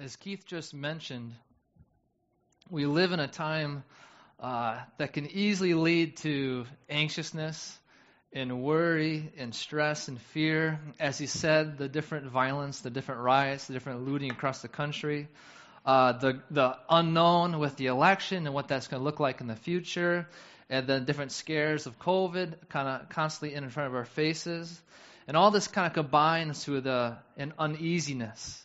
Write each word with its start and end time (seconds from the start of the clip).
as 0.00 0.14
Keith 0.14 0.46
just 0.46 0.74
mentioned, 0.74 1.34
we 2.70 2.86
live 2.86 3.10
in 3.10 3.18
a 3.18 3.26
time 3.26 3.82
uh, 4.38 4.78
that 4.98 5.12
can 5.12 5.28
easily 5.28 5.74
lead 5.74 6.16
to 6.18 6.66
anxiousness 6.88 7.76
and 8.32 8.62
worry 8.62 9.32
and 9.38 9.52
stress 9.52 10.06
and 10.06 10.20
fear. 10.20 10.78
As 11.00 11.18
he 11.18 11.26
said, 11.26 11.78
the 11.78 11.88
different 11.88 12.26
violence, 12.26 12.80
the 12.80 12.90
different 12.90 13.22
riots, 13.22 13.66
the 13.66 13.72
different 13.72 14.06
looting 14.06 14.30
across 14.30 14.62
the 14.62 14.68
country, 14.68 15.26
uh, 15.84 16.12
the 16.12 16.42
the 16.50 16.76
unknown 16.88 17.58
with 17.58 17.76
the 17.76 17.86
election 17.86 18.46
and 18.46 18.54
what 18.54 18.68
that's 18.68 18.86
going 18.86 19.00
to 19.00 19.04
look 19.04 19.18
like 19.18 19.40
in 19.40 19.48
the 19.48 19.56
future, 19.56 20.28
and 20.70 20.86
then 20.86 21.06
different 21.06 21.32
scares 21.32 21.86
of 21.86 21.98
COVID, 21.98 22.68
kind 22.68 22.86
of 22.86 23.08
constantly 23.08 23.56
in 23.56 23.68
front 23.70 23.88
of 23.88 23.96
our 23.96 24.04
faces, 24.04 24.80
and 25.26 25.36
all 25.36 25.50
this 25.50 25.66
kind 25.66 25.88
of 25.88 25.94
combines 25.94 26.62
to 26.64 26.80
the 26.80 27.16
an 27.36 27.52
uneasiness 27.58 28.64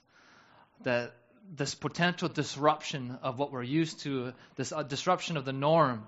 that 0.83 1.13
this 1.55 1.75
potential 1.75 2.29
disruption 2.29 3.17
of 3.21 3.37
what 3.37 3.51
we're 3.51 3.63
used 3.63 3.99
to, 4.01 4.33
this 4.55 4.71
uh, 4.71 4.83
disruption 4.83 5.37
of 5.37 5.45
the 5.45 5.53
norm. 5.53 6.03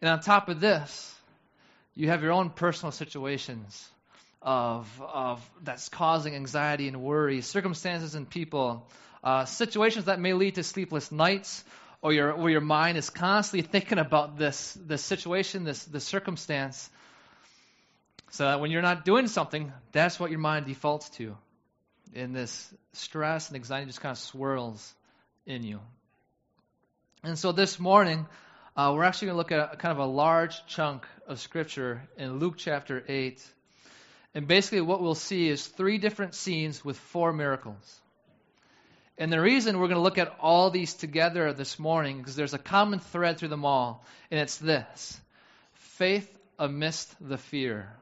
And 0.00 0.10
on 0.10 0.20
top 0.20 0.48
of 0.48 0.60
this, 0.60 1.14
you 1.94 2.08
have 2.08 2.22
your 2.22 2.32
own 2.32 2.50
personal 2.50 2.90
situations 2.90 3.88
of, 4.40 4.88
of 5.00 5.50
that's 5.62 5.88
causing 5.88 6.34
anxiety 6.34 6.88
and 6.88 7.02
worry, 7.02 7.42
circumstances 7.42 8.14
and 8.14 8.28
people, 8.28 8.88
uh, 9.22 9.44
situations 9.44 10.06
that 10.06 10.18
may 10.18 10.32
lead 10.32 10.54
to 10.54 10.62
sleepless 10.62 11.12
nights, 11.12 11.62
or 12.00 12.12
your, 12.12 12.34
where 12.34 12.50
your 12.50 12.60
mind 12.60 12.98
is 12.98 13.10
constantly 13.10 13.68
thinking 13.68 13.98
about 13.98 14.38
this, 14.38 14.76
this 14.86 15.04
situation, 15.04 15.64
this, 15.64 15.84
this 15.84 16.04
circumstance. 16.04 16.90
So 18.30 18.44
that 18.44 18.60
when 18.60 18.70
you're 18.70 18.82
not 18.82 19.04
doing 19.04 19.28
something, 19.28 19.70
that's 19.92 20.18
what 20.18 20.30
your 20.30 20.40
mind 20.40 20.66
defaults 20.66 21.10
to 21.10 21.36
and 22.14 22.34
this 22.34 22.72
stress 22.92 23.48
and 23.48 23.56
anxiety 23.56 23.86
just 23.86 24.00
kind 24.00 24.12
of 24.12 24.18
swirls 24.18 24.94
in 25.46 25.62
you. 25.62 25.80
And 27.22 27.38
so 27.38 27.52
this 27.52 27.78
morning, 27.78 28.26
uh, 28.76 28.92
we're 28.94 29.04
actually 29.04 29.26
going 29.26 29.34
to 29.34 29.38
look 29.38 29.52
at 29.52 29.74
a, 29.74 29.76
kind 29.76 29.92
of 29.92 29.98
a 29.98 30.10
large 30.10 30.66
chunk 30.66 31.06
of 31.26 31.40
Scripture 31.40 32.02
in 32.16 32.38
Luke 32.38 32.54
chapter 32.56 33.02
8. 33.06 33.44
And 34.34 34.48
basically, 34.48 34.80
what 34.80 35.02
we'll 35.02 35.14
see 35.14 35.48
is 35.48 35.66
three 35.66 35.98
different 35.98 36.34
scenes 36.34 36.84
with 36.84 36.98
four 36.98 37.32
miracles. 37.32 38.00
And 39.18 39.32
the 39.32 39.40
reason 39.40 39.78
we're 39.78 39.88
going 39.88 39.98
to 39.98 40.02
look 40.02 40.18
at 40.18 40.34
all 40.40 40.70
these 40.70 40.94
together 40.94 41.52
this 41.52 41.78
morning 41.78 42.24
is 42.26 42.34
there's 42.34 42.54
a 42.54 42.58
common 42.58 42.98
thread 42.98 43.38
through 43.38 43.48
them 43.48 43.64
all, 43.64 44.04
and 44.30 44.40
it's 44.40 44.56
this 44.56 45.20
faith 45.74 46.28
amidst 46.58 47.14
the 47.20 47.38
fear. 47.38 47.92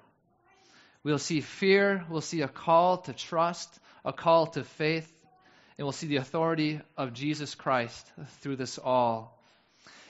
We'll 1.02 1.18
see 1.18 1.40
fear, 1.40 2.04
we'll 2.08 2.20
see 2.20 2.42
a 2.42 2.48
call 2.48 2.98
to 2.98 3.12
trust, 3.12 3.80
a 4.04 4.12
call 4.12 4.46
to 4.48 4.64
faith, 4.64 5.10
and 5.78 5.86
we'll 5.86 5.92
see 5.92 6.06
the 6.06 6.16
authority 6.16 6.80
of 6.96 7.12
Jesus 7.12 7.54
Christ 7.54 8.06
through 8.40 8.56
this 8.56 8.78
all. 8.78 9.40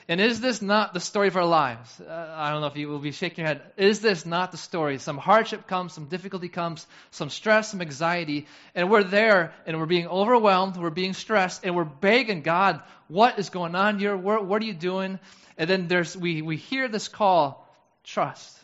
And 0.07 0.19
is 0.19 0.41
this 0.41 0.61
not 0.61 0.93
the 0.93 0.99
story 0.99 1.27
of 1.29 1.37
our 1.37 1.45
lives? 1.45 2.01
Uh, 2.01 2.33
I 2.35 2.51
don't 2.51 2.61
know 2.61 2.67
if 2.67 2.75
you 2.75 2.89
will 2.89 2.99
be 2.99 3.11
shaking 3.11 3.45
your 3.45 3.47
head. 3.47 3.61
Is 3.77 4.01
this 4.01 4.25
not 4.25 4.51
the 4.51 4.57
story? 4.57 4.97
Some 4.97 5.17
hardship 5.17 5.67
comes, 5.67 5.93
some 5.93 6.05
difficulty 6.05 6.49
comes, 6.49 6.85
some 7.11 7.29
stress, 7.29 7.71
some 7.71 7.81
anxiety, 7.81 8.47
and 8.75 8.89
we're 8.89 9.03
there 9.03 9.53
and 9.65 9.79
we're 9.79 9.85
being 9.85 10.07
overwhelmed, 10.07 10.75
we're 10.75 10.89
being 10.89 11.13
stressed, 11.13 11.63
and 11.63 11.75
we're 11.75 11.85
begging 11.85 12.41
God, 12.41 12.81
what 13.07 13.39
is 13.39 13.49
going 13.49 13.75
on 13.75 13.99
here? 13.99 14.17
What, 14.17 14.45
what 14.45 14.61
are 14.61 14.65
you 14.65 14.73
doing? 14.73 15.19
And 15.57 15.69
then 15.69 15.87
there's 15.87 16.17
we, 16.17 16.41
we 16.41 16.57
hear 16.57 16.87
this 16.87 17.07
call 17.07 17.67
trust, 18.03 18.57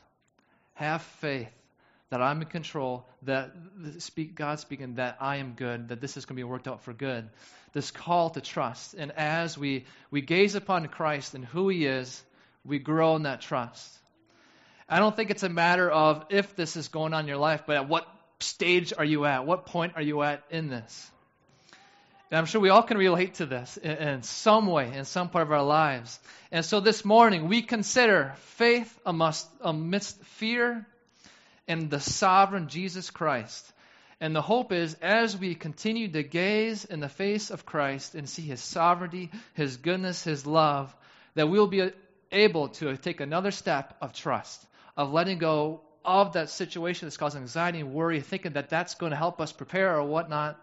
have 0.73 1.02
faith, 1.02 1.52
that 2.09 2.22
I'm 2.22 2.41
in 2.41 2.47
control, 2.47 3.05
that 3.23 3.52
speak, 4.00 4.36
God 4.36 4.59
speaking 4.59 4.95
that 4.95 5.17
I 5.19 5.38
am 5.38 5.53
good, 5.53 5.89
that 5.89 6.00
this 6.00 6.16
is 6.16 6.25
going 6.25 6.36
to 6.36 6.39
be 6.39 6.44
worked 6.44 6.67
out 6.67 6.83
for 6.83 6.94
good. 6.94 7.27
This 7.73 7.91
call 7.91 8.30
to 8.31 8.41
trust. 8.41 8.94
And 8.94 9.11
as 9.11 9.58
we, 9.58 9.86
we 10.09 10.22
gaze 10.22 10.55
upon 10.55 10.88
Christ 10.88 11.33
and 11.33 11.44
who 11.44 11.67
he 11.69 11.86
is, 11.86 12.23
we 12.64 12.80
grow 12.80 13.16
in 13.16 13.23
that 13.23 13.41
trust. 13.41 13.94
I 14.89 14.99
don't 14.99 15.15
think 15.15 15.31
it's 15.31 15.43
a 15.43 15.49
matter 15.49 15.89
of 15.89 16.26
if 16.30 16.55
this 16.55 16.77
is 16.77 16.87
going 16.87 17.14
on 17.14 17.21
in 17.21 17.27
your 17.27 17.37
life, 17.37 17.64
but 17.67 17.76
at 17.76 17.89
what 17.89 18.08
stage 18.39 18.93
are 18.98 19.05
you 19.05 19.26
at? 19.26 19.45
What 19.45 19.65
point 19.65 19.93
are 19.95 20.02
you 20.02 20.21
at 20.23 20.43
in 20.49 20.70
this? 20.70 21.11
And 22.31 22.37
I'm 22.37 22.45
sure 22.45 22.60
we 22.60 22.70
all 22.70 22.83
can 22.83 22.98
relate 22.98 23.36
to 23.36 23.45
this 23.45 23.77
in, 23.77 23.92
in, 23.92 24.23
some 24.23 24.67
way, 24.67 24.93
in 24.93 25.05
some 25.05 25.30
part 25.30 25.43
of 25.43 25.52
our 25.52 25.64
lives. 25.64 26.20
And 26.52 26.64
so 26.64 26.80
this 26.80 27.05
morning, 27.05 27.48
we 27.48 27.61
consider 27.61 28.33
faith 28.37 28.99
amidst 29.05 30.23
fear 30.23 30.86
and 31.67 31.89
the 31.89 32.00
sovereign 32.00 32.67
Jesus 32.67 33.10
Christ. 33.10 33.72
And 34.20 34.36
the 34.36 34.42
hope 34.42 34.72
is, 34.72 34.95
as 34.95 35.38
we 35.38 35.54
continue 35.54 36.08
to 36.08 36.23
gaze 36.23 36.86
in 36.86 37.00
the 37.00 37.10
face 37.10 37.52
of 37.52 37.66
Christ 37.66 38.16
and 38.16 38.28
see 38.28 38.42
his 38.42 38.61
sovereignty, 38.61 39.30
his 39.54 39.78
goodness, 39.78 40.23
his 40.23 40.48
love, 40.48 40.95
that 41.36 41.50
we'll 41.50 41.67
be 41.67 41.92
able 42.32 42.70
to 42.70 42.98
take 42.98 43.22
another 43.22 43.52
step 43.52 43.95
of 44.02 44.14
trust, 44.14 44.66
of 44.95 45.14
letting 45.14 45.38
go 45.38 45.82
of 46.04 46.33
that 46.33 46.50
situation 46.50 47.05
that's 47.05 47.17
causing 47.17 47.42
anxiety 47.42 47.82
and 47.82 47.94
worry, 47.94 48.22
thinking 48.22 48.54
that 48.54 48.70
that's 48.70 48.95
going 48.95 49.11
to 49.11 49.17
help 49.17 49.39
us 49.39 49.52
prepare 49.52 49.98
or 49.98 50.04
whatnot, 50.04 50.60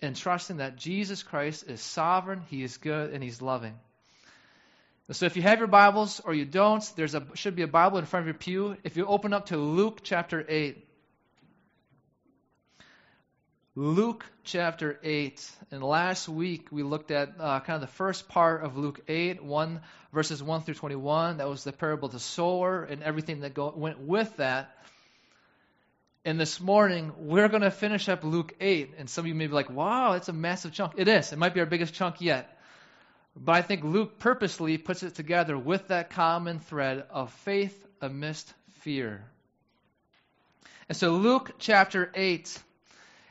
and 0.00 0.14
trusting 0.14 0.58
that 0.58 0.76
Jesus 0.76 1.24
Christ 1.24 1.68
is 1.68 1.80
sovereign, 1.80 2.42
he 2.48 2.62
is 2.62 2.76
good, 2.76 3.12
and 3.12 3.24
he's 3.24 3.42
loving. 3.42 3.74
So 5.10 5.24
if 5.24 5.36
you 5.36 5.42
have 5.42 5.58
your 5.58 5.68
Bibles 5.68 6.20
or 6.20 6.34
you 6.34 6.44
don't, 6.44 6.84
there 6.94 7.08
should 7.32 7.56
be 7.56 7.62
a 7.62 7.66
Bible 7.66 7.96
in 7.96 8.04
front 8.04 8.24
of 8.24 8.26
your 8.26 8.34
pew. 8.34 8.76
If 8.84 8.98
you 8.98 9.06
open 9.06 9.32
up 9.32 9.46
to 9.46 9.56
Luke 9.56 10.00
chapter 10.02 10.44
8. 10.46 10.86
Luke 13.74 14.26
chapter 14.44 15.00
8. 15.02 15.50
And 15.70 15.82
last 15.82 16.28
week 16.28 16.68
we 16.70 16.82
looked 16.82 17.10
at 17.10 17.32
uh, 17.40 17.60
kind 17.60 17.76
of 17.76 17.80
the 17.80 17.94
first 17.94 18.28
part 18.28 18.62
of 18.62 18.76
Luke 18.76 19.00
8, 19.08 19.42
1 19.42 19.80
verses 20.12 20.42
1 20.42 20.62
through 20.64 20.74
21. 20.74 21.38
That 21.38 21.48
was 21.48 21.64
the 21.64 21.72
parable 21.72 22.08
of 22.08 22.12
the 22.12 22.20
sower 22.20 22.84
and 22.84 23.02
everything 23.02 23.40
that 23.40 23.54
go, 23.54 23.72
went 23.74 24.00
with 24.00 24.36
that. 24.36 24.76
And 26.26 26.38
this 26.38 26.60
morning 26.60 27.12
we're 27.16 27.48
going 27.48 27.62
to 27.62 27.70
finish 27.70 28.10
up 28.10 28.24
Luke 28.24 28.52
8. 28.60 28.92
And 28.98 29.08
some 29.08 29.22
of 29.22 29.28
you 29.28 29.34
may 29.34 29.46
be 29.46 29.54
like, 29.54 29.70
wow, 29.70 30.12
it's 30.12 30.28
a 30.28 30.34
massive 30.34 30.74
chunk. 30.74 30.92
It 30.98 31.08
is. 31.08 31.32
It 31.32 31.38
might 31.38 31.54
be 31.54 31.60
our 31.60 31.66
biggest 31.66 31.94
chunk 31.94 32.20
yet. 32.20 32.57
But 33.40 33.52
I 33.52 33.62
think 33.62 33.84
Luke 33.84 34.18
purposely 34.18 34.78
puts 34.78 35.02
it 35.02 35.14
together 35.14 35.56
with 35.56 35.88
that 35.88 36.10
common 36.10 36.58
thread 36.58 37.04
of 37.10 37.32
faith 37.32 37.86
amidst 38.00 38.52
fear. 38.80 39.24
And 40.88 40.96
so, 40.96 41.12
Luke 41.12 41.52
chapter 41.58 42.10
8, 42.14 42.58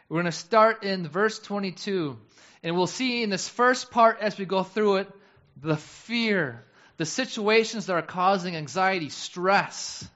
we're 0.07 0.21
going 0.21 0.25
to 0.25 0.31
start 0.31 0.83
in 0.83 1.07
verse 1.07 1.39
22. 1.39 2.17
And 2.63 2.75
we'll 2.75 2.87
see 2.87 3.23
in 3.23 3.29
this 3.29 3.49
first 3.49 3.91
part 3.91 4.19
as 4.21 4.37
we 4.37 4.45
go 4.45 4.63
through 4.63 4.97
it 4.97 5.11
the 5.59 5.77
fear, 5.77 6.63
the 6.97 7.05
situations 7.05 7.87
that 7.87 7.93
are 7.93 8.01
causing 8.01 8.55
anxiety, 8.55 9.09
stress 9.09 10.07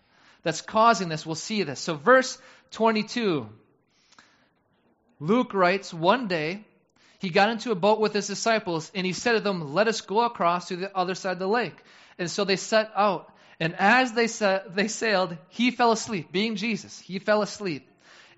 that's 0.43 0.61
causing 0.61 1.09
this. 1.09 1.25
We'll 1.25 1.35
see 1.35 1.63
this. 1.63 1.79
So, 1.79 1.95
verse 1.95 2.37
22, 2.71 3.47
Luke 5.19 5.53
writes, 5.53 5.93
One 5.93 6.27
day, 6.27 6.63
he 7.21 7.29
got 7.29 7.49
into 7.49 7.69
a 7.71 7.75
boat 7.75 7.99
with 7.99 8.13
his 8.13 8.25
disciples, 8.25 8.91
and 8.95 9.05
he 9.05 9.13
said 9.13 9.33
to 9.33 9.41
them, 9.41 9.75
Let 9.75 9.87
us 9.87 10.01
go 10.01 10.21
across 10.21 10.69
to 10.69 10.75
the 10.75 10.97
other 10.97 11.13
side 11.13 11.33
of 11.33 11.39
the 11.39 11.47
lake. 11.47 11.77
And 12.17 12.31
so 12.31 12.45
they 12.45 12.55
set 12.55 12.89
out. 12.95 13.31
And 13.59 13.75
as 13.77 14.13
they, 14.13 14.25
sa- 14.25 14.61
they 14.67 14.87
sailed, 14.87 15.37
he 15.49 15.69
fell 15.69 15.91
asleep, 15.91 16.31
being 16.31 16.55
Jesus. 16.55 16.99
He 16.99 17.19
fell 17.19 17.43
asleep. 17.43 17.87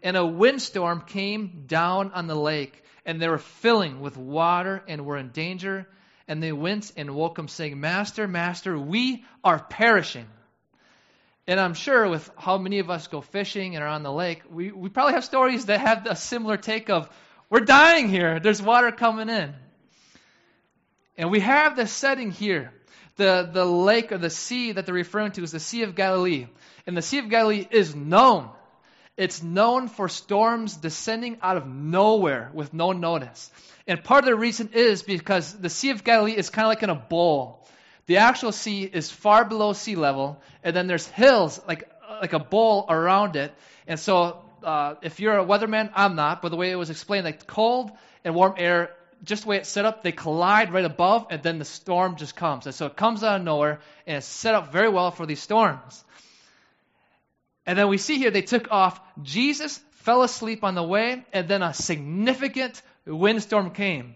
And 0.03 0.17
a 0.17 0.25
windstorm 0.25 0.99
came 1.07 1.63
down 1.65 2.11
on 2.11 2.27
the 2.27 2.35
lake, 2.35 2.83
and 3.05 3.21
they 3.21 3.29
were 3.29 3.37
filling 3.37 4.01
with 4.01 4.17
water 4.17 4.83
and 4.85 5.05
were 5.05 5.17
in 5.17 5.29
danger. 5.29 5.87
And 6.27 6.43
they 6.43 6.51
went 6.51 6.91
and 6.97 7.15
woke 7.15 7.39
him, 7.39 7.47
saying, 7.47 7.79
Master, 7.79 8.27
Master, 8.27 8.77
we 8.77 9.23
are 9.45 9.59
perishing. 9.59 10.27
And 11.47 11.57
I'm 11.57 11.73
sure 11.73 12.09
with 12.09 12.29
how 12.37 12.57
many 12.57 12.79
of 12.79 12.89
us 12.89 13.07
go 13.07 13.21
fishing 13.21 13.75
and 13.75 13.83
are 13.83 13.87
on 13.87 14.03
the 14.03 14.11
lake, 14.11 14.41
we, 14.49 14.73
we 14.73 14.89
probably 14.89 15.13
have 15.13 15.23
stories 15.23 15.67
that 15.67 15.79
have 15.79 16.05
a 16.05 16.17
similar 16.17 16.57
take 16.57 16.89
of, 16.89 17.09
we're 17.53 17.59
dying 17.59 18.09
here. 18.09 18.39
There's 18.39 18.63
water 18.63 18.91
coming 18.91 19.29
in. 19.29 19.53
And 21.19 21.29
we 21.29 21.39
have 21.41 21.75
the 21.75 21.85
setting 21.85 22.31
here. 22.31 22.73
The, 23.17 23.47
the 23.53 23.63
lake 23.63 24.11
or 24.11 24.17
the 24.17 24.31
sea 24.31 24.71
that 24.71 24.87
they're 24.87 24.95
referring 24.95 25.33
to 25.33 25.43
is 25.43 25.51
the 25.51 25.59
Sea 25.59 25.83
of 25.83 25.93
Galilee. 25.93 26.47
And 26.87 26.97
the 26.97 27.03
Sea 27.03 27.19
of 27.19 27.29
Galilee 27.29 27.67
is 27.69 27.93
known. 27.93 28.49
It's 29.17 29.43
known 29.43 29.87
for 29.87 30.09
storms 30.09 30.75
descending 30.77 31.37
out 31.43 31.57
of 31.57 31.67
nowhere 31.67 32.49
with 32.55 32.73
no 32.73 32.91
notice. 32.91 33.51
And 33.85 34.03
part 34.03 34.23
of 34.23 34.25
the 34.31 34.35
reason 34.35 34.71
is 34.73 35.03
because 35.03 35.53
the 35.53 35.69
Sea 35.69 35.91
of 35.91 36.03
Galilee 36.03 36.35
is 36.35 36.49
kind 36.49 36.65
of 36.65 36.69
like 36.69 36.81
in 36.81 36.89
a 36.89 36.95
bowl. 36.95 37.67
The 38.07 38.17
actual 38.17 38.51
sea 38.51 38.81
is 38.81 39.11
far 39.11 39.45
below 39.45 39.73
sea 39.73 39.95
level, 39.95 40.41
and 40.63 40.75
then 40.75 40.87
there's 40.87 41.05
hills 41.05 41.61
like 41.67 41.87
like 42.19 42.33
a 42.33 42.39
bowl 42.39 42.87
around 42.89 43.35
it. 43.35 43.53
And 43.85 43.99
so 43.99 44.42
uh, 44.63 44.95
if 45.01 45.19
you're 45.19 45.37
a 45.37 45.45
weatherman, 45.45 45.91
I'm 45.95 46.15
not, 46.15 46.41
but 46.41 46.49
the 46.49 46.57
way 46.57 46.71
it 46.71 46.75
was 46.75 46.89
explained, 46.89 47.25
like 47.25 47.47
cold 47.47 47.91
and 48.23 48.35
warm 48.35 48.55
air, 48.57 48.95
just 49.23 49.43
the 49.43 49.49
way 49.49 49.57
it's 49.57 49.69
set 49.69 49.85
up, 49.85 50.03
they 50.03 50.11
collide 50.11 50.73
right 50.73 50.85
above, 50.85 51.27
and 51.29 51.41
then 51.41 51.59
the 51.59 51.65
storm 51.65 52.15
just 52.15 52.35
comes. 52.35 52.65
And 52.65 52.75
so 52.75 52.85
it 52.85 52.95
comes 52.95 53.23
out 53.23 53.37
of 53.37 53.43
nowhere, 53.43 53.79
and 54.05 54.17
it's 54.17 54.25
set 54.25 54.55
up 54.55 54.71
very 54.71 54.89
well 54.89 55.11
for 55.11 55.25
these 55.25 55.41
storms. 55.41 56.03
And 57.65 57.77
then 57.77 57.87
we 57.87 57.97
see 57.97 58.17
here 58.17 58.31
they 58.31 58.41
took 58.41 58.71
off. 58.71 58.99
Jesus 59.21 59.79
fell 59.91 60.23
asleep 60.23 60.63
on 60.63 60.75
the 60.75 60.83
way, 60.83 61.25
and 61.31 61.47
then 61.47 61.61
a 61.61 61.73
significant 61.73 62.81
windstorm 63.05 63.71
came. 63.71 64.15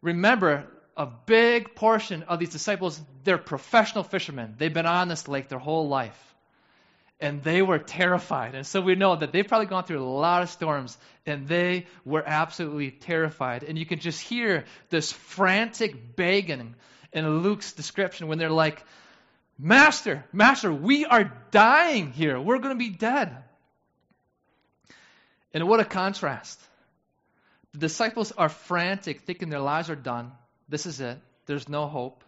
Remember, 0.00 0.66
a 0.96 1.06
big 1.06 1.74
portion 1.74 2.22
of 2.24 2.38
these 2.38 2.50
disciples, 2.50 3.00
they're 3.24 3.38
professional 3.38 4.04
fishermen. 4.04 4.54
They've 4.56 4.72
been 4.72 4.86
on 4.86 5.08
this 5.08 5.28
lake 5.28 5.48
their 5.48 5.58
whole 5.58 5.88
life. 5.88 6.35
And 7.18 7.42
they 7.42 7.62
were 7.62 7.78
terrified. 7.78 8.54
And 8.54 8.66
so 8.66 8.80
we 8.80 8.94
know 8.94 9.16
that 9.16 9.32
they've 9.32 9.46
probably 9.46 9.66
gone 9.66 9.84
through 9.84 10.02
a 10.02 10.04
lot 10.04 10.42
of 10.42 10.50
storms, 10.50 10.96
and 11.24 11.48
they 11.48 11.86
were 12.04 12.22
absolutely 12.26 12.90
terrified. 12.90 13.62
And 13.62 13.78
you 13.78 13.86
can 13.86 14.00
just 14.00 14.20
hear 14.20 14.64
this 14.90 15.12
frantic 15.12 16.14
begging 16.14 16.74
in 17.12 17.38
Luke's 17.38 17.72
description 17.72 18.28
when 18.28 18.38
they're 18.38 18.50
like, 18.50 18.84
Master, 19.58 20.24
Master, 20.32 20.72
we 20.72 21.06
are 21.06 21.32
dying 21.50 22.12
here. 22.12 22.38
We're 22.38 22.58
going 22.58 22.74
to 22.74 22.78
be 22.78 22.90
dead. 22.90 23.34
And 25.54 25.66
what 25.66 25.80
a 25.80 25.84
contrast. 25.86 26.60
The 27.72 27.78
disciples 27.78 28.32
are 28.32 28.50
frantic, 28.50 29.22
thinking 29.22 29.48
their 29.48 29.60
lives 29.60 29.88
are 29.88 29.96
done. 29.96 30.32
This 30.68 30.84
is 30.84 31.00
it. 31.00 31.18
There's 31.46 31.68
no 31.68 31.86
hope. 31.86 32.22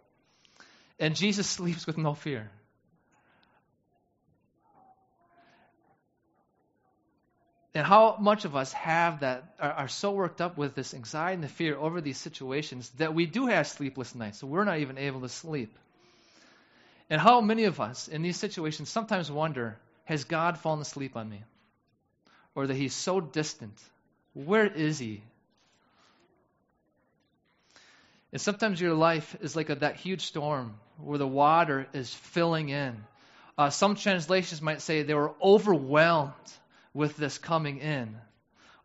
And 0.99 1.15
Jesus 1.15 1.47
sleeps 1.59 1.87
with 1.87 1.99
no 1.99 2.15
fear. 2.15 2.51
And 7.79 7.87
how 7.87 8.17
much 8.19 8.45
of 8.45 8.57
us 8.57 8.73
have 8.73 9.21
that, 9.21 9.55
are, 9.61 9.71
are, 9.71 9.87
so 9.87 10.11
worked 10.11 10.41
up 10.41 10.59
with 10.59 10.75
this 10.75 10.95
anxiety 10.95 11.35
and 11.35 11.45
the 11.45 11.49
fear 11.49 11.77
over 11.77 12.01
these 12.01 12.19
situations 12.19 12.91
that 12.97 13.15
we 13.15 13.25
do 13.25 13.47
have 13.47 13.69
sleepless 13.69 14.17
nights, 14.17 14.39
so 14.39 14.49
we're 14.49 14.65
not 14.65 14.81
even 14.81 14.99
able 14.99 15.21
to 15.21 15.29
sleep. 15.29 15.73
And 17.09 17.21
how 17.21 17.41
many 17.41 17.67
of 17.67 17.81
us 17.81 18.09
in 18.09 18.23
these 18.23 18.37
situations 18.37 18.89
sometimes 18.89 19.31
wonder, 19.31 19.79
has 20.07 20.25
God 20.25 20.59
fallen 20.59 20.81
asleep 20.81 21.15
on 21.15 21.31
me? 21.31 21.45
Or 22.57 22.67
that 22.67 22.75
he's 22.75 22.97
so 22.97 23.21
distant? 23.21 23.79
Where 24.35 24.67
is 24.67 24.99
he? 24.99 25.23
And 28.33 28.41
sometimes 28.41 28.81
your 28.81 28.95
life 28.95 29.37
is 29.41 29.55
like 29.55 29.71
a, 29.71 29.77
that 29.77 29.95
huge 29.95 30.23
storm 30.23 30.75
where 30.97 31.19
the 31.19 31.29
water 31.29 31.87
is 31.93 32.13
filling 32.13 32.71
in. 32.71 32.97
Uh, 33.57 33.71
some 33.71 33.95
translations 33.95 34.61
might 34.61 34.83
say 34.83 35.05
they 35.05 35.15
were 35.15 35.31
overwhelmed 35.41 36.35
with 36.99 37.17
this 37.17 37.39
coming 37.39 37.79
in, 37.79 38.17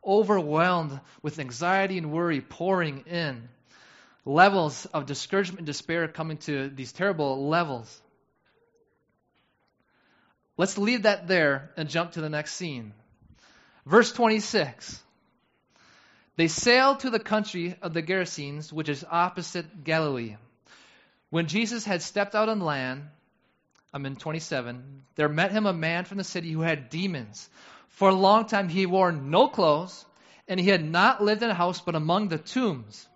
overwhelmed 0.06 1.00
with 1.24 1.40
anxiety 1.40 1.98
and 1.98 2.12
worry 2.12 2.42
pouring 2.42 3.00
in, 3.08 3.50
levels 4.24 4.86
of 4.94 5.08
discouragement 5.08 5.60
and 5.60 5.66
despair 5.66 6.08
coming 6.08 6.38
to 6.38 6.70
these 6.70 6.94
terrible 6.94 7.50
levels. 7.50 8.02
Let's 10.58 10.78
leave 10.78 11.04
that 11.04 11.28
there 11.28 11.72
and 11.76 11.90
jump 11.90 12.12
to 12.12 12.22
the 12.22 12.30
next 12.30 12.54
scene. 12.54 12.94
Verse 13.88 14.12
26. 14.12 15.02
They 16.36 16.48
sailed 16.48 17.00
to 17.00 17.10
the 17.10 17.20
country 17.20 17.76
of 17.82 17.94
the 17.94 18.04
Gerasenes, 18.04 18.72
which 18.72 18.90
is 18.90 19.04
opposite 19.10 19.84
Galilee. 19.84 20.36
When 21.32 21.48
Jesus 21.48 21.84
had 21.84 22.04
stepped 22.04 22.36
out 22.36 22.48
on 22.48 22.60
land, 22.60 23.08
I'm 23.92 24.06
in 24.06 24.16
27, 24.16 25.04
there 25.16 25.30
met 25.30 25.52
him 25.52 25.66
a 25.66 25.74
man 25.74 26.06
from 26.06 26.18
the 26.18 26.24
city 26.24 26.52
who 26.52 26.62
had 26.62 26.90
demons. 26.90 27.50
For 27.94 28.10
a 28.10 28.16
long 28.16 28.46
time 28.46 28.70
he 28.70 28.86
wore 28.86 29.12
no 29.12 29.48
clothes, 29.48 30.06
and 30.48 30.60
he 30.60 30.70
had 30.70 30.84
not 30.84 31.24
lived 31.24 31.44
in 31.44 31.50
a 31.50 31.56
house 31.56 31.80
but 31.80 31.96
among 31.96 32.28
the 32.28 32.40
tombs. 32.40 33.08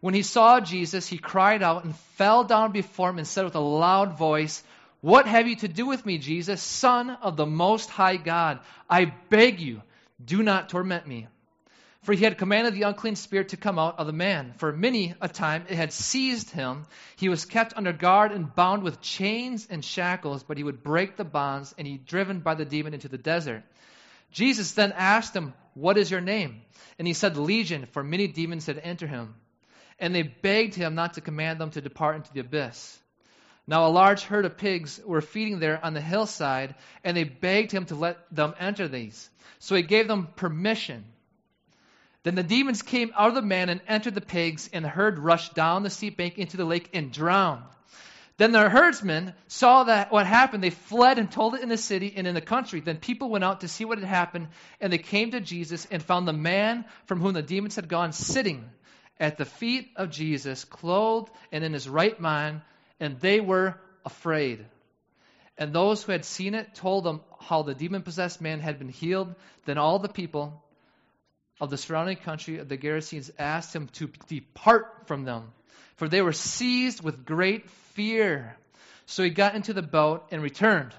When 0.00 0.14
he 0.14 0.22
saw 0.22 0.60
Jesus, 0.60 1.06
he 1.06 1.18
cried 1.18 1.62
out 1.62 1.84
and 1.84 1.94
fell 2.16 2.44
down 2.44 2.72
before 2.72 3.10
him 3.10 3.18
and 3.18 3.26
said 3.26 3.44
with 3.44 3.54
a 3.54 3.60
loud 3.60 4.16
voice, 4.16 4.62
What 5.02 5.26
have 5.26 5.46
you 5.46 5.56
to 5.56 5.68
do 5.68 5.86
with 5.86 6.06
me, 6.06 6.18
Jesus, 6.18 6.62
Son 6.62 7.10
of 7.10 7.36
the 7.36 7.46
Most 7.46 7.90
High 7.90 8.16
God? 8.16 8.60
I 8.88 9.12
beg 9.28 9.60
you, 9.60 9.82
do 10.24 10.42
not 10.42 10.70
torment 10.70 11.06
me. 11.06 11.26
For 12.02 12.14
he 12.14 12.24
had 12.24 12.38
commanded 12.38 12.72
the 12.72 12.84
unclean 12.84 13.16
spirit 13.16 13.50
to 13.50 13.58
come 13.58 13.78
out 13.78 13.98
of 13.98 14.06
the 14.06 14.12
man. 14.14 14.54
For 14.56 14.72
many 14.72 15.14
a 15.20 15.28
time 15.28 15.66
it 15.68 15.76
had 15.76 15.92
seized 15.92 16.50
him. 16.50 16.86
He 17.16 17.28
was 17.28 17.44
kept 17.44 17.76
under 17.76 17.92
guard 17.92 18.32
and 18.32 18.54
bound 18.54 18.84
with 18.84 19.02
chains 19.02 19.66
and 19.68 19.84
shackles, 19.84 20.44
but 20.44 20.56
he 20.56 20.64
would 20.64 20.82
break 20.82 21.16
the 21.16 21.24
bonds, 21.24 21.74
and 21.76 21.86
he 21.86 21.98
driven 21.98 22.40
by 22.40 22.54
the 22.54 22.64
demon 22.64 22.94
into 22.94 23.08
the 23.08 23.18
desert. 23.18 23.64
Jesus 24.30 24.72
then 24.72 24.92
asked 24.92 25.34
him, 25.34 25.54
What 25.74 25.98
is 25.98 26.10
your 26.10 26.20
name? 26.20 26.62
And 26.98 27.06
he 27.06 27.14
said, 27.14 27.36
Legion, 27.36 27.86
for 27.86 28.02
many 28.02 28.26
demons 28.26 28.66
had 28.66 28.78
entered 28.78 29.10
him. 29.10 29.34
And 29.98 30.14
they 30.14 30.22
begged 30.22 30.74
him 30.74 30.94
not 30.94 31.14
to 31.14 31.20
command 31.20 31.60
them 31.60 31.70
to 31.70 31.80
depart 31.80 32.16
into 32.16 32.32
the 32.32 32.40
abyss. 32.40 32.98
Now 33.66 33.86
a 33.86 33.88
large 33.88 34.22
herd 34.22 34.46
of 34.46 34.56
pigs 34.56 34.98
were 35.04 35.20
feeding 35.20 35.58
there 35.58 35.84
on 35.84 35.92
the 35.92 36.00
hillside, 36.00 36.74
and 37.04 37.16
they 37.16 37.24
begged 37.24 37.70
him 37.70 37.84
to 37.86 37.94
let 37.94 38.18
them 38.34 38.54
enter 38.58 38.88
these. 38.88 39.28
So 39.58 39.74
he 39.74 39.82
gave 39.82 40.08
them 40.08 40.28
permission. 40.36 41.04
Then 42.22 42.34
the 42.34 42.42
demons 42.42 42.82
came 42.82 43.12
out 43.16 43.28
of 43.28 43.34
the 43.34 43.42
man 43.42 43.68
and 43.68 43.80
entered 43.86 44.14
the 44.14 44.20
pigs, 44.20 44.70
and 44.72 44.84
the 44.84 44.88
herd 44.88 45.18
rushed 45.18 45.54
down 45.54 45.82
the 45.82 45.90
steep 45.90 46.16
bank 46.16 46.38
into 46.38 46.56
the 46.56 46.64
lake 46.64 46.88
and 46.94 47.12
drowned. 47.12 47.64
Then 48.38 48.52
the 48.52 48.68
herdsmen 48.68 49.34
saw 49.48 49.84
that 49.84 50.12
what 50.12 50.24
happened. 50.24 50.62
They 50.62 50.70
fled 50.70 51.18
and 51.18 51.30
told 51.30 51.56
it 51.56 51.62
in 51.62 51.68
the 51.68 51.76
city 51.76 52.14
and 52.16 52.24
in 52.26 52.34
the 52.34 52.40
country. 52.40 52.80
Then 52.80 52.96
people 52.96 53.30
went 53.30 53.42
out 53.42 53.60
to 53.60 53.68
see 53.68 53.84
what 53.84 53.98
had 53.98 54.06
happened, 54.06 54.48
and 54.80 54.92
they 54.92 54.98
came 54.98 55.32
to 55.32 55.40
Jesus 55.40 55.86
and 55.90 56.00
found 56.00 56.26
the 56.26 56.32
man 56.32 56.84
from 57.06 57.20
whom 57.20 57.34
the 57.34 57.42
demons 57.42 57.74
had 57.74 57.88
gone 57.88 58.12
sitting 58.12 58.70
at 59.18 59.38
the 59.38 59.44
feet 59.44 59.90
of 59.96 60.10
Jesus, 60.10 60.64
clothed 60.64 61.32
and 61.50 61.64
in 61.64 61.72
his 61.72 61.88
right 61.88 62.18
mind, 62.20 62.62
and 63.00 63.18
they 63.18 63.40
were 63.40 63.74
afraid. 64.04 64.64
And 65.58 65.72
those 65.72 66.04
who 66.04 66.12
had 66.12 66.24
seen 66.24 66.54
it 66.54 66.76
told 66.76 67.02
them 67.02 67.20
how 67.40 67.62
the 67.62 67.74
demon 67.74 68.02
possessed 68.02 68.40
man 68.40 68.60
had 68.60 68.78
been 68.78 68.88
healed. 68.88 69.34
Then 69.64 69.78
all 69.78 69.98
the 69.98 70.08
people 70.08 70.62
of 71.60 71.70
the 71.70 71.76
surrounding 71.76 72.18
country 72.18 72.58
of 72.58 72.68
the 72.68 72.76
Gerasenes 72.76 73.32
asked 73.36 73.74
him 73.74 73.88
to 73.94 74.08
depart 74.28 75.08
from 75.08 75.24
them, 75.24 75.52
for 75.98 76.08
they 76.08 76.22
were 76.22 76.32
seized 76.32 77.02
with 77.02 77.26
great 77.26 77.68
fear. 77.68 78.56
So 79.06 79.22
he 79.22 79.30
got 79.30 79.54
into 79.54 79.72
the 79.72 79.82
boat 79.82 80.26
and 80.30 80.42
returned. 80.42 80.92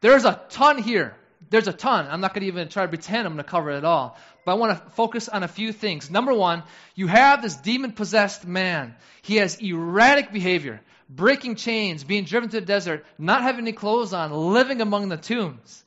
There's 0.00 0.24
a 0.24 0.40
ton 0.50 0.78
here. 0.78 1.16
There's 1.48 1.68
a 1.68 1.72
ton. 1.72 2.06
I'm 2.08 2.20
not 2.20 2.34
going 2.34 2.42
to 2.42 2.46
even 2.46 2.68
try 2.68 2.84
to 2.84 2.88
pretend 2.88 3.26
I'm 3.26 3.34
going 3.34 3.44
to 3.44 3.50
cover 3.50 3.70
it 3.70 3.84
all. 3.84 4.16
But 4.44 4.52
I 4.52 4.54
want 4.54 4.78
to 4.78 4.90
focus 4.92 5.28
on 5.28 5.42
a 5.42 5.48
few 5.48 5.72
things. 5.72 6.10
Number 6.10 6.34
one, 6.34 6.62
you 6.94 7.06
have 7.06 7.42
this 7.42 7.56
demon 7.56 7.92
possessed 7.92 8.46
man. 8.46 8.94
He 9.22 9.36
has 9.36 9.56
erratic 9.56 10.32
behavior, 10.32 10.80
breaking 11.08 11.56
chains, 11.56 12.04
being 12.04 12.24
driven 12.24 12.50
to 12.50 12.60
the 12.60 12.66
desert, 12.66 13.04
not 13.18 13.42
having 13.42 13.62
any 13.62 13.72
clothes 13.72 14.12
on, 14.12 14.32
living 14.32 14.80
among 14.80 15.08
the 15.08 15.16
tombs. 15.16 15.84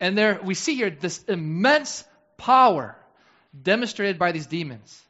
And 0.00 0.18
there 0.18 0.40
we 0.42 0.54
see 0.54 0.74
here 0.74 0.90
this 0.90 1.22
immense 1.24 2.04
power 2.36 2.96
demonstrated 3.60 4.18
by 4.18 4.32
these 4.32 4.46
demons. 4.46 5.05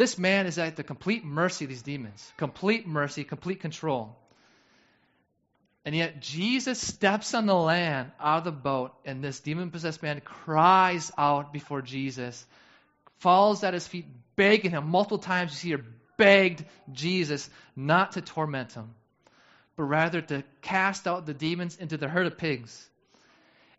This 0.00 0.16
man 0.16 0.46
is 0.46 0.56
at 0.56 0.76
the 0.76 0.82
complete 0.82 1.26
mercy 1.26 1.66
of 1.66 1.68
these 1.68 1.82
demons. 1.82 2.32
Complete 2.38 2.86
mercy, 2.86 3.22
complete 3.22 3.60
control. 3.60 4.16
And 5.84 5.94
yet 5.94 6.22
Jesus 6.22 6.80
steps 6.80 7.34
on 7.34 7.44
the 7.44 7.54
land 7.54 8.10
out 8.18 8.38
of 8.38 8.44
the 8.44 8.50
boat, 8.50 8.94
and 9.04 9.22
this 9.22 9.40
demon 9.40 9.70
possessed 9.70 10.02
man 10.02 10.22
cries 10.22 11.12
out 11.18 11.52
before 11.52 11.82
Jesus, 11.82 12.46
falls 13.18 13.62
at 13.62 13.74
his 13.74 13.86
feet, 13.86 14.06
begging 14.36 14.70
him. 14.70 14.88
Multiple 14.88 15.18
times 15.18 15.50
you 15.50 15.56
see 15.58 15.70
her 15.72 15.84
begged 16.16 16.64
Jesus 16.90 17.50
not 17.76 18.12
to 18.12 18.22
torment 18.22 18.72
him, 18.72 18.94
but 19.76 19.82
rather 19.82 20.22
to 20.22 20.44
cast 20.62 21.06
out 21.06 21.26
the 21.26 21.34
demons 21.34 21.76
into 21.76 21.98
the 21.98 22.08
herd 22.08 22.26
of 22.26 22.38
pigs. 22.38 22.88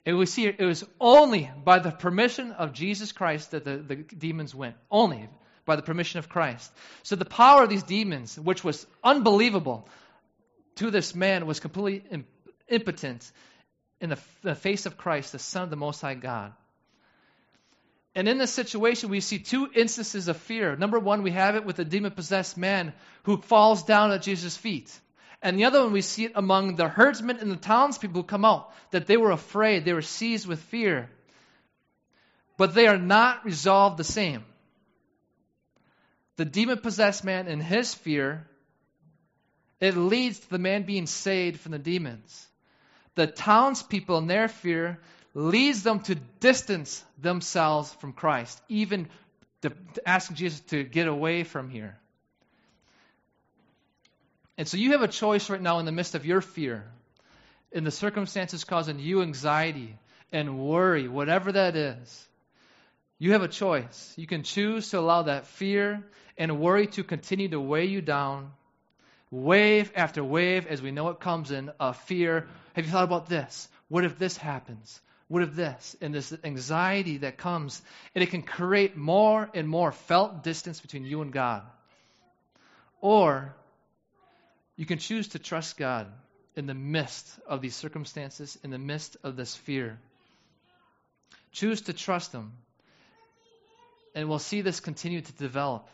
And 0.06 0.20
we 0.20 0.28
see 0.28 0.46
it 0.46 0.60
was 0.62 0.86
only 1.00 1.50
by 1.66 1.80
the 1.80 1.90
permission 1.90 2.52
of 2.52 2.74
Jesus 2.74 3.12
Christ 3.12 3.50
that 3.52 3.66
the, 3.66 3.78
the 3.78 3.96
demons 3.96 4.54
went. 4.54 4.76
Only 4.92 5.28
by 5.66 5.76
the 5.76 5.82
permission 5.82 6.20
of 6.20 6.30
Christ. 6.30 6.72
So 7.04 7.16
the 7.16 7.26
power 7.26 7.64
of 7.64 7.70
these 7.70 7.84
demons, 7.84 8.38
which 8.38 8.64
was 8.64 8.86
unbelievable 9.04 9.88
to 10.76 10.92
this 10.92 11.16
man, 11.16 11.46
was 11.46 11.60
completely 11.60 12.26
impotent 12.68 13.32
in 14.00 14.10
the, 14.10 14.20
the 14.42 14.56
face 14.56 14.86
of 14.86 14.98
Christ, 14.98 15.32
the 15.32 15.40
Son 15.40 15.64
of 15.64 15.70
the 15.70 15.76
Most 15.76 16.02
High 16.02 16.16
God. 16.16 16.54
And 18.14 18.28
in 18.28 18.38
this 18.38 18.52
situation, 18.52 19.10
we 19.10 19.22
see 19.22 19.40
two 19.40 19.70
instances 19.74 20.28
of 20.28 20.36
fear. 20.36 20.76
Number 20.76 21.00
one, 21.00 21.24
we 21.24 21.32
have 21.32 21.56
it 21.56 21.64
with 21.64 21.78
the 21.78 21.86
demon 21.86 22.12
possessed 22.12 22.58
man 22.58 22.94
who 23.24 23.38
falls 23.38 23.84
down 23.84 24.12
at 24.12 24.22
Jesus' 24.22 24.58
feet. 24.58 24.92
And 25.42 25.58
the 25.58 25.66
other 25.66 25.82
one, 25.82 25.94
we 25.94 26.02
see 26.02 26.26
it 26.26 26.34
among 26.36 26.76
the 26.76 26.88
herdsmen 26.88 27.38
and 27.38 27.50
the 27.50 27.56
townspeople 27.56 28.22
who 28.22 28.28
come 28.28 28.44
out, 28.44 28.72
that 28.92 29.08
they 29.08 29.18
were 29.18 29.32
afraid, 29.32 29.86
they 29.86 29.94
were 29.94 30.02
seized 30.02 30.46
with 30.46 30.60
fear. 30.60 31.10
But 32.58 32.76
they 32.76 32.88
are 32.88 32.98
not 32.98 33.46
resolved 33.46 33.98
the 33.98 34.04
same 34.04 34.44
the 36.38 36.46
demon 36.46 36.78
possessed 36.78 37.24
man 37.24 37.48
in 37.48 37.60
his 37.60 37.94
fear, 37.94 38.48
it 39.80 39.98
leads 39.98 40.40
to 40.40 40.50
the 40.50 40.60
man 40.60 40.84
being 40.84 41.08
saved 41.08 41.60
from 41.60 41.72
the 41.72 41.80
demons. 41.80 42.48
The 43.16 43.28
townspeople 43.28 44.18
in 44.18 44.28
their 44.28 44.48
fear 44.48 45.00
leads 45.34 45.84
them 45.84 46.00
to 46.02 46.16
distance 46.40 47.04
themselves 47.20 47.94
from 47.96 48.14
Christ, 48.14 48.62
even 48.70 49.10
asking 50.06 50.36
Jesus 50.36 50.60
to 50.62 50.84
get 50.84 51.08
away 51.08 51.44
from 51.44 51.70
here. 51.70 51.98
And 54.58 54.68
so 54.68 54.78
you 54.78 54.92
have 54.92 55.02
a 55.02 55.08
choice 55.08 55.50
right 55.50 55.62
now 55.62 55.80
in 55.80 55.86
the 55.86 55.92
midst 55.92 56.16
of 56.16 56.26
your 56.26 56.42
fear, 56.42 56.86
in 57.72 57.84
the 57.84 57.92
circumstances 57.92 58.64
causing 58.64 59.00
you 59.00 59.22
anxiety 59.22 59.98
and 60.32 60.60
worry, 60.60 61.08
whatever 61.08 61.52
that 61.54 61.76
is. 61.76 62.28
You 63.22 63.34
have 63.34 63.44
a 63.44 63.48
choice. 63.48 64.16
You 64.18 64.26
can 64.26 64.42
choose 64.42 64.90
to 64.90 65.00
allow 65.00 65.22
that 65.22 65.46
fear 65.46 66.04
and 66.40 66.60
worry 66.60 66.88
to 66.88 67.04
continue 67.04 67.50
to 67.50 67.60
weigh 67.60 67.86
you 67.86 68.02
down, 68.02 68.52
wave 69.30 69.92
after 69.96 70.24
wave, 70.24 70.66
as 70.66 70.82
we 70.82 70.90
know 70.90 71.10
it 71.10 71.20
comes 71.20 71.52
in, 71.52 71.70
of 71.80 71.98
fear. 71.98 72.48
Have 72.74 72.84
you 72.84 72.92
thought 72.92 73.04
about 73.04 73.30
this? 73.30 73.70
What 73.90 74.06
if 74.06 74.18
this 74.18 74.38
happens? 74.38 75.00
What 75.28 75.44
if 75.44 75.54
this? 75.54 75.96
And 76.02 76.16
this 76.16 76.34
anxiety 76.44 77.18
that 77.18 77.38
comes, 77.38 77.80
and 78.16 78.24
it 78.24 78.32
can 78.32 78.42
create 78.42 78.98
more 78.98 79.48
and 79.54 79.70
more 79.70 79.92
felt 79.92 80.42
distance 80.42 80.82
between 80.82 81.06
you 81.06 81.22
and 81.22 81.32
God. 81.32 81.62
Or 83.02 83.54
you 84.78 84.88
can 84.88 84.98
choose 84.98 85.28
to 85.28 85.38
trust 85.38 85.78
God 85.78 86.08
in 86.56 86.66
the 86.66 86.74
midst 86.74 87.30
of 87.46 87.62
these 87.62 87.76
circumstances, 87.76 88.58
in 88.64 88.72
the 88.72 88.80
midst 88.80 89.18
of 89.24 89.36
this 89.36 89.56
fear. 89.56 90.00
Choose 91.52 91.82
to 91.82 91.94
trust 91.94 92.32
Him. 92.32 92.54
And 94.14 94.28
we'll 94.30 94.40
see 94.40 94.62
this 94.62 94.80
continue 94.80 95.22
to 95.22 95.34
develop. 95.34 95.88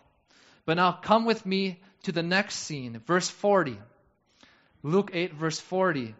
But 0.65 0.75
now 0.75 0.91
come 0.91 1.25
with 1.25 1.45
me 1.45 1.79
to 2.03 2.11
the 2.11 2.23
next 2.23 2.55
scene, 2.55 2.99
verse 3.05 3.29
40. 3.29 3.79
Luke 4.83 5.11
8, 5.13 5.33
verse 5.33 5.59
40. 5.59 6.15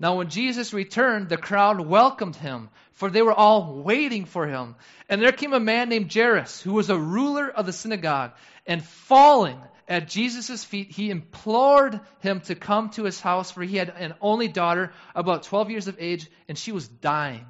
Now, 0.00 0.16
when 0.16 0.28
Jesus 0.28 0.72
returned, 0.72 1.28
the 1.28 1.36
crowd 1.36 1.80
welcomed 1.80 2.36
him, 2.36 2.68
for 2.92 3.10
they 3.10 3.22
were 3.22 3.32
all 3.32 3.82
waiting 3.82 4.24
for 4.24 4.46
him. 4.46 4.76
And 5.08 5.20
there 5.20 5.32
came 5.32 5.52
a 5.52 5.60
man 5.60 5.88
named 5.88 6.12
Jairus, 6.12 6.60
who 6.60 6.72
was 6.74 6.90
a 6.90 6.98
ruler 6.98 7.48
of 7.48 7.66
the 7.66 7.72
synagogue, 7.72 8.32
and 8.66 8.84
falling 8.84 9.60
at 9.88 10.08
Jesus' 10.08 10.62
feet, 10.64 10.90
he 10.90 11.10
implored 11.10 12.00
him 12.20 12.40
to 12.42 12.54
come 12.54 12.90
to 12.90 13.04
his 13.04 13.20
house, 13.20 13.50
for 13.50 13.62
he 13.62 13.76
had 13.76 13.88
an 13.88 14.14
only 14.20 14.46
daughter, 14.46 14.92
about 15.14 15.44
12 15.44 15.70
years 15.70 15.88
of 15.88 15.96
age, 15.98 16.30
and 16.46 16.58
she 16.58 16.72
was 16.72 16.86
dying. 16.86 17.46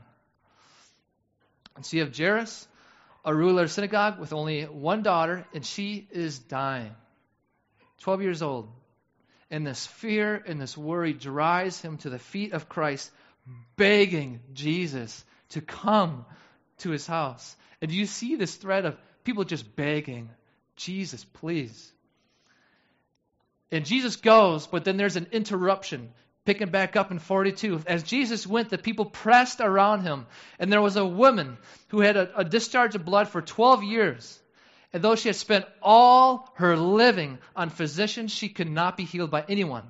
And 1.75 1.85
so 1.85 1.97
you 1.97 2.05
have 2.05 2.17
Jairus, 2.17 2.68
a 3.29 3.35
ruler 3.35 3.65
of 3.65 3.71
synagogue 3.71 4.19
with 4.19 4.33
only 4.33 4.63
one 4.63 5.03
daughter, 5.03 5.47
and 5.53 5.65
she 5.65 6.09
is 6.13 6.39
dying. 6.39 6.95
12 8.01 8.23
years 8.23 8.41
old. 8.41 8.71
And 9.51 9.67
this 9.67 9.87
fear 9.87 10.43
and 10.47 10.59
this 10.59 10.79
worry 10.79 11.13
drives 11.13 11.79
him 11.79 11.99
to 11.99 12.09
the 12.09 12.19
feet 12.19 12.55
of 12.55 12.71
Christ, 12.71 13.11
begging 13.77 14.41
Jesus 14.55 15.23
to 15.51 15.61
come 15.61 16.25
to 16.79 16.89
his 16.89 17.07
house. 17.07 17.55
And 17.83 17.93
you 17.93 18.07
see 18.07 18.37
this 18.37 18.55
thread 18.55 18.87
of 18.87 18.97
people 19.25 19.45
just 19.45 19.77
begging, 19.77 20.31
Jesus, 20.77 21.23
please. 21.23 21.93
And 23.71 23.85
Jesus 23.85 24.17
goes, 24.17 24.67
but 24.67 24.87
then 24.87 24.97
there's 24.97 25.17
an 25.17 25.29
interruption. 25.33 26.15
Picking 26.49 26.71
back 26.71 26.97
up 26.97 27.11
in 27.11 27.19
42. 27.19 27.83
As 27.87 28.03
Jesus 28.03 28.47
went, 28.47 28.71
the 28.71 28.79
people 28.79 29.05
pressed 29.05 29.61
around 29.61 30.01
him. 30.01 30.25
And 30.59 30.73
there 30.73 30.81
was 30.81 30.97
a 30.97 31.05
woman 31.05 31.59
who 31.89 32.01
had 32.01 32.17
a, 32.17 32.39
a 32.39 32.43
discharge 32.43 32.95
of 32.95 33.05
blood 33.05 33.29
for 33.29 33.43
12 33.43 33.85
years. 33.85 34.41
And 34.95 35.05
though 35.05 35.15
she 35.15 35.29
had 35.29 35.37
spent 35.37 35.67
all 35.83 36.51
her 36.55 36.75
living 36.75 37.37
on 37.55 37.69
physicians, 37.69 38.33
she 38.33 38.49
could 38.49 38.71
not 38.71 38.97
be 38.97 39.05
healed 39.05 39.31
by 39.31 39.45
anyone. 39.47 39.83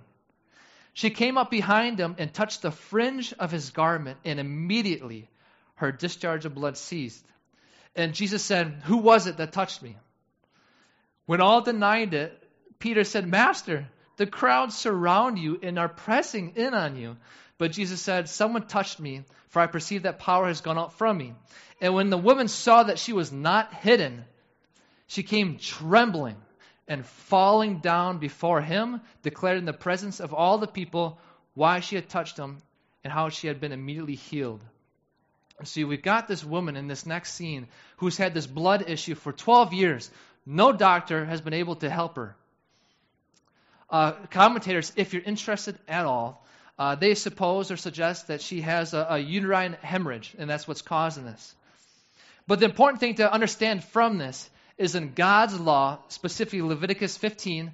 She 0.95 1.11
came 1.11 1.39
up 1.39 1.49
behind 1.49 2.01
him 2.01 2.17
and 2.19 2.35
touched 2.35 2.63
the 2.63 2.73
fringe 2.73 3.33
of 3.35 3.53
his 3.53 3.71
garment, 3.71 4.19
and 4.25 4.41
immediately 4.41 5.29
her 5.77 5.93
discharge 5.93 6.45
of 6.45 6.57
blood 6.57 6.77
ceased. 6.77 7.25
And 7.95 8.15
Jesus 8.15 8.43
said, 8.43 8.83
Who 8.87 8.97
was 8.97 9.29
it 9.29 9.37
that 9.37 9.53
touched 9.53 9.81
me? 9.81 9.97
When 11.25 11.41
all 11.41 11.61
denied 11.61 12.15
it, 12.15 12.37
Peter 12.81 13.05
said, 13.05 13.29
Master, 13.29 13.87
the 14.19 14.27
crowds 14.27 14.77
surround 14.77 15.39
you 15.39 15.59
and 15.63 15.79
are 15.79 15.89
pressing 15.89 16.55
in 16.57 16.75
on 16.75 16.97
you. 16.97 17.17
But 17.57 17.73
Jesus 17.73 18.03
said, 18.03 18.29
Someone 18.29 18.67
touched 18.67 19.01
me, 19.01 19.23
for 19.49 19.63
I 19.63 19.67
perceive 19.67 20.03
that 20.03 20.19
power 20.19 20.47
has 20.49 20.61
gone 20.61 20.77
out 20.77 20.93
from 20.95 21.17
me. 21.17 21.35
And 21.81 21.95
when 21.95 22.11
the 22.11 22.19
woman 22.19 22.49
saw 22.49 22.83
that 22.83 22.99
she 22.99 23.13
was 23.13 23.33
not 23.33 23.73
hidden, 23.73 24.25
she 25.07 25.23
came 25.23 25.59
trembling 25.59 26.37
and 26.89 27.07
falling 27.07 27.79
down 27.79 28.19
before 28.19 28.61
him, 28.61 29.01
declared 29.23 29.59
in 29.59 29.65
the 29.65 29.73
presence 29.73 30.19
of 30.21 30.35
all 30.35 30.59
the 30.59 30.67
people 30.67 31.19
why 31.55 31.81
she 31.81 31.95
had 31.95 32.09
touched 32.09 32.37
him 32.37 32.59
and 33.05 33.13
how 33.13 33.29
she 33.29 33.47
had 33.47 33.61
been 33.61 33.73
immediately 33.73 34.17
healed. 34.17 34.61
See, 35.63 35.85
we've 35.85 36.03
got 36.03 36.27
this 36.27 36.45
woman 36.45 36.77
in 36.77 36.89
this 36.89 37.07
next 37.07 37.35
scene 37.35 37.69
who's 37.99 38.17
had 38.17 38.35
this 38.35 38.47
blood 38.47 38.89
issue 38.89 39.15
for 39.15 39.33
12 39.33 39.73
years. 39.75 40.11
No 40.45 40.73
doctor 40.73 41.25
has 41.25 41.41
been 41.41 41.55
able 41.55 41.77
to 41.77 41.91
help 41.91 42.17
her 42.17 42.37
uh, 43.91 44.13
commentators, 44.31 44.93
if 44.97 45.13
you're 45.13 45.23
interested 45.23 45.79
at 45.89 46.05
all, 46.05 46.45
uh, 46.79 46.95
they 46.95 47.15
suppose 47.15 47.71
or 47.71 47.77
suggest 47.77 48.29
that 48.29 48.41
she 48.41 48.61
has 48.61 48.95
a, 48.95 49.07
a 49.11 49.19
uterine 49.19 49.77
hemorrhage, 49.83 50.35
and 50.39 50.49
that's 50.49 50.69
what's 50.69 50.83
causing 50.83 51.25
this. 51.25 51.55
But 52.47 52.61
the 52.61 52.67
important 52.67 53.01
thing 53.01 53.17
to 53.17 53.31
understand 53.31 53.83
from 53.85 54.19
this 54.19 54.49
is 54.77 54.95
in 54.95 55.13
God's 55.13 55.59
law, 55.59 55.99
specifically 56.09 56.63
Leviticus 56.63 57.17
15, 57.17 57.73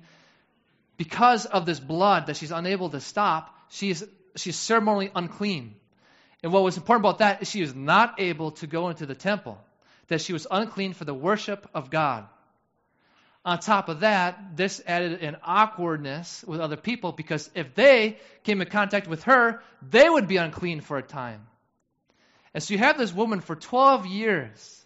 because 0.96 1.44
of 1.46 1.66
this 1.66 1.80
blood 1.80 2.26
that 2.26 2.36
she's 2.36 2.50
unable 2.50 2.88
to 2.90 3.00
stop, 3.00 3.54
she's, 3.68 4.02
she's 4.36 4.56
ceremonially 4.56 5.10
unclean. 5.14 5.74
And 6.42 6.52
what 6.52 6.62
was 6.62 6.76
important 6.76 7.02
about 7.04 7.18
that 7.18 7.42
is 7.42 7.50
she 7.50 7.60
was 7.60 7.74
not 7.74 8.20
able 8.20 8.52
to 8.52 8.66
go 8.66 8.88
into 8.88 9.06
the 9.06 9.14
temple, 9.14 9.58
that 10.08 10.20
she 10.20 10.32
was 10.32 10.46
unclean 10.50 10.92
for 10.94 11.04
the 11.04 11.14
worship 11.14 11.68
of 11.74 11.90
God. 11.90 12.26
On 13.44 13.58
top 13.58 13.90
of 13.90 14.00
that, 14.00 14.56
this 14.56 14.80
added 14.86 15.22
an 15.22 15.36
awkwardness 15.42 16.42
with 16.46 16.60
other 16.60 16.76
people 16.76 17.12
because 17.12 17.50
if 17.54 17.74
they 17.74 18.18
came 18.42 18.62
in 18.62 18.68
contact 18.68 19.06
with 19.06 19.24
her, 19.24 19.62
they 19.82 20.08
would 20.08 20.26
be 20.26 20.38
unclean 20.38 20.80
for 20.80 20.96
a 20.96 21.02
time. 21.02 21.46
And 22.54 22.62
so 22.62 22.72
you 22.72 22.78
have 22.78 22.96
this 22.96 23.12
woman 23.12 23.40
for 23.40 23.54
12 23.54 24.06
years. 24.06 24.84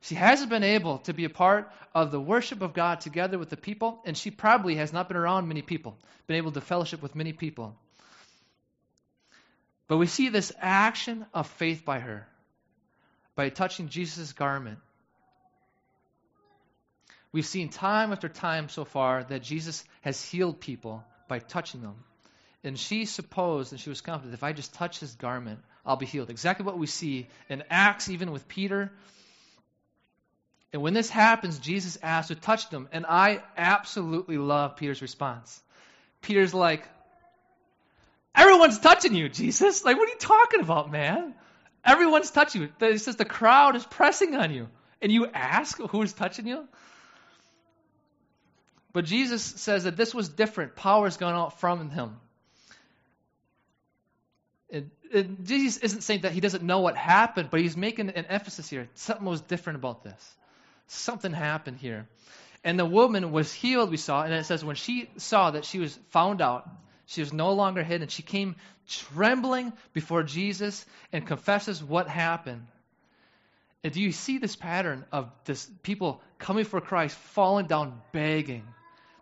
She 0.00 0.16
hasn't 0.16 0.50
been 0.50 0.64
able 0.64 0.98
to 1.00 1.12
be 1.12 1.24
a 1.24 1.30
part 1.30 1.70
of 1.94 2.10
the 2.10 2.20
worship 2.20 2.62
of 2.62 2.72
God 2.74 3.00
together 3.00 3.38
with 3.38 3.50
the 3.50 3.56
people, 3.56 4.00
and 4.04 4.16
she 4.16 4.30
probably 4.30 4.76
has 4.76 4.92
not 4.92 5.08
been 5.08 5.16
around 5.16 5.46
many 5.48 5.62
people, 5.62 5.96
been 6.26 6.36
able 6.36 6.52
to 6.52 6.60
fellowship 6.60 7.02
with 7.02 7.14
many 7.14 7.32
people. 7.32 7.76
But 9.86 9.98
we 9.98 10.06
see 10.06 10.28
this 10.28 10.52
action 10.60 11.26
of 11.32 11.46
faith 11.46 11.84
by 11.84 12.00
her, 12.00 12.26
by 13.34 13.48
touching 13.50 13.88
Jesus' 13.88 14.32
garment. 14.32 14.78
We've 17.32 17.46
seen 17.46 17.68
time 17.68 18.12
after 18.12 18.28
time 18.28 18.68
so 18.68 18.84
far 18.84 19.24
that 19.24 19.42
Jesus 19.42 19.84
has 20.00 20.22
healed 20.24 20.60
people 20.60 21.04
by 21.28 21.38
touching 21.38 21.82
them. 21.82 21.96
And 22.64 22.78
she 22.78 23.04
supposed, 23.04 23.72
and 23.72 23.80
she 23.80 23.88
was 23.88 24.00
confident, 24.00 24.34
if 24.34 24.42
I 24.42 24.52
just 24.52 24.74
touch 24.74 24.98
his 24.98 25.14
garment, 25.14 25.60
I'll 25.86 25.96
be 25.96 26.06
healed. 26.06 26.30
Exactly 26.30 26.66
what 26.66 26.78
we 26.78 26.86
see 26.86 27.28
in 27.48 27.62
Acts, 27.70 28.08
even 28.08 28.32
with 28.32 28.48
Peter. 28.48 28.90
And 30.72 30.82
when 30.82 30.94
this 30.94 31.08
happens, 31.08 31.58
Jesus 31.58 31.98
asks 32.02 32.28
to 32.28 32.34
touch 32.34 32.68
them. 32.70 32.88
And 32.92 33.06
I 33.06 33.42
absolutely 33.56 34.38
love 34.38 34.76
Peter's 34.76 35.02
response. 35.02 35.62
Peter's 36.20 36.52
like, 36.52 36.86
Everyone's 38.34 38.78
touching 38.78 39.14
you, 39.14 39.28
Jesus. 39.28 39.84
Like, 39.84 39.96
what 39.96 40.08
are 40.08 40.12
you 40.12 40.18
talking 40.18 40.60
about, 40.60 40.92
man? 40.92 41.34
Everyone's 41.84 42.30
touching 42.30 42.62
you. 42.62 42.68
He 42.78 42.98
says 42.98 43.16
the 43.16 43.24
crowd 43.24 43.76
is 43.76 43.84
pressing 43.84 44.34
on 44.34 44.52
you. 44.52 44.68
And 45.00 45.10
you 45.10 45.26
ask 45.26 45.78
who's 45.78 46.12
touching 46.12 46.46
you? 46.46 46.68
But 48.92 49.04
Jesus 49.04 49.42
says 49.42 49.84
that 49.84 49.96
this 49.96 50.14
was 50.14 50.28
different. 50.28 50.74
Power 50.74 51.04
has 51.04 51.16
gone 51.16 51.34
out 51.34 51.60
from 51.60 51.90
him. 51.90 52.16
And, 54.70 54.90
and 55.12 55.46
Jesus 55.46 55.82
isn't 55.82 56.02
saying 56.02 56.22
that 56.22 56.32
he 56.32 56.40
doesn't 56.40 56.62
know 56.62 56.80
what 56.80 56.96
happened, 56.96 57.48
but 57.50 57.60
he's 57.60 57.76
making 57.76 58.10
an 58.10 58.26
emphasis 58.26 58.68
here. 58.68 58.88
Something 58.94 59.26
was 59.26 59.40
different 59.40 59.78
about 59.78 60.04
this. 60.04 60.36
Something 60.88 61.32
happened 61.32 61.78
here. 61.78 62.06
And 62.64 62.78
the 62.78 62.86
woman 62.86 63.30
was 63.30 63.52
healed, 63.52 63.90
we 63.90 63.96
saw, 63.96 64.22
and 64.24 64.32
it 64.32 64.44
says 64.44 64.64
when 64.64 64.76
she 64.76 65.08
saw 65.16 65.52
that 65.52 65.64
she 65.64 65.78
was 65.78 65.98
found 66.10 66.42
out, 66.42 66.68
she 67.06 67.20
was 67.20 67.32
no 67.32 67.52
longer 67.52 67.82
hidden, 67.82 68.08
she 68.08 68.22
came 68.22 68.56
trembling 68.88 69.72
before 69.92 70.22
Jesus 70.22 70.84
and 71.12 71.26
confesses 71.26 71.82
what 71.82 72.08
happened. 72.08 72.66
And 73.84 73.92
do 73.92 74.02
you 74.02 74.12
see 74.12 74.38
this 74.38 74.56
pattern 74.56 75.04
of 75.12 75.30
this 75.44 75.70
people 75.82 76.20
coming 76.38 76.64
for 76.64 76.80
Christ, 76.80 77.16
falling 77.16 77.66
down, 77.66 78.00
begging? 78.12 78.64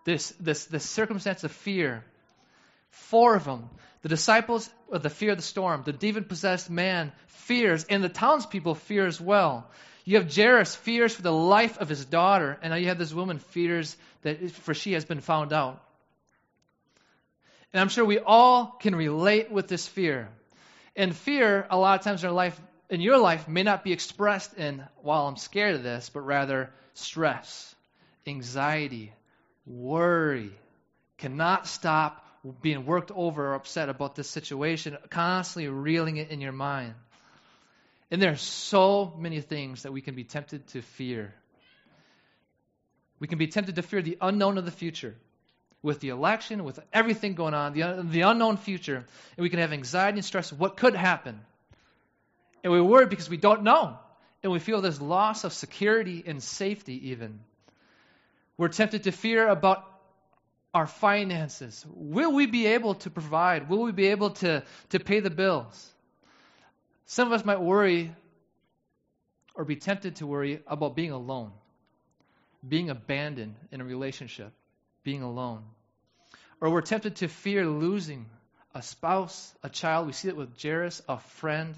This, 0.07 0.31
this, 0.39 0.67
this 0.67 0.89
circumstance 0.89 1.43
of 1.45 1.51
fear. 1.51 2.05
Four 2.91 3.35
of 3.35 3.45
them. 3.45 3.69
The 4.03 4.09
disciples 4.09 4.71
of 4.91 5.03
the 5.03 5.11
fear 5.11 5.33
of 5.33 5.37
the 5.37 5.43
storm, 5.43 5.83
the 5.85 5.93
demon 5.93 6.25
possessed 6.25 6.71
man 6.71 7.13
fears, 7.27 7.85
and 7.85 8.03
the 8.03 8.09
townspeople 8.09 8.77
fear 8.77 9.07
as 9.07 9.21
well. 9.21 9.69
You 10.05 10.19
have 10.19 10.33
Jairus 10.33 10.77
fears 10.77 11.13
for 11.13 11.23
the 11.23 11.33
life 11.33 11.79
of 11.79 11.89
his 11.89 12.05
daughter, 12.05 12.57
and 12.63 12.71
now 12.71 12.77
you 12.77 12.87
have 12.87 12.99
this 12.99 13.13
woman 13.13 13.41
fears 13.41 13.97
that 14.23 14.53
for 14.53 14.75
she 14.75 14.93
has 14.93 15.05
been 15.05 15.21
found 15.21 15.53
out. 15.53 15.83
And 17.73 17.81
I'm 17.81 17.89
sure 17.89 18.05
we 18.05 18.21
all 18.21 18.77
can 18.81 18.95
relate 18.95 19.51
with 19.51 19.67
this 19.67 19.89
fear. 19.89 20.29
And 20.95 21.15
fear, 21.15 21.67
a 21.69 21.77
lot 21.77 21.99
of 21.99 22.05
times 22.05 22.23
in 22.23 22.29
our 22.29 22.35
life, 22.35 22.59
in 22.89 23.01
your 23.01 23.19
life, 23.19 23.49
may 23.49 23.65
not 23.65 23.83
be 23.83 23.93
expressed 23.93 24.55
in, 24.55 24.85
well, 25.03 25.27
I'm 25.27 25.37
scared 25.37 25.75
of 25.75 25.83
this, 25.83 26.09
but 26.11 26.21
rather 26.21 26.71
stress, 26.95 27.75
anxiety, 28.25 29.13
worry, 29.67 30.51
cannot 31.19 31.67
stop 31.67 32.25
being 32.63 32.87
worked 32.87 33.11
over 33.15 33.49
or 33.49 33.55
upset 33.55 33.89
about 33.89 34.15
this 34.15 34.31
situation, 34.31 34.97
constantly 35.11 35.69
reeling 35.69 36.17
it 36.17 36.31
in 36.31 36.41
your 36.41 36.53
mind. 36.53 36.95
And 38.11 38.23
there 38.23 38.31
are 38.33 38.37
so 38.37 39.13
many 39.19 39.41
things 39.41 39.83
that 39.83 39.93
we 39.93 40.01
can 40.01 40.15
be 40.15 40.25
tempted 40.25 40.67
to 40.69 40.83
fear. 40.83 41.35
We 43.19 43.27
can 43.27 43.39
be 43.39 43.49
tempted 43.49 43.77
to 43.77 43.83
fear 43.83 44.03
the 44.03 44.17
unknown 44.21 44.59
of 44.59 44.65
the 44.65 44.71
future 44.71 45.17
with 45.83 46.01
the 46.01 46.11
election, 46.11 46.65
with 46.65 46.79
everything 46.93 47.35
going 47.35 47.55
on, 47.55 47.73
the, 47.73 48.03
the 48.09 48.23
unknown 48.23 48.59
future. 48.59 48.97
And 48.97 49.43
we 49.43 49.51
can 49.51 49.59
have 49.59 49.73
anxiety 49.73 50.19
and 50.19 50.25
stress 50.25 50.53
of 50.53 50.61
what 50.61 50.77
could 50.77 50.95
happen. 50.95 51.41
And 52.63 52.73
we 52.73 52.81
worry 52.81 53.07
because 53.07 53.29
we 53.29 53.37
don't 53.37 53.63
know. 53.63 53.99
And 54.43 54.53
we 54.53 54.59
feel 54.59 54.81
this 54.81 55.01
loss 55.01 55.45
of 55.45 55.53
security 55.53 56.23
and 56.27 56.43
safety, 56.43 57.11
even. 57.11 57.41
We're 58.59 58.69
tempted 58.69 59.05
to 59.05 59.13
fear 59.13 59.49
about 59.49 59.85
our 60.73 60.87
finances. 60.87 61.85
Will 61.89 62.33
we 62.33 62.47
be 62.47 62.67
able 62.67 62.95
to 62.97 63.11
provide? 63.11 63.69
Will 63.69 63.83
we 63.83 63.93
be 63.93 64.09
able 64.09 64.31
to, 64.31 64.63
to 64.91 65.01
pay 65.01 65.21
the 65.21 65.31
bills? 65.31 65.93
Some 67.07 67.29
of 67.29 67.33
us 67.33 67.45
might 67.45 67.61
worry 67.61 68.15
or 69.55 69.65
be 69.65 69.77
tempted 69.77 70.17
to 70.17 70.27
worry 70.27 70.61
about 70.67 70.97
being 70.97 71.13
alone, 71.13 71.53
being 72.67 72.91
abandoned 72.91 73.55
in 73.73 73.81
a 73.81 73.85
relationship, 73.85 74.53
being 75.03 75.23
alone. 75.23 75.63
Or 76.61 76.71
we're 76.71 76.83
tempted 76.83 77.17
to 77.17 77.29
fear 77.29 77.67
losing 77.67 78.27
a 78.75 78.83
spouse, 78.83 79.55
a 79.63 79.71
child. 79.71 80.07
We 80.07 80.13
see 80.13 80.29
it 80.29 80.37
with 80.37 80.61
Jairus, 80.61 81.01
a 81.09 81.19
friend. 81.19 81.75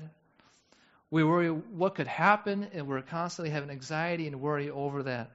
We 1.10 1.22
worry 1.24 1.50
what 1.50 1.94
could 1.94 2.08
happen, 2.08 2.68
and 2.72 2.86
we're 2.86 3.02
constantly 3.02 3.50
having 3.50 3.70
anxiety 3.70 4.26
and 4.26 4.40
worry 4.40 4.70
over 4.70 5.04
that. 5.04 5.30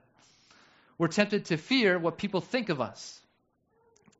We're 0.98 1.08
tempted 1.08 1.46
to 1.46 1.56
fear 1.56 1.98
what 1.98 2.18
people 2.18 2.40
think 2.40 2.68
of 2.68 2.80
us. 2.80 3.20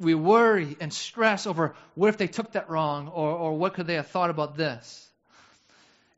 We 0.00 0.14
worry 0.14 0.76
and 0.80 0.92
stress 0.92 1.46
over 1.46 1.76
what 1.94 2.08
if 2.08 2.16
they 2.16 2.26
took 2.26 2.52
that 2.52 2.68
wrong, 2.68 3.08
or, 3.08 3.30
or 3.30 3.54
what 3.56 3.74
could 3.74 3.86
they 3.86 3.94
have 3.94 4.08
thought 4.08 4.30
about 4.30 4.56
this. 4.56 5.08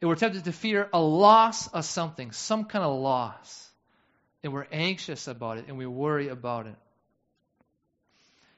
And 0.01 0.09
we're 0.09 0.17
tempted 0.17 0.45
to 0.45 0.53
fear 0.53 0.89
a 0.93 1.01
loss 1.01 1.69
of 1.69 1.85
something, 1.85 2.33
some 2.33 2.65
kind 2.65 2.85
of 2.85 2.99
loss. 2.99 3.71
And 4.43 4.53
we're 4.53 4.67
anxious 4.73 5.29
about 5.29 5.59
it, 5.59 5.67
and 5.69 5.77
we 5.77 5.87
worry 5.87 6.29
about 6.29 6.67
it. 6.67 6.77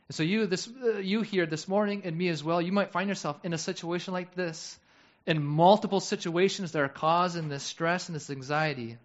And 0.08 0.14
so 0.14 0.22
you, 0.22 0.46
this, 0.46 0.68
uh, 0.68 0.98
you 0.98 1.22
here 1.22 1.46
this 1.46 1.68
morning, 1.68 2.02
and 2.04 2.16
me 2.16 2.28
as 2.28 2.42
well, 2.42 2.62
you 2.62 2.72
might 2.72 2.92
find 2.92 3.08
yourself 3.08 3.38
in 3.44 3.52
a 3.52 3.58
situation 3.58 4.14
like 4.14 4.34
this, 4.34 4.78
in 5.26 5.44
multiple 5.44 6.00
situations 6.00 6.72
that 6.72 6.80
are 6.80 6.88
causing 6.88 7.48
this 7.48 7.62
stress 7.62 8.08
and 8.08 8.16
this 8.16 8.30
anxiety. 8.30 8.98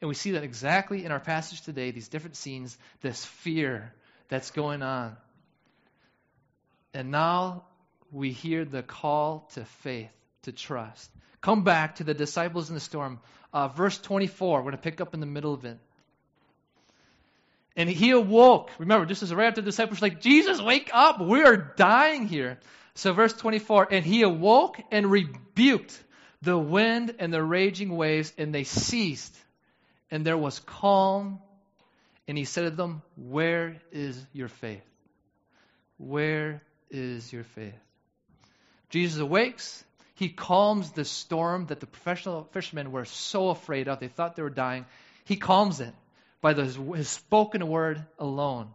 And 0.00 0.08
we 0.08 0.14
see 0.14 0.32
that 0.32 0.44
exactly 0.44 1.04
in 1.04 1.12
our 1.12 1.20
passage 1.20 1.62
today, 1.62 1.90
these 1.90 2.08
different 2.08 2.36
scenes, 2.36 2.76
this 3.00 3.24
fear 3.24 3.92
that's 4.28 4.50
going 4.50 4.82
on. 4.82 5.16
And 6.94 7.10
now 7.10 7.64
we 8.12 8.30
hear 8.30 8.64
the 8.64 8.82
call 8.82 9.48
to 9.54 9.64
faith, 9.82 10.10
to 10.42 10.52
trust. 10.52 11.10
Come 11.40 11.64
back 11.64 11.96
to 11.96 12.04
the 12.04 12.14
disciples 12.14 12.68
in 12.68 12.74
the 12.74 12.80
storm. 12.80 13.20
Uh, 13.52 13.68
verse 13.68 13.98
24, 13.98 14.58
we're 14.58 14.62
going 14.62 14.72
to 14.72 14.78
pick 14.78 15.00
up 15.00 15.14
in 15.14 15.20
the 15.20 15.26
middle 15.26 15.54
of 15.54 15.64
it. 15.64 15.78
And 17.76 17.88
he 17.88 18.10
awoke. 18.10 18.70
Remember, 18.78 19.06
this 19.06 19.22
is 19.22 19.32
right 19.32 19.46
after 19.46 19.60
the 19.60 19.66
disciples 19.66 20.02
like, 20.02 20.20
Jesus, 20.20 20.60
wake 20.60 20.90
up. 20.92 21.20
We 21.20 21.42
are 21.42 21.56
dying 21.76 22.26
here. 22.26 22.58
So, 22.94 23.12
verse 23.12 23.32
24, 23.32 23.88
and 23.92 24.04
he 24.04 24.22
awoke 24.22 24.80
and 24.90 25.08
rebuked 25.08 25.96
the 26.42 26.58
wind 26.58 27.14
and 27.20 27.32
the 27.32 27.42
raging 27.42 27.96
waves, 27.96 28.32
and 28.36 28.52
they 28.52 28.64
ceased. 28.64 29.36
And 30.10 30.24
there 30.24 30.38
was 30.38 30.58
calm. 30.60 31.40
And 32.26 32.36
he 32.36 32.44
said 32.44 32.64
to 32.64 32.70
them, 32.70 33.02
Where 33.16 33.76
is 33.92 34.24
your 34.32 34.48
faith? 34.48 34.84
Where 35.98 36.62
is 36.90 37.32
your 37.32 37.44
faith? 37.44 37.74
Jesus 38.90 39.20
awakes. 39.20 39.84
He 40.14 40.28
calms 40.28 40.92
the 40.92 41.04
storm 41.04 41.66
that 41.66 41.80
the 41.80 41.86
professional 41.86 42.48
fishermen 42.52 42.90
were 42.90 43.04
so 43.04 43.50
afraid 43.50 43.88
of. 43.88 44.00
They 44.00 44.08
thought 44.08 44.34
they 44.34 44.42
were 44.42 44.50
dying. 44.50 44.84
He 45.24 45.36
calms 45.36 45.80
it 45.80 45.94
by 46.40 46.54
the, 46.54 46.64
his 46.64 47.08
spoken 47.08 47.66
word 47.68 48.04
alone. 48.18 48.68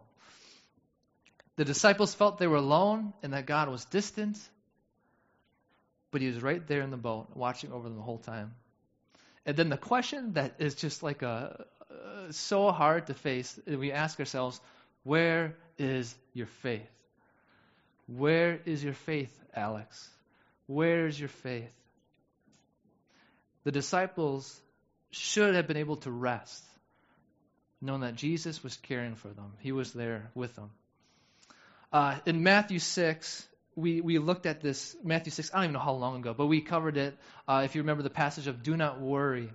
The 1.56 1.64
disciples 1.64 2.14
felt 2.14 2.38
they 2.38 2.46
were 2.46 2.56
alone 2.56 3.12
and 3.22 3.32
that 3.32 3.46
God 3.46 3.68
was 3.68 3.84
distant, 3.84 4.38
but 6.10 6.20
he 6.20 6.28
was 6.28 6.42
right 6.42 6.66
there 6.66 6.80
in 6.80 6.90
the 6.90 6.96
boat, 6.96 7.28
watching 7.34 7.72
over 7.72 7.88
them 7.88 7.96
the 7.96 8.02
whole 8.02 8.18
time. 8.18 8.54
And 9.46 9.56
then 9.56 9.68
the 9.68 9.76
question 9.76 10.34
that 10.34 10.54
is 10.58 10.74
just 10.74 11.02
like 11.02 11.22
a, 11.22 11.66
uh, 11.90 12.32
so 12.32 12.70
hard 12.70 13.06
to 13.08 13.14
face, 13.14 13.58
we 13.66 13.92
ask 13.92 14.18
ourselves, 14.18 14.60
where 15.02 15.54
is 15.78 16.14
your 16.32 16.46
faith? 16.46 16.88
Where 18.06 18.60
is 18.64 18.82
your 18.82 18.94
faith, 18.94 19.32
Alex? 19.54 20.08
Where 20.66 21.06
is 21.06 21.18
your 21.18 21.28
faith? 21.28 21.72
The 23.64 23.72
disciples 23.72 24.60
should 25.10 25.54
have 25.54 25.66
been 25.66 25.76
able 25.76 25.96
to 25.98 26.10
rest 26.10 26.64
knowing 27.84 28.00
that 28.00 28.14
Jesus 28.14 28.62
was 28.62 28.76
caring 28.78 29.14
for 29.14 29.28
them. 29.28 29.52
He 29.60 29.72
was 29.72 29.92
there 29.92 30.30
with 30.34 30.54
them. 30.56 30.70
Uh, 31.92 32.18
in 32.24 32.42
Matthew 32.42 32.78
6, 32.78 33.46
we, 33.76 34.00
we 34.00 34.18
looked 34.18 34.46
at 34.46 34.60
this, 34.60 34.96
Matthew 35.02 35.30
6, 35.30 35.50
I 35.52 35.58
don't 35.58 35.64
even 35.64 35.72
know 35.74 35.80
how 35.80 35.92
long 35.92 36.16
ago, 36.16 36.34
but 36.34 36.46
we 36.46 36.60
covered 36.60 36.96
it. 36.96 37.16
Uh, 37.46 37.62
if 37.64 37.74
you 37.74 37.82
remember 37.82 38.02
the 38.02 38.10
passage 38.10 38.46
of 38.46 38.62
do 38.62 38.76
not 38.76 39.00
worry. 39.00 39.50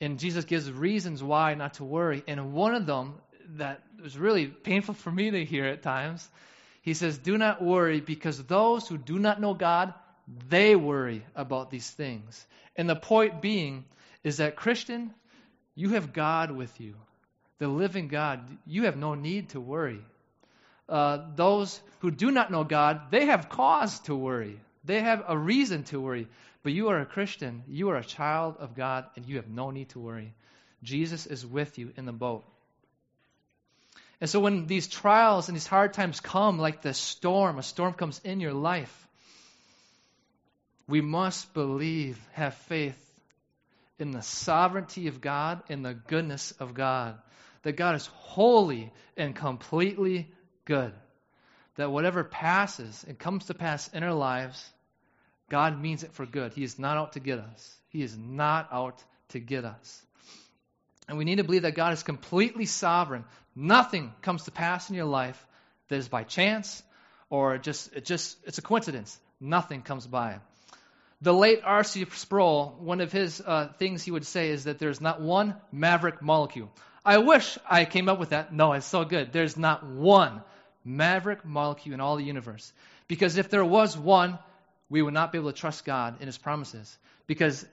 And 0.00 0.18
Jesus 0.18 0.44
gives 0.44 0.70
reasons 0.70 1.22
why 1.22 1.54
not 1.54 1.74
to 1.74 1.84
worry. 1.84 2.22
And 2.26 2.52
one 2.52 2.74
of 2.74 2.86
them 2.86 3.14
that 3.56 3.82
was 4.02 4.16
really 4.16 4.46
painful 4.46 4.94
for 4.94 5.10
me 5.10 5.30
to 5.30 5.44
hear 5.44 5.66
at 5.66 5.82
times, 5.82 6.28
he 6.82 6.94
says, 6.94 7.18
Do 7.18 7.36
not 7.36 7.62
worry 7.62 8.00
because 8.00 8.42
those 8.44 8.88
who 8.88 8.96
do 8.96 9.18
not 9.18 9.40
know 9.40 9.54
God, 9.54 9.92
they 10.48 10.76
worry 10.76 11.24
about 11.34 11.70
these 11.70 11.88
things. 11.88 12.46
And 12.76 12.88
the 12.88 12.96
point 12.96 13.42
being 13.42 13.84
is 14.24 14.38
that, 14.38 14.56
Christian, 14.56 15.12
you 15.74 15.90
have 15.90 16.12
God 16.12 16.50
with 16.50 16.80
you 16.80 16.94
the 17.60 17.68
living 17.68 18.08
God, 18.08 18.40
you 18.66 18.84
have 18.84 18.96
no 18.96 19.14
need 19.14 19.50
to 19.50 19.60
worry. 19.60 20.00
Uh, 20.90 21.18
those 21.36 21.80
who 22.00 22.10
do 22.10 22.30
not 22.30 22.50
know 22.50 22.64
God, 22.64 23.10
they 23.10 23.26
have 23.26 23.48
cause 23.48 24.00
to 24.00 24.14
worry. 24.14 24.60
They 24.84 25.00
have 25.00 25.24
a 25.28 25.38
reason 25.38 25.84
to 25.84 26.00
worry. 26.00 26.26
But 26.62 26.72
you 26.72 26.88
are 26.88 27.00
a 27.00 27.06
Christian, 27.06 27.62
you 27.68 27.90
are 27.90 27.96
a 27.96 28.04
child 28.04 28.56
of 28.58 28.74
God, 28.74 29.06
and 29.16 29.24
you 29.24 29.36
have 29.36 29.48
no 29.48 29.70
need 29.70 29.90
to 29.90 30.00
worry. 30.00 30.34
Jesus 30.82 31.26
is 31.26 31.46
with 31.46 31.78
you 31.78 31.92
in 31.96 32.04
the 32.04 32.12
boat. 32.12 32.44
And 34.20 34.28
so 34.28 34.40
when 34.40 34.66
these 34.66 34.88
trials 34.88 35.48
and 35.48 35.56
these 35.56 35.66
hard 35.66 35.94
times 35.94 36.20
come, 36.20 36.58
like 36.58 36.82
the 36.82 36.92
storm, 36.92 37.58
a 37.58 37.62
storm 37.62 37.94
comes 37.94 38.20
in 38.24 38.40
your 38.40 38.52
life, 38.52 39.08
we 40.86 41.00
must 41.00 41.54
believe, 41.54 42.18
have 42.32 42.54
faith 42.54 42.98
in 43.98 44.10
the 44.10 44.22
sovereignty 44.22 45.06
of 45.06 45.20
God, 45.20 45.62
in 45.68 45.82
the 45.82 45.94
goodness 45.94 46.50
of 46.52 46.74
God 46.74 47.16
that 47.62 47.76
God 47.76 47.94
is 47.94 48.06
holy 48.06 48.92
and 49.16 49.34
completely 49.34 50.28
good. 50.64 50.92
That 51.76 51.90
whatever 51.90 52.24
passes 52.24 53.04
and 53.06 53.18
comes 53.18 53.46
to 53.46 53.54
pass 53.54 53.88
in 53.88 54.02
our 54.02 54.14
lives, 54.14 54.68
God 55.48 55.80
means 55.80 56.04
it 56.04 56.12
for 56.12 56.26
good. 56.26 56.52
He 56.52 56.62
is 56.62 56.78
not 56.78 56.96
out 56.96 57.12
to 57.14 57.20
get 57.20 57.38
us. 57.38 57.76
He 57.88 58.02
is 58.02 58.16
not 58.16 58.68
out 58.72 59.02
to 59.30 59.40
get 59.40 59.64
us. 59.64 60.02
And 61.08 61.18
we 61.18 61.24
need 61.24 61.36
to 61.36 61.44
believe 61.44 61.62
that 61.62 61.74
God 61.74 61.92
is 61.92 62.02
completely 62.02 62.66
sovereign. 62.66 63.24
Nothing 63.56 64.12
comes 64.22 64.44
to 64.44 64.52
pass 64.52 64.90
in 64.90 64.96
your 64.96 65.06
life 65.06 65.44
that 65.88 65.96
is 65.96 66.08
by 66.08 66.22
chance 66.22 66.82
or 67.30 67.58
just 67.58 67.92
it 67.94 68.04
just 68.04 68.36
it's 68.44 68.58
a 68.58 68.62
coincidence. 68.62 69.18
Nothing 69.40 69.82
comes 69.82 70.06
by. 70.06 70.38
The 71.22 71.34
late 71.34 71.60
R.C. 71.64 72.06
Sproul, 72.12 72.76
one 72.80 73.00
of 73.00 73.12
his 73.12 73.42
uh, 73.44 73.68
things 73.78 74.02
he 74.02 74.10
would 74.10 74.26
say 74.26 74.50
is 74.50 74.64
that 74.64 74.78
there's 74.78 75.00
not 75.00 75.20
one 75.20 75.54
maverick 75.70 76.22
molecule. 76.22 76.70
I 77.04 77.18
wish 77.18 77.58
I 77.68 77.84
came 77.84 78.08
up 78.08 78.18
with 78.18 78.30
that. 78.30 78.52
No, 78.52 78.72
it's 78.72 78.86
so 78.86 79.04
good. 79.04 79.32
There's 79.32 79.56
not 79.56 79.86
one 79.86 80.42
maverick 80.84 81.44
molecule 81.44 81.94
in 81.94 82.00
all 82.00 82.16
the 82.16 82.24
universe. 82.24 82.72
Because 83.08 83.36
if 83.36 83.48
there 83.48 83.64
was 83.64 83.96
one, 83.96 84.38
we 84.88 85.02
would 85.02 85.14
not 85.14 85.32
be 85.32 85.38
able 85.38 85.52
to 85.52 85.58
trust 85.58 85.84
God 85.84 86.20
in 86.20 86.26
His 86.26 86.38
promises. 86.38 86.96
Because 87.26 87.66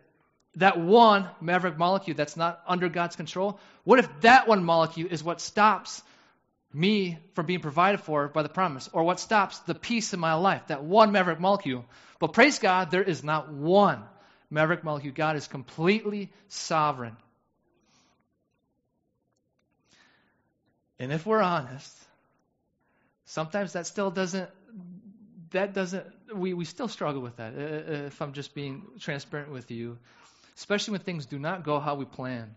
that 0.55 0.79
one 0.79 1.29
maverick 1.41 1.77
molecule 1.77 2.15
that's 2.15 2.37
not 2.37 2.61
under 2.67 2.89
God's 2.89 3.15
control, 3.15 3.59
what 3.83 3.99
if 3.99 4.21
that 4.21 4.47
one 4.47 4.63
molecule 4.63 5.09
is 5.11 5.23
what 5.23 5.41
stops 5.41 6.01
me 6.73 7.17
from 7.33 7.45
being 7.45 7.59
provided 7.59 8.01
for 8.01 8.27
by 8.27 8.43
the 8.43 8.49
promise, 8.49 8.89
or 8.91 9.03
what 9.03 9.19
stops 9.19 9.59
the 9.59 9.75
peace 9.75 10.13
in 10.13 10.19
my 10.19 10.33
life? 10.33 10.67
That 10.67 10.83
one 10.83 11.11
maverick 11.11 11.39
molecule. 11.39 11.85
But 12.19 12.33
praise 12.33 12.59
God, 12.59 12.91
there 12.91 13.03
is 13.03 13.23
not 13.23 13.51
one 13.51 14.03
maverick 14.49 14.83
molecule. 14.83 15.13
God 15.13 15.35
is 15.35 15.47
completely 15.47 16.31
sovereign. 16.47 17.15
And 20.99 21.11
if 21.11 21.25
we're 21.25 21.41
honest, 21.41 21.95
sometimes 23.25 23.73
that 23.73 23.85
still 23.85 24.09
doesn't, 24.11 24.49
that 25.51 25.73
doesn't, 25.73 26.05
we, 26.33 26.53
we 26.53 26.65
still 26.65 26.87
struggle 26.87 27.21
with 27.21 27.37
that, 27.37 27.53
uh, 27.55 27.59
uh, 27.59 28.05
if 28.07 28.21
I'm 28.21 28.33
just 28.33 28.55
being 28.55 28.83
transparent 28.99 29.51
with 29.51 29.69
you, 29.69 29.97
especially 30.55 30.93
when 30.93 31.01
things 31.01 31.25
do 31.25 31.37
not 31.37 31.63
go 31.63 31.79
how 31.79 31.95
we 31.95 32.05
plan. 32.05 32.55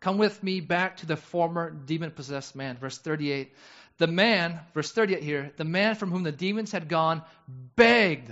Come 0.00 0.18
with 0.18 0.42
me 0.42 0.60
back 0.60 0.98
to 0.98 1.06
the 1.06 1.16
former 1.16 1.70
demon 1.70 2.10
possessed 2.10 2.54
man, 2.54 2.76
verse 2.76 2.98
38. 2.98 3.54
The 3.96 4.06
man, 4.06 4.60
verse 4.74 4.90
38 4.90 5.22
here, 5.22 5.52
the 5.56 5.64
man 5.64 5.94
from 5.94 6.10
whom 6.10 6.24
the 6.24 6.32
demons 6.32 6.72
had 6.72 6.88
gone 6.88 7.22
begged 7.76 8.30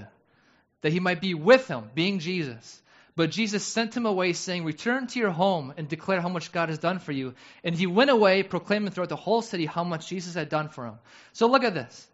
that 0.83 0.93
he 0.93 1.01
might 1.01 1.21
be 1.21 1.35
with 1.35 1.69
him, 1.69 1.89
being 1.95 2.19
Jesus, 2.19 2.83
But 3.15 3.31
Jesus 3.31 3.65
sent 3.65 3.95
him 3.95 4.07
away, 4.07 4.33
saying, 4.33 4.65
Return 4.65 5.07
to 5.09 5.19
your 5.19 5.31
home 5.31 5.75
and 5.77 5.87
declare 5.87 6.21
how 6.21 6.31
much 6.31 6.51
God 6.51 6.71
has 6.71 6.79
done 6.79 6.99
for 6.99 7.13
you. 7.13 7.35
And 7.63 7.75
he 7.75 7.87
went 7.87 8.11
away, 8.11 8.43
proclaiming 8.43 8.91
throughout 8.91 9.11
the 9.11 9.17
whole 9.17 9.43
city 9.43 9.67
how 9.67 9.85
much 9.85 10.09
Jesus 10.09 10.35
had 10.35 10.49
done 10.49 10.71
for 10.71 10.87
him. 10.87 10.95
So 11.33 11.47
look 11.47 11.65
at 11.65 11.75
this. 11.75 12.09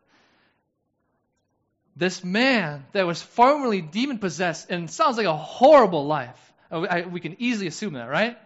This 1.95 2.25
man 2.25 2.85
that 2.93 3.07
was 3.07 3.23
formerly 3.23 3.81
demon 3.81 4.19
possessed 4.19 4.71
and 4.71 4.91
sounds 4.91 5.17
like 5.17 5.27
a 5.27 5.37
horrible 5.37 6.07
life. 6.07 6.39
Oh, 6.71 6.87
we 7.09 7.21
can 7.21 7.37
easily 7.39 7.67
assume 7.67 7.95
that, 7.95 8.09
right? 8.09 8.37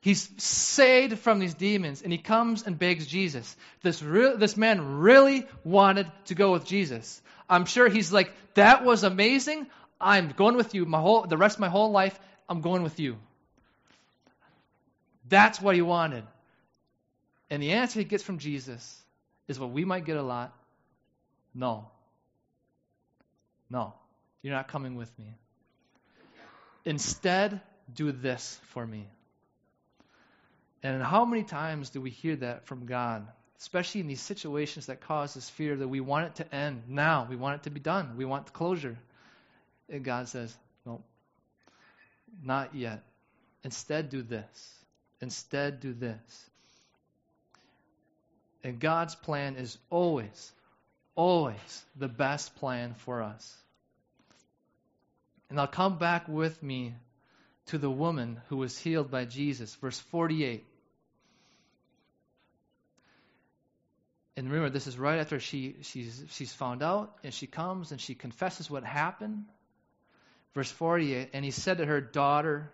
He's 0.00 0.30
saved 0.42 1.18
from 1.18 1.40
these 1.40 1.54
demons 1.54 2.02
and 2.02 2.12
he 2.12 2.18
comes 2.18 2.62
and 2.62 2.78
begs 2.78 3.06
Jesus. 3.06 3.56
This, 3.82 4.02
re- 4.02 4.36
this 4.36 4.56
man 4.56 4.98
really 4.98 5.46
wanted 5.64 6.10
to 6.26 6.34
go 6.34 6.52
with 6.52 6.64
Jesus. 6.64 7.20
I'm 7.48 7.64
sure 7.64 7.88
he's 7.88 8.12
like, 8.12 8.32
that 8.54 8.84
was 8.84 9.02
amazing. 9.02 9.66
I'm 10.00 10.30
going 10.30 10.56
with 10.56 10.74
you 10.74 10.84
my 10.84 11.00
whole, 11.00 11.26
the 11.26 11.36
rest 11.36 11.56
of 11.56 11.60
my 11.60 11.68
whole 11.68 11.90
life. 11.90 12.18
I'm 12.48 12.60
going 12.60 12.82
with 12.82 12.98
you. 13.00 13.18
That's 15.28 15.60
what 15.60 15.74
he 15.74 15.82
wanted. 15.82 16.24
And 17.50 17.62
the 17.62 17.72
answer 17.72 17.98
he 17.98 18.04
gets 18.04 18.22
from 18.22 18.38
Jesus 18.38 19.02
is 19.48 19.58
what 19.58 19.70
we 19.70 19.84
might 19.84 20.04
get 20.04 20.16
a 20.16 20.22
lot. 20.22 20.54
No. 21.54 21.88
No. 23.70 23.94
You're 24.42 24.54
not 24.54 24.68
coming 24.68 24.96
with 24.96 25.10
me. 25.18 25.34
Instead, 26.84 27.60
do 27.92 28.12
this 28.12 28.58
for 28.68 28.86
me. 28.86 29.06
And 30.82 31.02
how 31.02 31.24
many 31.24 31.42
times 31.42 31.90
do 31.90 32.00
we 32.00 32.10
hear 32.10 32.36
that 32.36 32.66
from 32.66 32.86
God? 32.86 33.26
Especially 33.58 34.00
in 34.00 34.06
these 34.06 34.20
situations 34.20 34.86
that 34.86 35.00
cause 35.00 35.36
us 35.36 35.50
fear 35.50 35.76
that 35.76 35.88
we 35.88 36.00
want 36.00 36.26
it 36.26 36.34
to 36.36 36.54
end 36.54 36.84
now. 36.86 37.26
We 37.28 37.36
want 37.36 37.56
it 37.56 37.62
to 37.64 37.70
be 37.70 37.80
done. 37.80 38.16
We 38.16 38.24
want 38.24 38.52
closure. 38.52 38.96
And 39.88 40.04
God 40.04 40.28
says, 40.28 40.54
No, 40.84 41.02
not 42.42 42.74
yet. 42.74 43.02
Instead, 43.64 44.10
do 44.10 44.22
this. 44.22 44.74
Instead, 45.20 45.80
do 45.80 45.92
this. 45.92 46.50
And 48.62 48.78
God's 48.78 49.14
plan 49.14 49.56
is 49.56 49.78
always, 49.90 50.52
always 51.14 51.84
the 51.96 52.08
best 52.08 52.56
plan 52.56 52.94
for 52.98 53.22
us. 53.22 53.56
And 55.48 55.56
now 55.56 55.66
come 55.66 55.98
back 55.98 56.28
with 56.28 56.62
me 56.62 56.94
to 57.66 57.78
the 57.78 57.90
woman 57.90 58.40
who 58.48 58.56
was 58.56 58.78
healed 58.78 59.10
by 59.10 59.24
Jesus. 59.24 59.74
Verse 59.76 59.98
48. 59.98 60.64
And 64.36 64.46
remember, 64.46 64.70
this 64.70 64.86
is 64.86 64.96
right 64.96 65.18
after 65.18 65.40
she, 65.40 65.76
she's, 65.82 66.24
she's 66.30 66.52
found 66.52 66.82
out, 66.82 67.12
and 67.24 67.34
she 67.34 67.48
comes 67.48 67.90
and 67.90 68.00
she 68.00 68.14
confesses 68.14 68.70
what 68.70 68.84
happened. 68.84 69.46
Verse 70.54 70.70
48 70.70 71.30
And 71.32 71.44
he 71.44 71.50
said 71.50 71.78
to 71.78 71.86
her, 71.86 72.00
Daughter, 72.00 72.70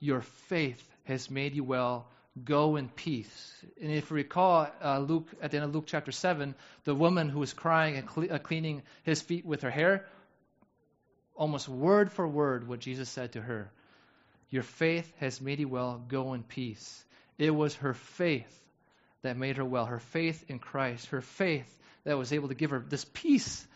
your 0.00 0.20
faith 0.20 0.82
has 1.04 1.30
made 1.30 1.54
you 1.54 1.64
well. 1.64 2.06
Go 2.44 2.76
in 2.76 2.88
peace. 2.88 3.52
And 3.80 3.90
if 3.90 4.10
you 4.10 4.16
recall, 4.16 4.66
uh, 4.82 4.98
Luke 4.98 5.28
at 5.42 5.50
the 5.50 5.58
end 5.58 5.64
of 5.64 5.74
Luke 5.74 5.84
chapter 5.86 6.12
7, 6.12 6.54
the 6.84 6.94
woman 6.94 7.28
who 7.28 7.40
was 7.40 7.52
crying 7.52 7.96
and 7.96 8.06
cle- 8.06 8.32
uh, 8.32 8.38
cleaning 8.38 8.82
his 9.02 9.20
feet 9.20 9.44
with 9.44 9.62
her 9.62 9.70
hair, 9.70 10.06
almost 11.34 11.68
word 11.68 12.10
for 12.10 12.26
word 12.26 12.66
what 12.66 12.80
Jesus 12.80 13.08
said 13.08 13.32
to 13.32 13.40
her 13.40 13.70
Your 14.50 14.62
faith 14.62 15.12
has 15.18 15.40
made 15.40 15.60
you 15.60 15.68
well. 15.68 16.02
Go 16.08 16.32
in 16.32 16.42
peace. 16.42 17.04
It 17.38 17.50
was 17.50 17.74
her 17.76 17.94
faith 17.94 18.60
that 19.22 19.36
made 19.36 19.56
her 19.56 19.64
well, 19.64 19.86
her 19.86 20.00
faith 20.00 20.44
in 20.48 20.58
Christ, 20.58 21.06
her 21.08 21.20
faith 21.20 21.78
that 22.04 22.18
was 22.18 22.32
able 22.32 22.48
to 22.48 22.54
give 22.54 22.70
her 22.70 22.80
this 22.80 23.04
peace 23.04 23.66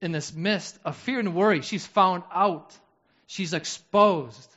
in 0.00 0.12
this 0.12 0.32
mist 0.32 0.78
of 0.84 0.96
fear 0.96 1.18
and 1.18 1.34
worry. 1.34 1.62
She's 1.62 1.86
found 1.86 2.22
out, 2.32 2.76
she's 3.26 3.52
exposed. 3.52 4.54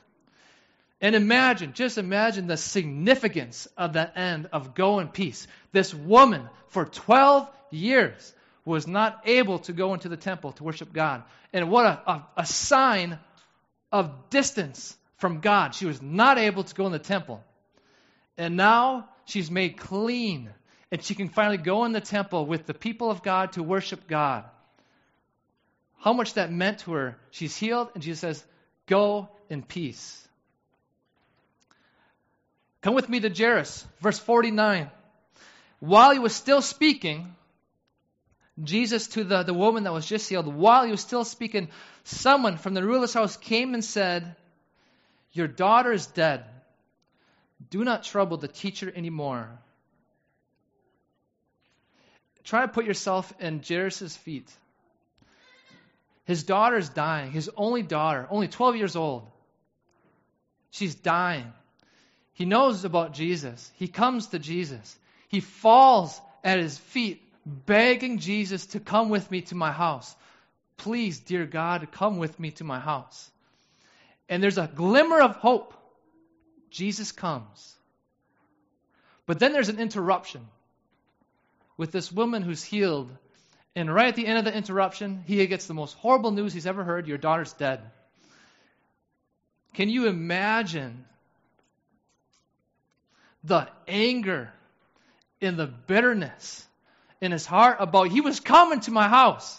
And 1.00 1.16
imagine, 1.16 1.72
just 1.72 1.98
imagine 1.98 2.46
the 2.46 2.56
significance 2.56 3.66
of 3.76 3.94
that 3.94 4.16
end 4.16 4.48
of 4.52 4.74
go 4.74 5.00
in 5.00 5.08
peace. 5.08 5.48
This 5.72 5.92
woman, 5.92 6.48
for 6.68 6.84
12 6.84 7.48
years, 7.70 8.34
was 8.64 8.86
not 8.86 9.22
able 9.26 9.58
to 9.60 9.72
go 9.72 9.94
into 9.94 10.08
the 10.08 10.16
temple 10.16 10.52
to 10.52 10.64
worship 10.64 10.92
God. 10.92 11.24
And 11.52 11.70
what 11.70 11.86
a, 11.86 12.10
a, 12.10 12.26
a 12.38 12.46
sign 12.46 13.18
of 13.90 14.30
distance 14.30 14.96
from 15.16 15.40
God. 15.40 15.74
She 15.74 15.86
was 15.86 16.00
not 16.00 16.38
able 16.38 16.62
to 16.62 16.74
go 16.74 16.86
in 16.86 16.92
the 16.92 17.00
temple. 17.00 17.42
And 18.38 18.56
now 18.56 19.08
she's 19.24 19.50
made 19.50 19.76
clean. 19.78 20.50
And 20.92 21.02
she 21.02 21.16
can 21.16 21.28
finally 21.28 21.58
go 21.58 21.84
in 21.84 21.92
the 21.92 22.00
temple 22.00 22.46
with 22.46 22.66
the 22.66 22.74
people 22.74 23.10
of 23.10 23.22
God 23.22 23.52
to 23.52 23.62
worship 23.62 24.06
God. 24.06 24.44
How 26.02 26.12
much 26.12 26.34
that 26.34 26.50
meant 26.50 26.80
to 26.80 26.92
her. 26.94 27.16
She's 27.30 27.56
healed, 27.56 27.90
and 27.94 28.02
Jesus 28.02 28.20
says, 28.20 28.44
Go 28.86 29.28
in 29.48 29.62
peace. 29.62 30.18
Come 32.80 32.94
with 32.94 33.08
me 33.08 33.20
to 33.20 33.30
Jairus, 33.30 33.86
verse 34.00 34.18
49. 34.18 34.90
While 35.78 36.10
he 36.10 36.18
was 36.18 36.34
still 36.34 36.60
speaking, 36.60 37.36
Jesus 38.60 39.06
to 39.08 39.22
the, 39.22 39.44
the 39.44 39.54
woman 39.54 39.84
that 39.84 39.92
was 39.92 40.04
just 40.04 40.28
healed, 40.28 40.52
while 40.52 40.84
he 40.84 40.90
was 40.90 41.00
still 41.00 41.24
speaking, 41.24 41.68
someone 42.02 42.56
from 42.56 42.74
the 42.74 42.84
ruler's 42.84 43.14
house 43.14 43.36
came 43.36 43.72
and 43.72 43.84
said, 43.84 44.34
Your 45.30 45.46
daughter 45.46 45.92
is 45.92 46.08
dead. 46.08 46.44
Do 47.70 47.84
not 47.84 48.02
trouble 48.02 48.38
the 48.38 48.48
teacher 48.48 48.92
anymore. 48.92 49.48
Try 52.42 52.62
to 52.62 52.68
put 52.68 52.86
yourself 52.86 53.32
in 53.38 53.62
Jairus' 53.66 54.16
feet. 54.16 54.50
His 56.24 56.44
daughter 56.44 56.76
is 56.76 56.88
dying, 56.88 57.32
his 57.32 57.50
only 57.56 57.82
daughter, 57.82 58.26
only 58.30 58.48
12 58.48 58.76
years 58.76 58.96
old. 58.96 59.28
She's 60.70 60.94
dying. 60.94 61.52
He 62.32 62.44
knows 62.44 62.84
about 62.84 63.12
Jesus. 63.12 63.70
He 63.76 63.88
comes 63.88 64.28
to 64.28 64.38
Jesus. 64.38 64.98
He 65.28 65.40
falls 65.40 66.20
at 66.44 66.58
his 66.58 66.78
feet, 66.78 67.22
begging 67.44 68.18
Jesus 68.18 68.66
to 68.66 68.80
come 68.80 69.08
with 69.08 69.30
me 69.30 69.42
to 69.42 69.54
my 69.54 69.72
house. 69.72 70.14
Please, 70.76 71.18
dear 71.20 71.44
God, 71.46 71.88
come 71.92 72.18
with 72.18 72.38
me 72.40 72.52
to 72.52 72.64
my 72.64 72.78
house. 72.78 73.30
And 74.28 74.42
there's 74.42 74.58
a 74.58 74.70
glimmer 74.72 75.20
of 75.20 75.36
hope 75.36 75.74
Jesus 76.70 77.12
comes. 77.12 77.74
But 79.26 79.38
then 79.38 79.52
there's 79.52 79.68
an 79.68 79.78
interruption 79.78 80.46
with 81.76 81.92
this 81.92 82.10
woman 82.10 82.42
who's 82.42 82.64
healed. 82.64 83.10
And 83.74 83.92
right 83.92 84.08
at 84.08 84.16
the 84.16 84.26
end 84.26 84.38
of 84.38 84.44
the 84.44 84.54
interruption, 84.54 85.22
he 85.26 85.46
gets 85.46 85.66
the 85.66 85.74
most 85.74 85.94
horrible 85.94 86.30
news 86.30 86.52
he's 86.52 86.66
ever 86.66 86.84
heard 86.84 87.08
your 87.08 87.18
daughter's 87.18 87.52
dead. 87.54 87.80
Can 89.74 89.88
you 89.88 90.06
imagine 90.08 91.06
the 93.44 93.68
anger 93.88 94.52
and 95.40 95.56
the 95.56 95.66
bitterness 95.66 96.66
in 97.22 97.32
his 97.32 97.46
heart 97.46 97.78
about 97.80 98.08
he 98.08 98.20
was 98.20 98.40
coming 98.40 98.80
to 98.80 98.90
my 98.90 99.08
house? 99.08 99.58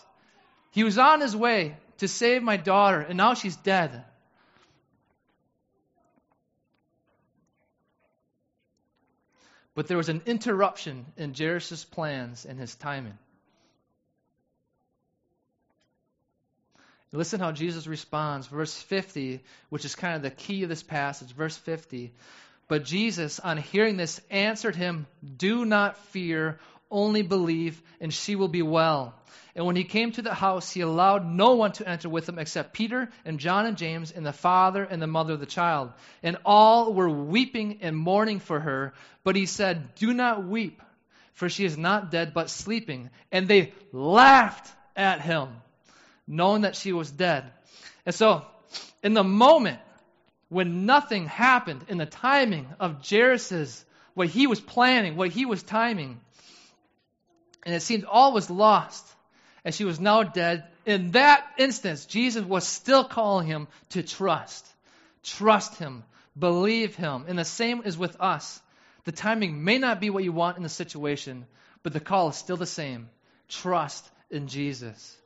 He 0.72 0.84
was 0.84 1.00
on 1.00 1.20
his 1.20 1.36
way 1.36 1.76
to 1.98 2.08
save 2.08 2.44
my 2.44 2.58
daughter, 2.58 3.00
and 3.00 3.18
now 3.18 3.34
she's 3.34 3.56
dead. 3.56 4.04
But 9.76 9.88
there 9.88 9.98
was 9.98 10.10
an 10.10 10.22
interruption 10.28 11.08
in 11.18 11.34
Jairus' 11.34 11.84
plans 11.84 12.46
and 12.46 12.60
his 12.60 12.76
timing. 12.76 13.18
Listen 17.14 17.40
how 17.40 17.52
Jesus 17.52 17.86
responds. 17.86 18.48
Verse 18.48 18.74
50, 18.74 19.42
which 19.70 19.86
is 19.86 19.96
kind 19.96 20.16
of 20.16 20.24
the 20.24 20.32
key 20.32 20.64
of 20.64 20.70
this 20.70 20.84
passage. 20.84 21.32
Verse 21.32 21.56
50. 21.56 22.12
But 22.68 22.86
Jesus, 22.86 23.40
on 23.40 23.58
hearing 23.58 23.98
this, 23.98 24.20
answered 24.32 24.76
him, 24.76 25.06
Do 25.38 25.64
not 25.64 25.98
fear, 26.08 26.60
only 26.90 27.22
believe, 27.22 27.82
and 28.02 28.12
she 28.12 28.36
will 28.36 28.48
be 28.48 28.64
well. 28.64 29.14
And 29.56 29.68
when 29.68 29.76
he 29.76 29.84
came 29.84 30.12
to 30.14 30.24
the 30.24 30.34
house, 30.34 30.72
he 30.72 30.82
allowed 30.82 31.28
no 31.28 31.54
one 31.54 31.74
to 31.74 31.88
enter 31.88 32.10
with 32.10 32.28
him 32.28 32.40
except 32.40 32.74
Peter 32.74 33.10
and 33.24 33.40
John 33.40 33.68
and 33.68 33.78
James 33.78 34.12
and 34.12 34.26
the 34.26 34.34
father 34.34 34.84
and 34.84 35.00
the 35.00 35.08
mother 35.08 35.34
of 35.34 35.40
the 35.40 35.46
child. 35.46 35.92
And 36.24 36.38
all 36.44 36.94
were 36.94 37.10
weeping 37.10 37.80
and 37.82 37.96
mourning 37.96 38.40
for 38.40 38.60
her. 38.60 38.94
But 39.24 39.36
he 39.36 39.46
said, 39.46 39.94
Do 39.96 40.12
not 40.14 40.44
weep, 40.44 40.82
for 41.34 41.50
she 41.50 41.66
is 41.66 41.78
not 41.78 42.10
dead, 42.10 42.34
but 42.34 42.50
sleeping. 42.50 43.12
And 43.32 43.48
they 43.48 43.74
laughed 43.92 44.72
at 44.96 45.22
him, 45.22 45.50
knowing 46.28 46.62
that 46.64 46.76
she 46.76 46.94
was 46.94 47.12
dead. 47.12 47.52
And 48.06 48.14
so, 48.14 48.46
in 49.02 49.14
the 49.14 49.24
moment 49.24 49.80
when 50.50 50.86
nothing 50.86 51.26
happened 51.26 51.86
in 51.88 51.98
the 51.98 52.06
timing 52.06 52.68
of 52.80 53.08
Jairus' 53.08 53.84
what 54.14 54.28
he 54.28 54.46
was 54.46 54.62
planning, 54.62 55.16
what 55.16 55.30
he 55.30 55.46
was 55.46 55.64
timing, 55.64 56.22
and 57.66 57.74
it 57.74 57.82
seemed 57.82 58.06
all 58.06 58.34
was 58.34 58.50
lost, 58.50 59.06
and 59.66 59.74
she 59.74 59.86
was 59.86 60.00
now 60.00 60.24
dead. 60.24 60.66
In 60.86 61.12
that 61.12 61.46
instance, 61.58 62.06
Jesus 62.06 62.44
was 62.44 62.68
still 62.68 63.04
calling 63.04 63.48
him 63.48 63.68
to 63.90 64.04
trust. 64.04 64.68
Trust 65.24 65.80
him. 65.80 66.04
Believe 66.38 66.96
him. 66.96 67.26
And 67.28 67.40
the 67.40 67.46
same 67.46 67.82
is 67.86 67.98
with 67.98 68.20
us. 68.20 68.62
The 69.06 69.12
timing 69.12 69.64
may 69.64 69.78
not 69.78 70.02
be 70.02 70.10
what 70.10 70.24
you 70.24 70.34
want 70.34 70.58
in 70.58 70.64
the 70.64 70.70
situation, 70.70 71.46
but 71.82 71.94
the 71.94 72.00
call 72.00 72.30
is 72.30 72.36
still 72.36 72.58
the 72.58 72.66
same. 72.66 73.10
Trust 73.48 74.08
in 74.30 74.48
Jesus. 74.48 75.18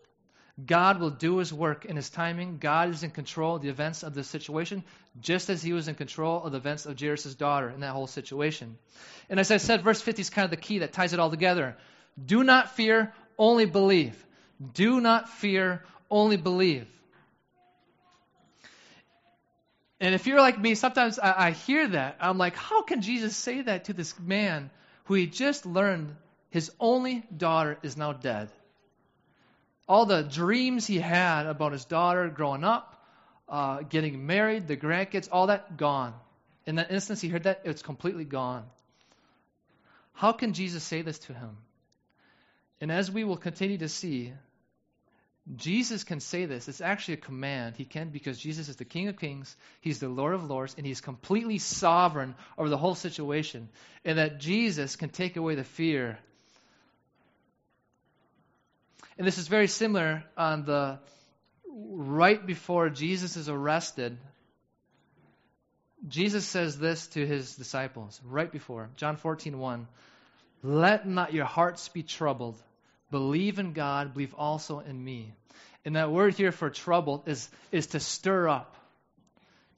God 0.66 1.00
will 1.00 1.12
do 1.12 1.38
his 1.38 1.54
work 1.54 1.86
in 1.86 1.96
his 1.96 2.10
timing. 2.10 2.58
God 2.58 2.90
is 2.90 3.04
in 3.04 3.12
control 3.12 3.58
of 3.58 3.62
the 3.62 3.70
events 3.70 4.02
of 4.02 4.16
this 4.16 4.28
situation, 4.28 4.84
just 5.22 5.50
as 5.52 5.62
he 5.62 5.72
was 5.72 5.88
in 5.88 5.94
control 5.94 6.42
of 6.44 6.52
the 6.52 6.58
events 6.58 6.88
of 6.88 7.00
Jairus' 7.00 7.36
daughter 7.36 7.70
in 7.70 7.82
that 7.82 7.92
whole 7.92 8.08
situation. 8.08 8.78
And 9.30 9.40
as 9.40 9.52
I 9.52 9.58
said, 9.58 9.84
verse 9.84 10.02
50 10.02 10.22
is 10.22 10.30
kind 10.32 10.46
of 10.46 10.52
the 10.52 10.58
key 10.58 10.80
that 10.80 10.94
ties 10.94 11.14
it 11.14 11.20
all 11.20 11.30
together. 11.30 11.76
Do 12.24 12.44
not 12.44 12.76
fear, 12.76 13.14
only 13.38 13.66
believe. 13.66 14.26
Do 14.74 15.00
not 15.00 15.30
fear, 15.30 15.84
only 16.10 16.38
believe. 16.38 16.88
And 20.00 20.16
if 20.16 20.26
you're 20.26 20.42
like 20.42 20.60
me, 20.60 20.74
sometimes 20.76 21.20
I, 21.20 21.48
I, 21.48 21.52
hear 21.52 21.88
that. 21.88 22.18
I'm 22.20 22.38
like, 22.38 22.56
how 22.56 22.84
can 22.84 23.02
Jesus 23.02 23.36
say 23.36 23.62
that 23.62 23.86
to 23.86 23.94
this 23.94 24.18
man 24.20 24.70
who 25.06 25.16
he 25.16 25.26
just 25.26 25.66
learned 25.66 26.16
his 26.50 26.72
only 26.80 27.24
daughter 27.36 27.78
is 27.82 27.98
now 27.98 28.14
dead? 28.14 28.50
All 29.88 30.06
the 30.06 30.24
dreams 30.24 30.86
he 30.86 31.00
had 31.00 31.46
about 31.46 31.72
his 31.72 31.86
daughter 31.86 32.30
growing 32.30 32.64
up, 32.64 33.02
uh, 33.48 33.82
getting 33.84 34.26
married, 34.26 34.68
the 34.68 34.78
grandkids, 34.78 35.30
all 35.32 35.48
that 35.48 35.78
gone. 35.78 36.14
In 36.66 36.76
that 36.76 36.92
instance, 36.92 37.22
he 37.22 37.30
heard 37.30 37.44
that, 37.44 37.62
it's 37.64 37.82
completely 37.82 38.26
gone. 38.26 38.66
How 40.14 40.34
can 40.34 40.54
Jesus 40.54 40.84
say 40.84 41.02
this 41.02 41.20
to 41.20 41.34
him? 41.34 41.58
And 42.82 42.92
as 42.92 43.10
we 43.10 43.24
will 43.24 43.38
continue 43.38 43.78
to 43.78 43.90
see, 43.90 44.34
Jesus 45.56 46.04
can 46.04 46.20
say 46.20 46.46
this. 46.46 46.68
It's 46.68 46.82
actually 46.82 47.16
a 47.16 47.18
command. 47.18 47.78
He 47.78 47.86
can 47.86 48.10
because 48.10 48.38
Jesus 48.38 48.68
is 48.68 48.76
the 48.76 48.86
King 48.86 49.08
of 49.08 49.18
Kings, 49.18 49.56
He's 49.80 50.00
the 50.00 50.10
Lord 50.10 50.34
of 50.34 50.44
Lords, 50.44 50.76
and 50.78 50.86
He's 50.86 51.00
completely 51.00 51.58
sovereign 51.58 52.36
over 52.58 52.70
the 52.70 52.78
whole 52.78 52.96
situation. 52.96 53.70
And 54.04 54.18
that 54.18 54.40
Jesus 54.40 54.98
can 54.98 55.10
take 55.10 55.38
away 55.38 55.56
the 55.56 55.64
fear. 55.64 56.20
And 59.18 59.26
this 59.26 59.38
is 59.38 59.48
very 59.48 59.68
similar 59.68 60.24
on 60.38 60.66
the 60.66 61.00
right 61.68 62.46
before 62.46 62.90
Jesus 62.90 63.36
is 63.36 63.50
arrested. 63.50 64.18
Jesus 66.08 66.46
says 66.46 66.78
this 66.78 67.08
to 67.08 67.26
his 67.26 67.56
disciples 67.56 68.22
right 68.24 68.52
before 68.52 68.90
John 68.96 69.18
14, 69.18 69.58
1. 69.58 69.88
Let 70.64 71.08
not 71.08 71.34
your 71.34 71.46
hearts 71.46 71.90
be 71.90 72.04
troubled. 72.04 72.62
Believe 73.10 73.58
in 73.58 73.74
God, 73.74 74.14
believe 74.14 74.36
also 74.36 74.80
in 74.80 75.04
me. 75.04 75.34
And 75.86 75.96
that 75.96 76.12
word 76.12 76.36
here 76.36 76.52
for 76.52 76.70
troubled 76.70 77.28
is, 77.28 77.50
is 77.72 77.88
to 77.88 78.00
stir 78.00 78.48
up. 78.48 78.76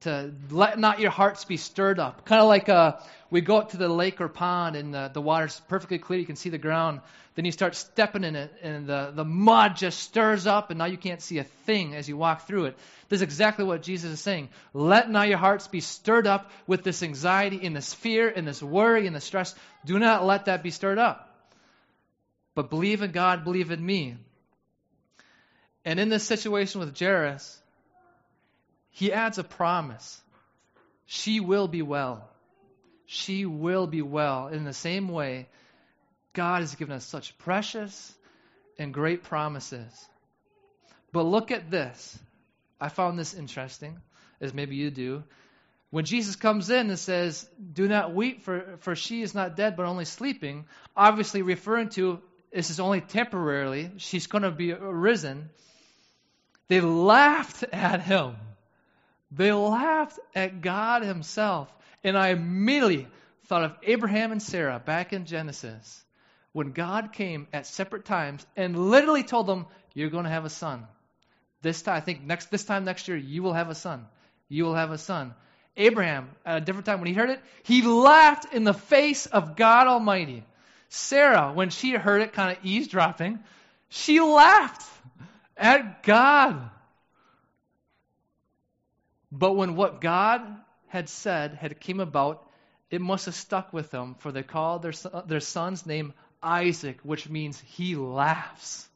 To 0.02 0.32
let 0.50 0.80
not 0.80 1.00
your 1.00 1.12
hearts 1.12 1.44
be 1.44 1.58
stirred 1.58 2.00
up. 2.00 2.24
Kind 2.24 2.42
of 2.42 2.48
like 2.48 2.70
uh, 2.70 2.98
we 3.30 3.42
go 3.42 3.58
up 3.58 3.72
to 3.72 3.78
the 3.78 3.90
lake 3.90 4.22
or 4.22 4.30
pond 4.30 4.78
and 4.78 4.94
the, 4.94 5.10
the 5.14 5.22
water's 5.22 5.60
perfectly 5.68 6.00
clear, 6.00 6.20
you 6.20 6.26
can 6.26 6.38
see 6.38 6.50
the 6.50 6.58
ground. 6.58 7.02
Then 7.36 7.44
you 7.44 7.52
start 7.52 7.76
stepping 7.76 8.24
in 8.24 8.36
it 8.38 8.54
and 8.62 8.88
the, 8.88 9.12
the 9.14 9.26
mud 9.26 9.76
just 9.76 10.00
stirs 10.00 10.48
up 10.48 10.70
and 10.70 10.78
now 10.78 10.86
you 10.86 10.98
can't 10.98 11.22
see 11.22 11.38
a 11.38 11.44
thing 11.44 11.96
as 11.96 12.08
you 12.08 12.16
walk 12.16 12.48
through 12.48 12.66
it. 12.66 12.78
This 13.10 13.18
is 13.18 13.24
exactly 13.24 13.66
what 13.66 13.82
Jesus 13.82 14.12
is 14.12 14.22
saying. 14.22 14.50
Let 14.74 15.10
not 15.10 15.28
your 15.28 15.38
hearts 15.38 15.68
be 15.68 15.82
stirred 15.82 16.28
up 16.28 16.50
with 16.66 16.84
this 16.84 17.04
anxiety 17.04 17.60
and 17.64 17.76
this 17.76 17.94
fear 17.94 18.30
and 18.30 18.48
this 18.48 18.64
worry 18.64 19.06
and 19.06 19.16
this 19.16 19.26
stress. 19.26 19.54
Do 19.86 20.00
not 20.00 20.26
let 20.26 20.46
that 20.46 20.64
be 20.64 20.72
stirred 20.72 20.98
up. 20.98 21.30
But 22.56 22.70
believe 22.70 23.02
in 23.02 23.12
God, 23.12 23.44
believe 23.44 23.72
in 23.72 23.86
me. 23.86 24.16
And 25.86 26.00
in 26.00 26.10
this 26.10 26.24
situation 26.24 26.80
with 26.80 26.98
Jairus, 26.98 27.62
he 29.00 29.14
adds 29.14 29.38
a 29.38 29.46
promise. 29.46 30.22
She 31.06 31.40
will 31.40 31.70
be 31.70 31.82
well. 31.82 32.30
She 33.06 33.46
will 33.46 33.88
be 33.88 34.02
well. 34.02 34.50
In 34.50 34.66
the 34.66 34.74
same 34.74 35.08
way, 35.08 35.48
God 36.34 36.60
has 36.64 36.76
given 36.76 36.98
us 36.98 37.06
such 37.06 37.38
precious 37.38 38.14
and 38.78 38.94
great 38.94 39.24
promises. 39.24 39.90
But 41.14 41.24
look 41.24 41.50
at 41.50 41.72
this. 41.72 42.20
I 42.82 42.90
found 42.90 43.18
this 43.18 43.34
interesting, 43.34 43.98
as 44.42 44.54
maybe 44.54 44.76
you 44.76 44.92
do. 44.92 45.24
When 45.92 46.04
Jesus 46.04 46.36
comes 46.36 46.70
in 46.70 46.90
and 46.90 47.00
says, 47.00 47.50
Do 47.72 47.88
not 47.88 48.14
weep, 48.14 48.42
for, 48.42 48.80
for 48.82 48.98
she 48.98 49.22
is 49.22 49.34
not 49.34 49.56
dead, 49.56 49.78
but 49.78 49.86
only 49.86 50.04
sleeping, 50.04 50.66
obviously 50.98 51.42
referring 51.42 51.88
to 51.92 52.20
this 52.52 52.70
is 52.70 52.82
only 52.82 53.00
temporarily. 53.00 53.92
She's 53.96 54.28
going 54.28 54.44
to 54.44 54.52
be 54.52 54.74
risen. 54.74 55.52
They 56.68 56.82
laughed 56.82 57.64
at 57.72 58.02
him. 58.02 58.36
They 59.32 59.52
laughed 59.52 60.20
at 60.36 60.62
God 60.62 61.04
Himself. 61.04 61.74
And 62.04 62.18
I 62.18 62.30
immediately 62.30 63.08
thought 63.46 63.64
of 63.64 63.76
Abraham 63.84 64.32
and 64.32 64.42
Sarah 64.42 64.82
back 64.84 65.12
in 65.14 65.26
Genesis 65.26 66.04
when 66.54 66.72
God 66.72 67.14
came 67.14 67.48
at 67.54 67.68
separate 67.68 68.06
times 68.06 68.46
and 68.56 68.90
literally 68.90 69.24
told 69.24 69.48
them, 69.48 69.66
You're 69.94 70.10
going 70.10 70.24
to 70.24 70.30
have 70.30 70.46
a 70.46 70.50
son. 70.50 70.86
This 71.62 71.82
time, 71.82 71.96
I 71.96 72.00
think 72.00 72.24
next 72.24 72.52
this 72.52 72.64
time 72.64 72.86
next 72.86 73.08
year, 73.08 73.18
you 73.18 73.44
will 73.44 73.54
have 73.54 73.70
a 73.70 73.76
son. 73.76 74.06
You 74.48 74.64
will 74.64 74.76
have 74.76 74.92
a 74.92 74.98
son. 74.98 75.34
Abraham, 75.76 76.30
at 76.46 76.58
a 76.58 76.62
different 76.62 76.86
time, 76.86 77.00
when 77.00 77.08
he 77.08 77.14
heard 77.14 77.30
it, 77.30 77.42
he 77.64 77.82
laughed 77.82 78.54
in 78.54 78.64
the 78.64 78.74
face 78.74 79.26
of 79.26 79.56
God 79.56 79.88
Almighty. 79.88 80.44
Sarah, 80.90 81.52
when 81.54 81.70
she 81.70 81.92
heard 81.92 82.22
it 82.22 82.34
kind 82.34 82.58
of 82.58 82.66
eavesdropping, 82.66 83.40
she 83.90 84.20
laughed 84.20 84.86
at 85.56 86.04
God. 86.04 86.70
But 89.32 89.54
when 89.54 89.76
what 89.76 90.02
God 90.02 90.42
had 90.88 91.10
said 91.10 91.54
had 91.54 91.80
came 91.80 92.00
about, 92.00 92.46
it 92.90 93.02
must 93.02 93.26
have 93.26 93.36
stuck 93.36 93.72
with 93.72 93.92
them, 93.92 94.16
for 94.20 94.32
they 94.32 94.44
called 94.44 94.82
their, 94.82 94.94
their 95.28 95.40
son's 95.40 95.86
name 95.86 96.14
Isaac, 96.42 97.00
which 97.04 97.30
means 97.30 97.60
he 97.60 97.96
laughs. 97.96 98.88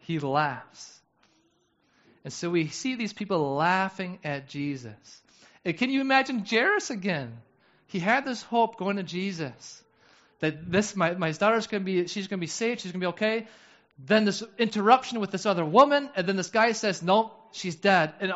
He 0.00 0.18
laughs. 0.18 1.00
And 2.24 2.32
so 2.32 2.50
we 2.50 2.68
see 2.68 2.96
these 2.96 3.14
people 3.14 3.54
laughing 3.54 4.18
at 4.24 4.48
Jesus. 4.48 5.22
And 5.64 5.76
can 5.76 5.90
you 5.90 6.00
imagine 6.00 6.44
Jairus 6.44 6.90
again? 6.90 7.38
He 7.86 7.98
had 7.98 8.24
this 8.24 8.42
hope 8.42 8.76
going 8.76 8.96
to 8.96 9.02
Jesus 9.02 9.82
that 10.40 10.70
this 10.70 10.96
my, 10.96 11.14
my 11.14 11.30
daughter's 11.32 11.66
to 11.66 11.80
be 11.80 12.06
she's 12.06 12.26
to 12.28 12.36
be 12.36 12.46
saved 12.46 12.80
she's 12.80 12.92
to 12.92 12.98
be 12.98 13.06
okay 13.06 13.46
then 13.98 14.24
this 14.24 14.42
interruption 14.58 15.20
with 15.20 15.30
this 15.30 15.46
other 15.46 15.64
woman 15.64 16.10
and 16.16 16.26
then 16.26 16.36
this 16.36 16.50
guy 16.50 16.72
says 16.72 17.02
no 17.02 17.32
she's 17.52 17.76
dead. 17.76 18.14
And 18.20 18.32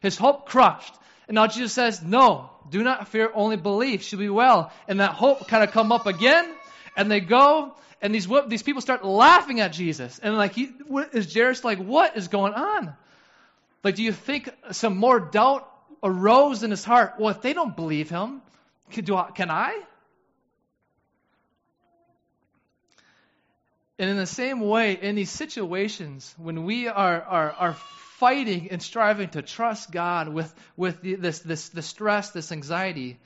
his 0.00 0.16
hope 0.16 0.46
crushed. 0.46 0.94
And 1.28 1.34
now 1.34 1.46
jesus 1.46 1.72
says 1.72 2.02
no 2.02 2.50
do 2.70 2.82
not 2.82 3.08
fear 3.08 3.30
only 3.34 3.56
believe. 3.56 4.02
She'll 4.02 4.18
be 4.18 4.28
well. 4.28 4.72
And 4.88 5.00
that 5.00 5.12
hope 5.12 5.46
kind 5.46 5.62
of 5.62 5.70
come 5.70 5.92
up 5.92 6.06
again. 6.06 6.52
And 6.96 7.10
they 7.10 7.20
go 7.20 7.74
and 8.02 8.14
these 8.14 8.28
these 8.48 8.62
people 8.62 8.80
start 8.82 9.04
laughing 9.04 9.60
at 9.60 9.72
jesus. 9.72 10.18
And 10.18 10.36
like 10.36 10.54
he 10.54 10.70
is 11.12 11.32
jairus 11.32 11.64
like 11.64 11.78
what 11.78 12.16
is 12.16 12.28
going 12.28 12.54
on? 12.54 12.94
Like 13.84 13.94
do 13.94 14.02
you 14.02 14.12
think 14.12 14.50
some 14.72 14.96
more 14.96 15.20
doubt 15.20 15.70
arose 16.02 16.62
in 16.62 16.70
his 16.70 16.84
heart? 16.84 17.14
Well 17.18 17.30
if 17.30 17.42
they 17.42 17.52
don't 17.52 17.74
believe 17.74 18.10
him 18.10 18.42
can, 18.90 19.04
do 19.04 19.16
I, 19.16 19.30
can 19.30 19.50
I? 19.50 19.78
And 23.98 24.10
in 24.10 24.16
the 24.16 24.26
same 24.26 24.60
way, 24.60 24.98
in 25.00 25.14
these 25.14 25.30
situations, 25.30 26.34
when 26.36 26.64
we 26.64 26.86
are, 26.86 27.22
are, 27.22 27.52
are 27.52 27.76
fighting 28.18 28.68
and 28.70 28.82
striving 28.82 29.28
to 29.28 29.42
trust 29.42 29.90
God 29.90 30.28
with, 30.28 30.54
with 30.76 31.02
this, 31.02 31.40
this, 31.40 31.68
this 31.68 31.86
stress, 31.86 32.30
this 32.30 32.50
anxiety, 32.50 33.18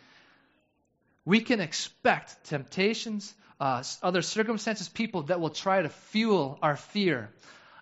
we 1.25 1.41
can 1.41 1.61
expect 1.61 2.45
temptations, 2.45 3.33
uh, 3.61 3.83
other 4.03 4.23
circumstances, 4.23 4.89
people 4.89 5.23
that 5.25 5.41
will 5.41 5.51
try 5.51 5.83
to 5.83 5.89
fuel 5.89 6.59
our 6.63 6.77
fear. 6.77 7.31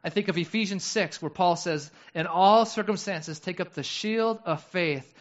I 0.05 0.11
think 0.11 0.29
of 0.29 0.37
Ephesians 0.37 0.85
6, 0.85 1.23
where 1.23 1.31
Paul 1.31 1.57
says, 1.57 1.91
In 2.15 2.27
all 2.27 2.67
circumstances, 2.67 3.41
take 3.41 3.61
up 3.61 3.73
the 3.73 3.83
shield 3.83 4.41
of 4.45 4.63
faith, 4.65 5.13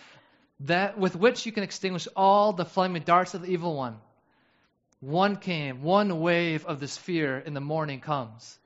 that 0.61 0.97
with 0.97 1.15
which 1.15 1.45
you 1.45 1.51
can 1.51 1.63
extinguish 1.63 2.07
all 2.15 2.53
the 2.53 2.65
flaming 2.65 3.03
darts 3.03 3.33
of 3.33 3.43
the 3.43 3.51
evil 3.51 3.75
one. 3.75 3.97
One 4.99 5.37
came, 5.37 5.83
one 5.83 6.19
wave 6.19 6.65
of 6.65 6.79
this 6.79 6.97
fear 6.97 7.37
in 7.37 7.53
the 7.53 7.61
morning 7.61 8.01
comes. 8.01 8.57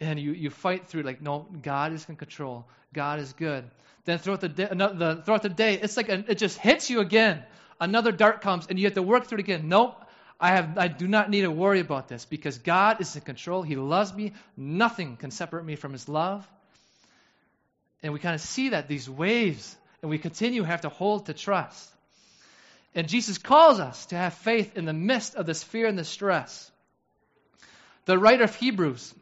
And 0.00 0.18
you, 0.18 0.32
you 0.32 0.50
fight 0.50 0.88
through, 0.88 1.02
like, 1.02 1.20
no, 1.20 1.46
God 1.62 1.92
is 1.92 2.08
in 2.08 2.16
control. 2.16 2.66
God 2.92 3.18
is 3.18 3.32
good. 3.32 3.64
Then 4.04 4.18
throughout 4.18 4.40
the 4.40 4.48
day, 4.48 4.68
the, 4.70 5.22
throughout 5.24 5.42
the 5.42 5.48
day 5.48 5.74
it's 5.74 5.96
like 5.96 6.08
a, 6.08 6.24
it 6.28 6.38
just 6.38 6.58
hits 6.58 6.88
you 6.88 7.00
again. 7.00 7.42
Another 7.80 8.12
dart 8.12 8.40
comes, 8.40 8.66
and 8.68 8.78
you 8.78 8.86
have 8.86 8.94
to 8.94 9.02
work 9.02 9.26
through 9.26 9.38
it 9.38 9.42
again. 9.42 9.68
Nope, 9.68 9.96
I, 10.40 10.50
have, 10.52 10.78
I 10.78 10.88
do 10.88 11.06
not 11.06 11.30
need 11.30 11.42
to 11.42 11.50
worry 11.50 11.80
about 11.80 12.08
this 12.08 12.24
because 12.24 12.58
God 12.58 13.00
is 13.00 13.14
in 13.16 13.22
control. 13.22 13.62
He 13.62 13.76
loves 13.76 14.14
me. 14.14 14.32
Nothing 14.56 15.16
can 15.16 15.30
separate 15.30 15.64
me 15.64 15.76
from 15.76 15.92
His 15.92 16.08
love. 16.08 16.48
And 18.02 18.12
we 18.12 18.20
kind 18.20 18.34
of 18.34 18.40
see 18.40 18.70
that, 18.70 18.88
these 18.88 19.10
waves, 19.10 19.76
and 20.00 20.10
we 20.10 20.18
continue 20.18 20.62
have 20.62 20.82
to 20.82 20.88
hold 20.88 21.26
to 21.26 21.34
trust. 21.34 21.90
And 22.94 23.08
Jesus 23.08 23.38
calls 23.38 23.80
us 23.80 24.06
to 24.06 24.16
have 24.16 24.34
faith 24.34 24.76
in 24.76 24.84
the 24.84 24.92
midst 24.92 25.34
of 25.34 25.46
this 25.46 25.62
fear 25.62 25.86
and 25.86 25.98
this 25.98 26.08
stress. 26.08 26.70
The 28.06 28.18
writer 28.18 28.44
of 28.44 28.54
Hebrews, 28.54 29.14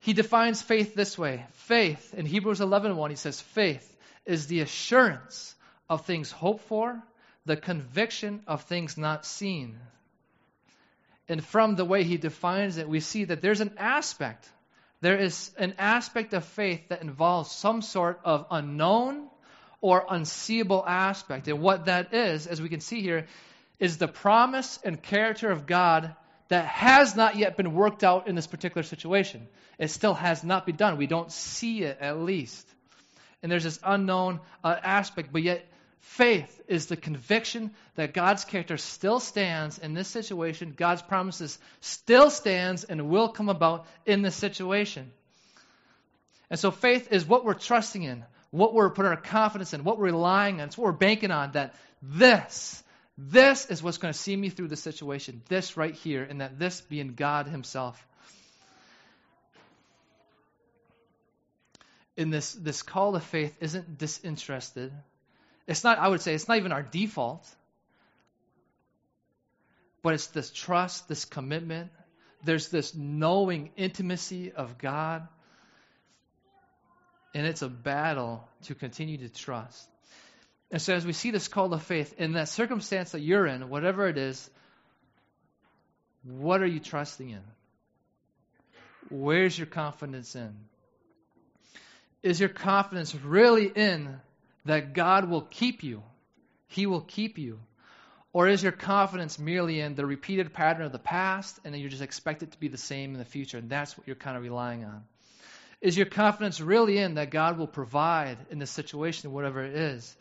he 0.00 0.12
defines 0.12 0.62
faith 0.62 0.94
this 0.94 1.18
way. 1.18 1.46
Faith, 1.52 2.14
in 2.14 2.26
Hebrews 2.26 2.60
11.1, 2.60 3.10
he 3.10 3.16
says, 3.16 3.40
faith 3.40 3.96
is 4.24 4.46
the 4.46 4.60
assurance 4.60 5.54
of 5.88 6.06
things 6.06 6.30
hoped 6.30 6.64
for, 6.64 7.02
the 7.46 7.56
conviction 7.56 8.42
of 8.46 8.62
things 8.62 8.98
not 8.98 9.24
seen. 9.24 9.78
And 11.28 11.44
from 11.44 11.76
the 11.76 11.84
way 11.84 12.04
he 12.04 12.16
defines 12.16 12.78
it, 12.78 12.88
we 12.88 13.00
see 13.00 13.24
that 13.24 13.42
there's 13.42 13.60
an 13.60 13.74
aspect 13.78 14.48
There 15.00 15.16
is 15.16 15.52
an 15.56 15.74
aspect 15.78 16.34
of 16.34 16.44
faith 16.44 16.88
that 16.88 17.02
involves 17.02 17.52
some 17.52 17.82
sort 17.82 18.20
of 18.24 18.46
unknown 18.50 19.28
or 19.80 20.04
unseeable 20.08 20.84
aspect. 20.84 21.46
And 21.46 21.60
what 21.60 21.84
that 21.84 22.12
is, 22.12 22.46
as 22.48 22.60
we 22.60 22.68
can 22.68 22.80
see 22.80 23.00
here, 23.00 23.26
is 23.78 23.98
the 23.98 24.08
promise 24.08 24.78
and 24.82 25.00
character 25.00 25.50
of 25.50 25.66
God 25.66 26.16
that 26.48 26.64
has 26.66 27.14
not 27.14 27.36
yet 27.36 27.56
been 27.56 27.74
worked 27.74 28.02
out 28.02 28.26
in 28.26 28.34
this 28.34 28.46
particular 28.46 28.82
situation. 28.82 29.46
It 29.78 29.88
still 29.88 30.14
has 30.14 30.42
not 30.42 30.66
been 30.66 30.76
done. 30.76 30.96
We 30.96 31.06
don't 31.06 31.30
see 31.30 31.82
it 31.82 31.98
at 32.00 32.18
least. 32.18 32.66
And 33.42 33.52
there's 33.52 33.64
this 33.64 33.78
unknown 33.84 34.40
uh, 34.64 34.74
aspect, 34.82 35.32
but 35.32 35.42
yet 35.42 35.66
faith 36.00 36.60
is 36.66 36.86
the 36.86 36.96
conviction 36.96 37.70
that 37.94 38.14
God's 38.14 38.44
character 38.44 38.76
still 38.76 39.20
stands 39.20 39.78
in 39.78 39.94
this 39.94 40.08
situation. 40.08 40.74
God's 40.76 41.02
promises 41.02 41.58
still 41.80 42.30
stands 42.30 42.84
and 42.84 43.08
will 43.08 43.28
come 43.28 43.48
about 43.48 43.86
in 44.06 44.22
this 44.22 44.34
situation. 44.34 45.12
And 46.50 46.58
so 46.58 46.70
faith 46.70 47.12
is 47.12 47.26
what 47.26 47.44
we're 47.44 47.54
trusting 47.54 48.02
in, 48.02 48.24
what 48.50 48.72
we're 48.72 48.90
putting 48.90 49.10
our 49.10 49.20
confidence 49.20 49.74
in, 49.74 49.84
what 49.84 49.98
we're 49.98 50.06
relying 50.06 50.60
on. 50.60 50.68
It's 50.68 50.78
what 50.78 50.86
we're 50.86 50.92
banking 50.92 51.30
on 51.30 51.52
that 51.52 51.74
this 52.02 52.82
this 53.20 53.66
is 53.66 53.82
what's 53.82 53.98
going 53.98 54.14
to 54.14 54.18
see 54.18 54.36
me 54.36 54.48
through 54.48 54.68
the 54.68 54.76
situation. 54.76 55.42
This 55.48 55.76
right 55.76 55.94
here, 55.94 56.22
and 56.22 56.40
that 56.40 56.56
this 56.56 56.80
being 56.80 57.14
God 57.14 57.48
Himself. 57.48 58.06
In 62.16 62.30
this, 62.30 62.52
this 62.52 62.82
call 62.82 63.12
to 63.14 63.20
faith 63.20 63.56
isn't 63.60 63.98
disinterested. 63.98 64.92
It's 65.66 65.82
not, 65.82 65.98
I 65.98 66.06
would 66.06 66.20
say, 66.20 66.34
it's 66.34 66.46
not 66.46 66.58
even 66.58 66.70
our 66.70 66.82
default. 66.82 67.44
But 70.02 70.14
it's 70.14 70.28
this 70.28 70.50
trust, 70.50 71.08
this 71.08 71.24
commitment. 71.24 71.90
There's 72.44 72.68
this 72.68 72.94
knowing 72.94 73.70
intimacy 73.76 74.52
of 74.52 74.78
God. 74.78 75.26
And 77.34 77.46
it's 77.46 77.62
a 77.62 77.68
battle 77.68 78.48
to 78.64 78.76
continue 78.76 79.18
to 79.18 79.28
trust. 79.28 79.88
And 80.70 80.82
so, 80.82 80.94
as 80.94 81.06
we 81.06 81.12
see 81.12 81.30
this 81.30 81.48
call 81.48 81.70
to 81.70 81.78
faith, 81.78 82.14
in 82.18 82.32
that 82.32 82.48
circumstance 82.48 83.12
that 83.12 83.20
you're 83.20 83.46
in, 83.46 83.68
whatever 83.70 84.06
it 84.08 84.18
is, 84.18 84.50
what 86.24 86.60
are 86.60 86.66
you 86.66 86.80
trusting 86.80 87.30
in? 87.30 87.42
Where's 89.08 89.56
your 89.56 89.66
confidence 89.66 90.36
in? 90.36 90.54
Is 92.22 92.40
your 92.40 92.50
confidence 92.50 93.14
really 93.14 93.66
in 93.66 94.20
that 94.66 94.92
God 94.92 95.30
will 95.30 95.42
keep 95.42 95.82
you? 95.82 96.02
He 96.66 96.86
will 96.86 97.00
keep 97.00 97.38
you. 97.38 97.60
Or 98.34 98.46
is 98.46 98.62
your 98.62 98.72
confidence 98.72 99.38
merely 99.38 99.80
in 99.80 99.94
the 99.94 100.04
repeated 100.04 100.52
pattern 100.52 100.84
of 100.84 100.92
the 100.92 100.98
past 100.98 101.58
and 101.64 101.72
then 101.72 101.80
you 101.80 101.88
just 101.88 102.02
expect 102.02 102.42
it 102.42 102.52
to 102.52 102.60
be 102.60 102.68
the 102.68 102.76
same 102.76 103.12
in 103.12 103.18
the 103.18 103.24
future? 103.24 103.56
And 103.56 103.70
that's 103.70 103.96
what 103.96 104.06
you're 104.06 104.16
kind 104.16 104.36
of 104.36 104.42
relying 104.42 104.84
on. 104.84 105.04
Is 105.80 105.96
your 105.96 106.06
confidence 106.06 106.60
really 106.60 106.98
in 106.98 107.14
that 107.14 107.30
God 107.30 107.56
will 107.56 107.68
provide 107.68 108.36
in 108.50 108.58
this 108.58 108.70
situation, 108.70 109.32
whatever 109.32 109.64
it 109.64 109.74
is? 109.74 110.16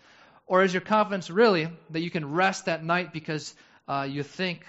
Or 0.48 0.64
is 0.64 0.74
your 0.74 0.82
confidence 0.82 1.30
really 1.30 1.70
that 1.90 2.00
you 2.00 2.10
can 2.10 2.34
rest 2.34 2.68
at 2.70 2.84
night 2.84 3.12
because 3.12 3.54
uh, 3.88 4.08
you 4.10 4.24
think 4.24 4.66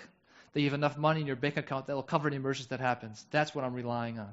that 0.53 0.61
you 0.61 0.67
have 0.67 0.75
enough 0.75 0.99
money 0.99 1.21
in 1.21 1.27
your 1.27 1.37
bank 1.37 1.57
account 1.57 1.87
that 1.87 1.95
will 1.95 2.03
cover 2.03 2.27
any 2.27 2.37
emergency 2.37 2.69
that 2.71 2.81
happens? 2.81 3.25
That's 3.31 3.55
what 3.55 3.65
I'm 3.65 3.75
relying 3.75 4.19
on. 4.19 4.33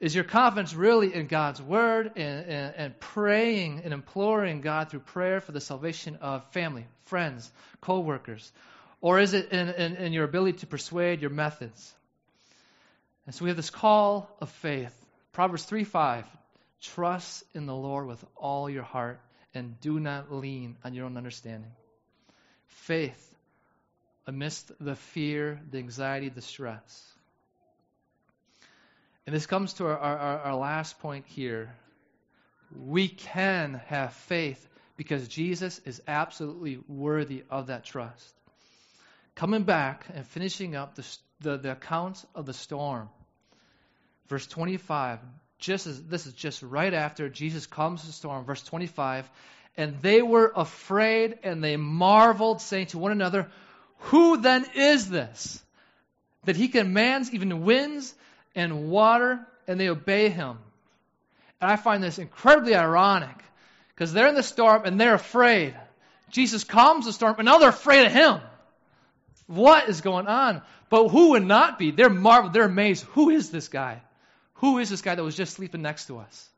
Is 0.00 0.14
your 0.14 0.24
confidence 0.24 0.74
really 0.74 1.14
in 1.14 1.28
God's 1.28 1.62
word 1.62 2.12
and, 2.16 2.46
and, 2.46 2.74
and 2.76 3.00
praying 3.00 3.82
and 3.84 3.94
imploring 3.94 4.60
God 4.60 4.90
through 4.90 5.00
prayer 5.00 5.40
for 5.40 5.52
the 5.52 5.60
salvation 5.60 6.18
of 6.20 6.44
family, 6.52 6.86
friends, 7.04 7.50
co 7.80 8.00
workers? 8.00 8.52
Or 9.00 9.18
is 9.18 9.32
it 9.32 9.50
in, 9.52 9.68
in, 9.68 9.96
in 9.96 10.12
your 10.12 10.24
ability 10.24 10.58
to 10.58 10.66
persuade 10.66 11.20
your 11.20 11.30
methods? 11.30 11.94
And 13.26 13.34
so 13.34 13.44
we 13.44 13.50
have 13.50 13.56
this 13.56 13.70
call 13.70 14.28
of 14.40 14.50
faith. 14.50 14.92
Proverbs 15.32 15.64
3 15.64 15.84
5. 15.84 16.26
Trust 16.82 17.44
in 17.54 17.66
the 17.66 17.74
Lord 17.74 18.08
with 18.08 18.22
all 18.36 18.68
your 18.68 18.82
heart 18.82 19.20
and 19.54 19.80
do 19.80 20.00
not 20.00 20.32
lean 20.32 20.76
on 20.84 20.94
your 20.94 21.06
own 21.06 21.16
understanding. 21.16 21.72
Faith 22.66 23.34
amidst 24.26 24.72
the 24.78 24.96
fear, 24.96 25.60
the 25.70 25.78
anxiety, 25.78 26.28
the 26.28 26.40
stress. 26.40 27.12
And 29.26 29.34
this 29.34 29.46
comes 29.46 29.74
to 29.74 29.86
our, 29.86 29.98
our, 29.98 30.38
our 30.40 30.56
last 30.56 30.98
point 31.00 31.26
here. 31.26 31.74
We 32.76 33.08
can 33.08 33.80
have 33.86 34.12
faith 34.14 34.66
because 34.96 35.28
Jesus 35.28 35.80
is 35.84 36.02
absolutely 36.06 36.78
worthy 36.88 37.44
of 37.50 37.68
that 37.68 37.84
trust. 37.84 38.34
Coming 39.34 39.62
back 39.62 40.06
and 40.14 40.26
finishing 40.26 40.76
up 40.76 40.94
the, 40.94 41.18
the, 41.40 41.56
the 41.56 41.72
account 41.72 42.24
of 42.34 42.46
the 42.46 42.52
storm, 42.52 43.08
verse 44.28 44.46
25 44.46 45.20
just 45.62 45.86
as 45.86 46.02
this 46.02 46.26
is 46.26 46.34
just 46.34 46.62
right 46.62 46.92
after 46.92 47.28
Jesus 47.28 47.66
calms 47.66 48.04
the 48.04 48.12
storm, 48.12 48.44
verse 48.44 48.62
25. 48.62 49.30
And 49.76 50.02
they 50.02 50.20
were 50.20 50.52
afraid 50.54 51.38
and 51.44 51.64
they 51.64 51.76
marveled, 51.76 52.60
saying 52.60 52.88
to 52.88 52.98
one 52.98 53.12
another, 53.12 53.48
Who 54.10 54.36
then 54.38 54.66
is 54.74 55.08
this? 55.08 55.62
That 56.44 56.56
he 56.56 56.68
commands 56.68 57.32
even 57.32 57.62
winds 57.62 58.12
and 58.54 58.90
water, 58.90 59.46
and 59.66 59.80
they 59.80 59.88
obey 59.88 60.28
him. 60.28 60.58
And 61.60 61.70
I 61.70 61.76
find 61.76 62.02
this 62.02 62.18
incredibly 62.18 62.74
ironic 62.74 63.36
because 63.94 64.12
they're 64.12 64.26
in 64.26 64.34
the 64.34 64.42
storm 64.42 64.82
and 64.84 65.00
they're 65.00 65.14
afraid. 65.14 65.74
Jesus 66.30 66.64
calms 66.64 67.06
the 67.06 67.12
storm, 67.12 67.36
and 67.38 67.46
now 67.46 67.58
they're 67.58 67.68
afraid 67.68 68.06
of 68.06 68.12
him. 68.12 68.40
What 69.46 69.88
is 69.88 70.00
going 70.00 70.26
on? 70.26 70.62
But 70.90 71.08
who 71.08 71.30
would 71.30 71.44
not 71.44 71.78
be? 71.78 71.92
They're 71.92 72.10
marveled, 72.10 72.52
they're 72.52 72.64
amazed. 72.64 73.04
Who 73.12 73.30
is 73.30 73.50
this 73.50 73.68
guy? 73.68 74.02
Who 74.62 74.78
is 74.78 74.88
this 74.88 75.02
guy 75.02 75.16
that 75.16 75.24
was 75.24 75.36
just 75.36 75.54
sleeping 75.54 75.82
next 75.82 76.06
to 76.06 76.18
us? 76.18 76.48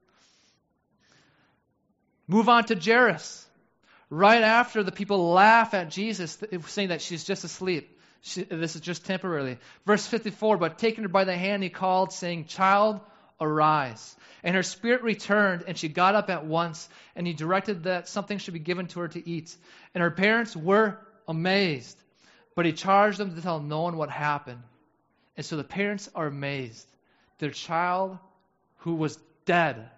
Move 2.28 2.50
on 2.50 2.64
to 2.64 2.78
Jairus. 2.78 3.46
Right 4.10 4.42
after 4.42 4.82
the 4.82 4.92
people 4.92 5.32
laugh 5.32 5.72
at 5.72 5.90
Jesus, 5.90 6.38
saying 6.66 6.90
that 6.90 7.00
she's 7.00 7.24
just 7.24 7.44
asleep. 7.44 7.98
She, 8.20 8.42
this 8.42 8.74
is 8.76 8.82
just 8.82 9.06
temporarily. 9.06 9.56
Verse 9.86 10.06
54 10.06 10.58
But 10.58 10.78
taking 10.78 11.02
her 11.04 11.08
by 11.08 11.24
the 11.24 11.34
hand, 11.34 11.62
he 11.62 11.70
called, 11.70 12.12
saying, 12.12 12.44
Child, 12.44 13.00
arise. 13.40 14.14
And 14.42 14.54
her 14.54 14.62
spirit 14.62 15.02
returned, 15.02 15.64
and 15.66 15.76
she 15.76 15.88
got 15.88 16.14
up 16.14 16.28
at 16.28 16.44
once, 16.44 16.86
and 17.16 17.26
he 17.26 17.32
directed 17.32 17.84
that 17.84 18.06
something 18.06 18.36
should 18.36 18.52
be 18.52 18.60
given 18.60 18.86
to 18.88 19.00
her 19.00 19.08
to 19.08 19.28
eat. 19.28 19.56
And 19.94 20.02
her 20.02 20.10
parents 20.10 20.54
were 20.54 20.98
amazed. 21.26 21.96
But 22.54 22.66
he 22.66 22.72
charged 22.74 23.16
them 23.16 23.34
to 23.34 23.40
tell 23.40 23.60
no 23.60 23.80
one 23.80 23.96
what 23.96 24.10
happened. 24.10 24.62
And 25.38 25.46
so 25.46 25.56
the 25.56 25.64
parents 25.64 26.10
are 26.14 26.26
amazed 26.26 26.86
their 27.38 27.50
child 27.50 28.18
who 28.78 28.94
was 28.94 29.18
dead, 29.44 29.88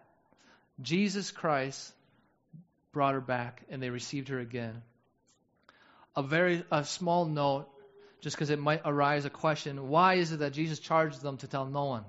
Jesus 0.81 1.31
Christ 1.31 1.93
brought 2.93 3.15
her 3.15 3.21
back 3.21 3.63
and 3.69 3.83
they 3.83 3.91
received 3.91 4.29
her 4.29 4.39
again. 4.39 4.83
A 6.15 6.23
very 6.23 6.65
a 6.71 6.85
small 6.85 7.27
note, 7.27 7.69
just 8.21 8.37
because 8.37 8.51
it 8.51 8.59
might 8.59 8.83
arise 8.85 9.25
a 9.25 9.31
question 9.31 9.89
why 9.89 10.15
is 10.15 10.33
it 10.33 10.39
that 10.39 10.53
Jesus 10.53 10.79
charged 10.79 11.21
them 11.21 11.37
to 11.39 11.47
tell 11.47 11.67
no 11.67 11.85
one? 11.85 12.05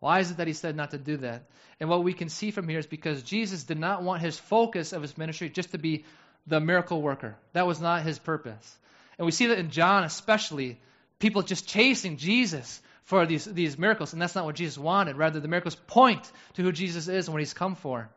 Why 0.00 0.20
is 0.20 0.30
it 0.30 0.36
that 0.38 0.46
he 0.46 0.52
said 0.52 0.76
not 0.76 0.90
to 0.90 0.98
do 0.98 1.16
that? 1.18 1.44
And 1.80 1.88
what 1.88 2.04
we 2.04 2.12
can 2.12 2.28
see 2.28 2.50
from 2.50 2.68
here 2.68 2.78
is 2.78 2.86
because 2.86 3.22
Jesus 3.22 3.64
did 3.64 3.78
not 3.78 4.02
want 4.02 4.22
his 4.22 4.38
focus 4.38 4.92
of 4.92 5.02
his 5.02 5.16
ministry 5.16 5.48
just 5.48 5.72
to 5.72 5.78
be 5.78 6.04
the 6.46 6.60
miracle 6.60 7.00
worker. 7.00 7.36
That 7.52 7.66
was 7.66 7.80
not 7.80 8.02
his 8.02 8.18
purpose. 8.18 8.78
And 9.18 9.24
we 9.24 9.32
see 9.32 9.46
that 9.46 9.58
in 9.58 9.70
John, 9.70 10.04
especially, 10.04 10.78
people 11.18 11.42
just 11.42 11.68
chasing 11.68 12.16
Jesus 12.16 12.82
for 13.04 13.26
these, 13.26 13.44
these 13.44 13.78
miracles, 13.78 14.12
and 14.12 14.20
that's 14.20 14.34
not 14.34 14.44
what 14.44 14.56
Jesus 14.56 14.78
wanted. 14.78 15.16
Rather, 15.16 15.40
the 15.40 15.48
miracles 15.48 15.76
point 15.76 16.30
to 16.54 16.62
who 16.62 16.72
Jesus 16.72 17.08
is 17.08 17.26
and 17.26 17.34
what 17.34 17.40
he's 17.40 17.54
come 17.54 17.74
for. 17.74 18.08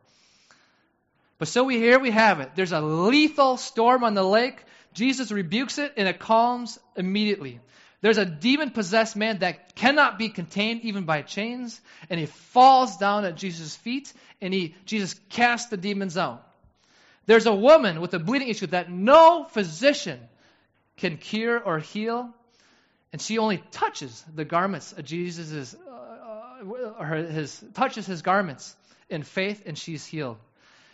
But 1.39 1.49
so 1.49 1.65
we 1.65 1.77
here 1.77 1.99
we 1.99 2.11
have 2.11 2.39
it. 2.39 2.51
There's 2.55 2.71
a 2.71 2.81
lethal 2.81 3.57
storm 3.57 4.03
on 4.03 4.13
the 4.13 4.23
lake. 4.23 4.63
Jesus 4.93 5.31
rebukes 5.31 5.77
it 5.77 5.93
and 5.97 6.07
it 6.07 6.19
calms 6.19 6.79
immediately. 6.95 7.59
There's 8.01 8.17
a 8.17 8.25
demon 8.25 8.71
possessed 8.71 9.15
man 9.15 9.39
that 9.39 9.75
cannot 9.75 10.17
be 10.17 10.29
contained 10.29 10.81
even 10.81 11.05
by 11.05 11.23
chains, 11.23 11.79
and 12.09 12.19
he 12.19 12.27
falls 12.27 12.97
down 12.97 13.25
at 13.25 13.35
Jesus' 13.35 13.75
feet, 13.75 14.13
and 14.39 14.53
he 14.53 14.75
Jesus 14.85 15.15
casts 15.29 15.69
the 15.69 15.77
demons 15.77 16.17
out. 16.17 16.43
There's 17.25 17.45
a 17.45 17.53
woman 17.53 17.99
with 17.99 18.13
a 18.13 18.19
bleeding 18.19 18.47
issue 18.47 18.67
that 18.67 18.91
no 18.91 19.45
physician 19.45 20.19
can 20.95 21.17
cure 21.17 21.59
or 21.59 21.79
heal, 21.79 22.33
and 23.11 23.21
she 23.21 23.37
only 23.37 23.63
touches 23.71 24.23
the 24.35 24.45
garments 24.45 24.93
of 24.93 25.05
Jesus' 25.05 25.73
uh, 25.73 27.05
his 27.05 27.63
touches 27.73 28.05
his 28.05 28.21
garments 28.21 28.75
in 29.09 29.23
faith, 29.23 29.63
and 29.65 29.77
she's 29.77 30.05
healed. 30.05 30.37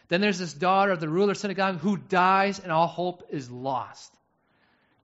Then 0.10 0.22
there's 0.22 0.40
this 0.40 0.54
daughter 0.54 0.92
of 0.92 1.00
the 1.00 1.10
ruler 1.10 1.34
synagogue 1.34 1.80
who 1.80 1.98
dies, 1.98 2.60
and 2.60 2.72
all 2.72 2.88
hope 2.88 3.28
is 3.30 3.50
lost. 3.50 4.14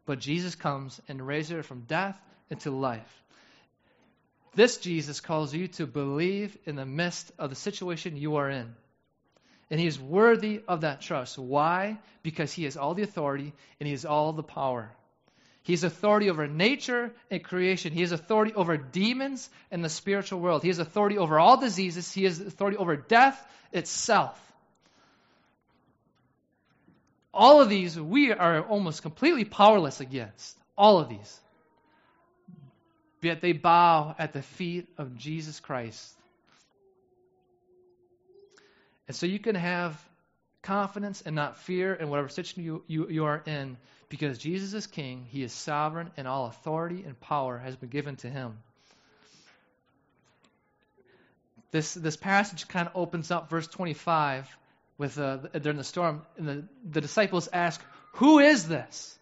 But 0.06 0.20
Jesus 0.20 0.56
comes 0.56 1.00
and 1.08 1.26
raises 1.26 1.52
her 1.52 1.64
from 1.64 1.82
death 1.82 2.20
into 2.50 2.72
life. 2.72 3.24
This 4.56 4.78
Jesus 4.78 5.22
calls 5.22 5.54
you 5.54 5.68
to 5.70 5.88
believe 5.88 6.58
in 6.66 6.76
the 6.76 6.86
midst 6.86 7.32
of 7.40 7.50
the 7.50 7.56
situation 7.56 8.18
you 8.18 8.38
are 8.38 8.50
in. 8.50 8.76
And 9.72 9.80
he 9.80 9.86
is 9.86 10.00
worthy 10.00 10.62
of 10.68 10.82
that 10.82 11.02
trust. 11.02 11.38
Why? 11.38 12.00
Because 12.24 12.52
he 12.52 12.64
has 12.64 12.76
all 12.76 12.96
the 12.96 13.04
authority 13.04 13.54
and 13.80 13.88
he 13.88 13.92
has 13.92 14.06
all 14.06 14.34
the 14.34 14.44
power. 14.44 14.92
He 15.64 15.74
has 15.74 15.84
authority 15.84 16.30
over 16.30 16.48
nature 16.48 17.12
and 17.30 17.44
creation. 17.44 17.94
He 17.94 18.02
has 18.02 18.12
authority 18.12 18.54
over 18.54 18.78
demons 18.78 19.50
and 19.72 19.84
the 19.84 19.90
spiritual 19.90 20.40
world. 20.40 20.62
He 20.62 20.70
has 20.70 20.80
authority 20.80 21.18
over 21.18 21.40
all 21.40 21.60
diseases. 21.60 22.12
He 22.12 22.24
has 22.24 22.40
authority 22.40 22.78
over 22.78 22.96
death 22.96 23.46
itself. 23.72 24.40
All 27.34 27.62
of 27.62 27.70
these 27.70 28.00
we 28.00 28.32
are 28.32 28.62
almost 28.62 29.02
completely 29.02 29.46
powerless 29.46 30.00
against. 30.00 30.58
All 30.78 31.00
of 31.00 31.10
these. 31.10 31.40
Yet 33.22 33.42
they 33.42 33.52
bow 33.52 34.16
at 34.18 34.34
the 34.34 34.42
feet 34.42 34.88
of 34.98 35.18
Jesus 35.18 35.60
Christ. 35.60 36.16
And 39.08 39.16
so 39.16 39.26
you 39.26 39.40
can 39.40 39.56
have 39.56 40.00
confidence 40.62 41.22
and 41.26 41.36
not 41.36 41.58
fear 41.58 41.94
in 41.94 42.10
whatever 42.10 42.30
situation 42.30 42.64
you, 42.64 42.84
you, 42.88 43.10
you 43.10 43.26
are 43.26 43.42
in 43.46 43.78
because 44.10 44.40
Jesus 44.40 44.74
is 44.74 44.88
king. 44.88 45.26
He 45.30 45.44
is 45.44 45.54
sovereign, 45.54 46.12
and 46.18 46.28
all 46.28 46.48
authority 46.48 47.04
and 47.06 47.20
power 47.20 47.58
has 47.60 47.76
been 47.76 47.90
given 47.90 48.16
to 48.18 48.30
him. 48.30 48.58
This, 51.72 51.94
this 51.94 52.18
passage 52.18 52.68
kind 52.68 52.88
of 52.88 52.96
opens 52.96 53.30
up 53.30 53.50
verse 53.50 53.68
25 53.68 54.48
with 54.98 55.20
uh, 55.20 55.38
during 55.62 55.78
the 55.78 55.84
storm, 55.84 56.24
and 56.38 56.48
the, 56.48 56.64
the 56.90 57.02
disciples 57.02 57.48
ask, 57.54 57.82
Who 58.14 58.40
is 58.40 58.68
this? 58.68 59.18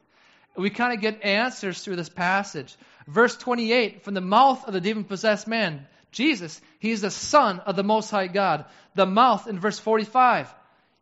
We 0.56 0.70
kind 0.72 0.94
of 0.94 1.02
get 1.02 1.24
answers 1.24 1.84
through 1.84 1.98
this 1.98 2.10
passage. 2.10 2.76
Verse 3.06 3.36
28 3.36 4.04
From 4.04 4.14
the 4.14 4.22
mouth 4.22 4.66
of 4.66 4.74
the 4.74 4.82
demon 4.82 5.04
possessed 5.04 5.48
man, 5.48 5.86
Jesus, 6.12 6.60
he 6.80 6.92
is 6.92 7.02
the 7.02 7.12
Son 7.12 7.60
of 7.60 7.76
the 7.76 7.84
Most 7.84 8.10
High 8.10 8.28
God. 8.28 8.66
The 8.96 9.06
mouth 9.06 9.48
in 9.48 9.60
verse 9.60 9.78
45. 9.78 10.52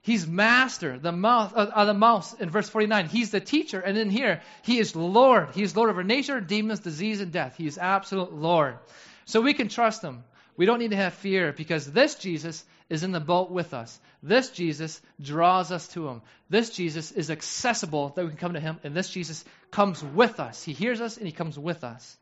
He's 0.05 0.27
master, 0.27 0.99
the 0.99 1.11
mouth 1.11 1.53
uh, 1.55 1.71
uh, 1.73 1.85
the 1.85 1.95
mouth 1.95 2.39
in 2.39 2.51
verse 2.51 2.69
49. 2.69 3.07
He's 3.07 3.31
the 3.31 3.39
teacher. 3.39 3.79
And 3.79 3.97
in 3.97 4.11
here, 4.11 4.41
he 4.61 4.77
is 4.77 4.95
Lord. 4.95 5.49
He 5.55 5.63
is 5.63 5.75
Lord 5.75 5.89
over 5.89 6.03
nature, 6.03 6.39
demons, 6.39 6.79
disease, 6.79 7.21
and 7.21 7.31
death. 7.31 7.55
He 7.57 7.65
is 7.65 7.79
absolute 7.79 8.31
Lord. 8.31 8.77
So 9.25 9.41
we 9.41 9.55
can 9.55 9.67
trust 9.67 10.03
him. 10.03 10.23
We 10.57 10.67
don't 10.67 10.77
need 10.77 10.91
to 10.91 10.95
have 10.95 11.15
fear 11.15 11.51
because 11.53 11.91
this 11.91 12.13
Jesus 12.13 12.63
is 12.87 13.01
in 13.01 13.13
the 13.13 13.19
boat 13.19 13.49
with 13.49 13.73
us. 13.73 13.99
This 14.21 14.51
Jesus 14.51 15.01
draws 15.19 15.71
us 15.71 15.87
to 15.89 16.07
him. 16.07 16.21
This 16.51 16.69
Jesus 16.69 17.11
is 17.11 17.31
accessible 17.31 18.09
that 18.09 18.25
we 18.25 18.29
can 18.29 18.37
come 18.37 18.53
to 18.53 18.59
him, 18.59 18.77
and 18.83 18.93
this 18.93 19.09
Jesus 19.09 19.43
comes 19.71 20.03
with 20.03 20.39
us. 20.39 20.61
He 20.63 20.73
hears 20.73 21.01
us 21.01 21.17
and 21.17 21.25
he 21.25 21.31
comes 21.31 21.57
with 21.57 21.83
us. 21.83 22.15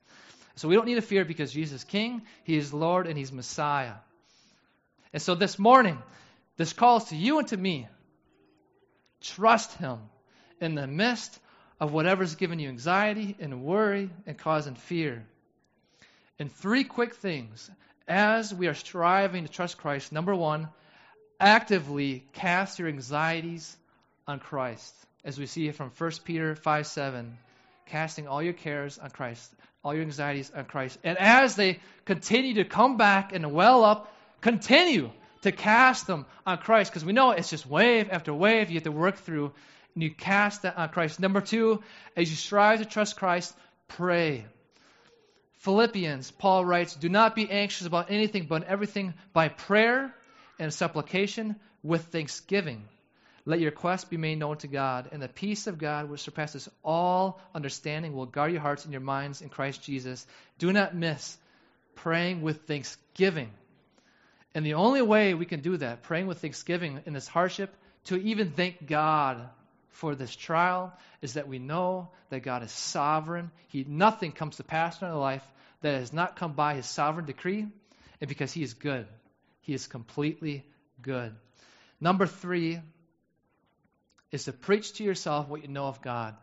So 0.55 0.69
we 0.69 0.75
don't 0.75 0.85
need 0.85 0.95
to 0.95 1.01
fear 1.01 1.25
because 1.25 1.51
Jesus 1.51 1.81
is 1.81 1.83
King, 1.83 2.21
He 2.45 2.55
is 2.55 2.73
Lord, 2.73 3.07
and 3.07 3.17
He's 3.17 3.33
Messiah. 3.33 3.95
And 5.11 5.21
so 5.21 5.35
this 5.35 5.59
morning, 5.59 5.97
this 6.57 6.73
calls 6.73 7.05
to 7.05 7.15
you 7.15 7.39
and 7.39 7.47
to 7.49 7.57
me. 7.57 7.87
Trust 9.21 9.73
Him 9.73 9.99
in 10.59 10.75
the 10.75 10.87
midst 10.87 11.39
of 11.79 11.91
whatever's 11.91 12.35
giving 12.35 12.59
you 12.59 12.69
anxiety 12.69 13.35
and 13.39 13.63
worry 13.63 14.09
and 14.25 14.37
causing 14.37 14.75
fear. 14.75 15.25
And 16.39 16.51
three 16.51 16.83
quick 16.83 17.15
things 17.15 17.69
as 18.07 18.53
we 18.53 18.67
are 18.67 18.73
striving 18.73 19.45
to 19.45 19.51
trust 19.51 19.77
Christ. 19.77 20.11
Number 20.11 20.35
one, 20.35 20.69
actively 21.39 22.25
cast 22.33 22.79
your 22.79 22.87
anxieties 22.87 23.75
on 24.27 24.39
Christ. 24.39 24.93
As 25.23 25.39
we 25.39 25.45
see 25.45 25.71
from 25.71 25.91
1 25.97 26.11
Peter 26.23 26.55
5 26.55 26.87
7, 26.87 27.37
casting 27.85 28.27
all 28.27 28.41
your 28.41 28.53
cares 28.53 28.97
on 28.97 29.09
Christ 29.09 29.53
all 29.83 29.93
your 29.93 30.03
anxieties 30.03 30.51
on 30.55 30.65
Christ. 30.65 30.97
And 31.03 31.17
as 31.17 31.55
they 31.55 31.79
continue 32.05 32.55
to 32.55 32.63
come 32.63 32.97
back 32.97 33.33
and 33.33 33.51
well 33.51 33.83
up, 33.83 34.13
continue 34.41 35.11
to 35.43 35.51
cast 35.51 36.07
them 36.07 36.25
on 36.45 36.57
Christ 36.57 36.91
because 36.91 37.05
we 37.05 37.13
know 37.13 37.31
it's 37.31 37.49
just 37.49 37.65
wave 37.65 38.09
after 38.11 38.33
wave 38.33 38.69
you 38.69 38.75
have 38.75 38.83
to 38.83 38.91
work 38.91 39.17
through 39.17 39.51
and 39.93 40.03
you 40.03 40.11
cast 40.11 40.63
that 40.63 40.77
on 40.77 40.89
Christ. 40.89 41.19
Number 41.19 41.41
two, 41.41 41.81
as 42.17 42.29
you 42.29 42.35
strive 42.35 42.79
to 42.79 42.85
trust 42.85 43.17
Christ, 43.17 43.55
pray. 43.87 44.45
Philippians, 45.59 46.31
Paul 46.31 46.65
writes, 46.65 46.95
Do 46.95 47.09
not 47.09 47.35
be 47.35 47.49
anxious 47.49 47.87
about 47.87 48.11
anything, 48.11 48.45
but 48.45 48.63
everything 48.63 49.13
by 49.31 49.49
prayer 49.49 50.13
and 50.59 50.73
supplication 50.73 51.55
with 51.83 52.05
thanksgiving. 52.07 52.83
Let 53.45 53.59
your 53.59 53.71
quest 53.71 54.09
be 54.09 54.17
made 54.17 54.39
known 54.39 54.57
to 54.57 54.67
God, 54.67 55.09
and 55.11 55.21
the 55.21 55.27
peace 55.27 55.67
of 55.67 55.77
God, 55.77 56.09
which 56.09 56.21
surpasses 56.21 56.69
all 56.83 57.41
understanding, 57.53 58.13
will 58.13 58.25
guard 58.25 58.51
your 58.51 58.61
hearts 58.61 58.85
and 58.85 58.93
your 58.93 59.01
minds 59.01 59.41
in 59.41 59.49
Christ 59.49 59.83
Jesus. 59.83 60.25
Do 60.59 60.71
not 60.71 60.95
miss 60.95 61.37
praying 61.95 62.41
with 62.41 62.65
thanksgiving. 62.67 63.51
And 64.55 64.65
the 64.65 64.75
only 64.75 65.01
way 65.01 65.33
we 65.33 65.45
can 65.45 65.61
do 65.61 65.77
that, 65.77 66.03
praying 66.03 66.27
with 66.27 66.39
thanksgiving 66.39 67.01
in 67.05 67.13
this 67.13 67.27
hardship, 67.27 67.75
to 68.05 68.17
even 68.17 68.51
thank 68.51 68.85
God 68.85 69.49
for 69.89 70.15
this 70.15 70.35
trial, 70.35 70.93
is 71.21 71.33
that 71.33 71.47
we 71.47 71.59
know 71.59 72.09
that 72.29 72.41
God 72.41 72.63
is 72.63 72.71
sovereign. 72.71 73.51
He, 73.69 73.85
nothing 73.87 74.31
comes 74.31 74.57
to 74.57 74.63
pass 74.63 75.01
in 75.01 75.07
our 75.07 75.17
life 75.17 75.45
that 75.81 75.99
has 75.99 76.13
not 76.13 76.35
come 76.35 76.53
by 76.53 76.75
His 76.75 76.85
sovereign 76.85 77.25
decree, 77.25 77.67
and 78.21 78.27
because 78.27 78.51
He 78.51 78.63
is 78.63 78.73
good. 78.73 79.07
He 79.61 79.73
is 79.73 79.87
completely 79.87 80.65
good. 81.01 81.33
Number 81.99 82.27
three, 82.27 82.79
is 84.33 84.45
to 84.45 84.51
preach 84.51 84.93
to 84.93 85.03
yourself 85.03 85.47
what 85.47 85.61
you 85.61 85.67
know 85.67 85.85
of 85.85 86.01
God. 86.01 86.35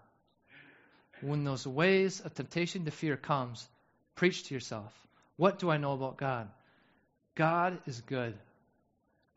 When 1.20 1.42
those 1.42 1.66
ways 1.66 2.20
of 2.20 2.32
temptation 2.32 2.84
to 2.84 2.92
fear 2.92 3.16
comes, 3.16 3.68
preach 4.14 4.44
to 4.44 4.54
yourself. 4.54 4.94
What 5.36 5.58
do 5.58 5.70
I 5.70 5.76
know 5.76 5.92
about 5.92 6.16
God? 6.16 6.48
God 7.40 7.78
is 7.86 7.98
good. 8.02 8.34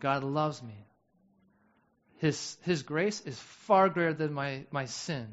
God 0.01 0.25
loves 0.25 0.61
me. 0.61 0.75
His, 2.17 2.57
his 2.63 2.83
grace 2.83 3.21
is 3.21 3.39
far 3.39 3.87
greater 3.87 4.13
than 4.13 4.33
my, 4.33 4.65
my 4.71 4.87
sin. 4.87 5.25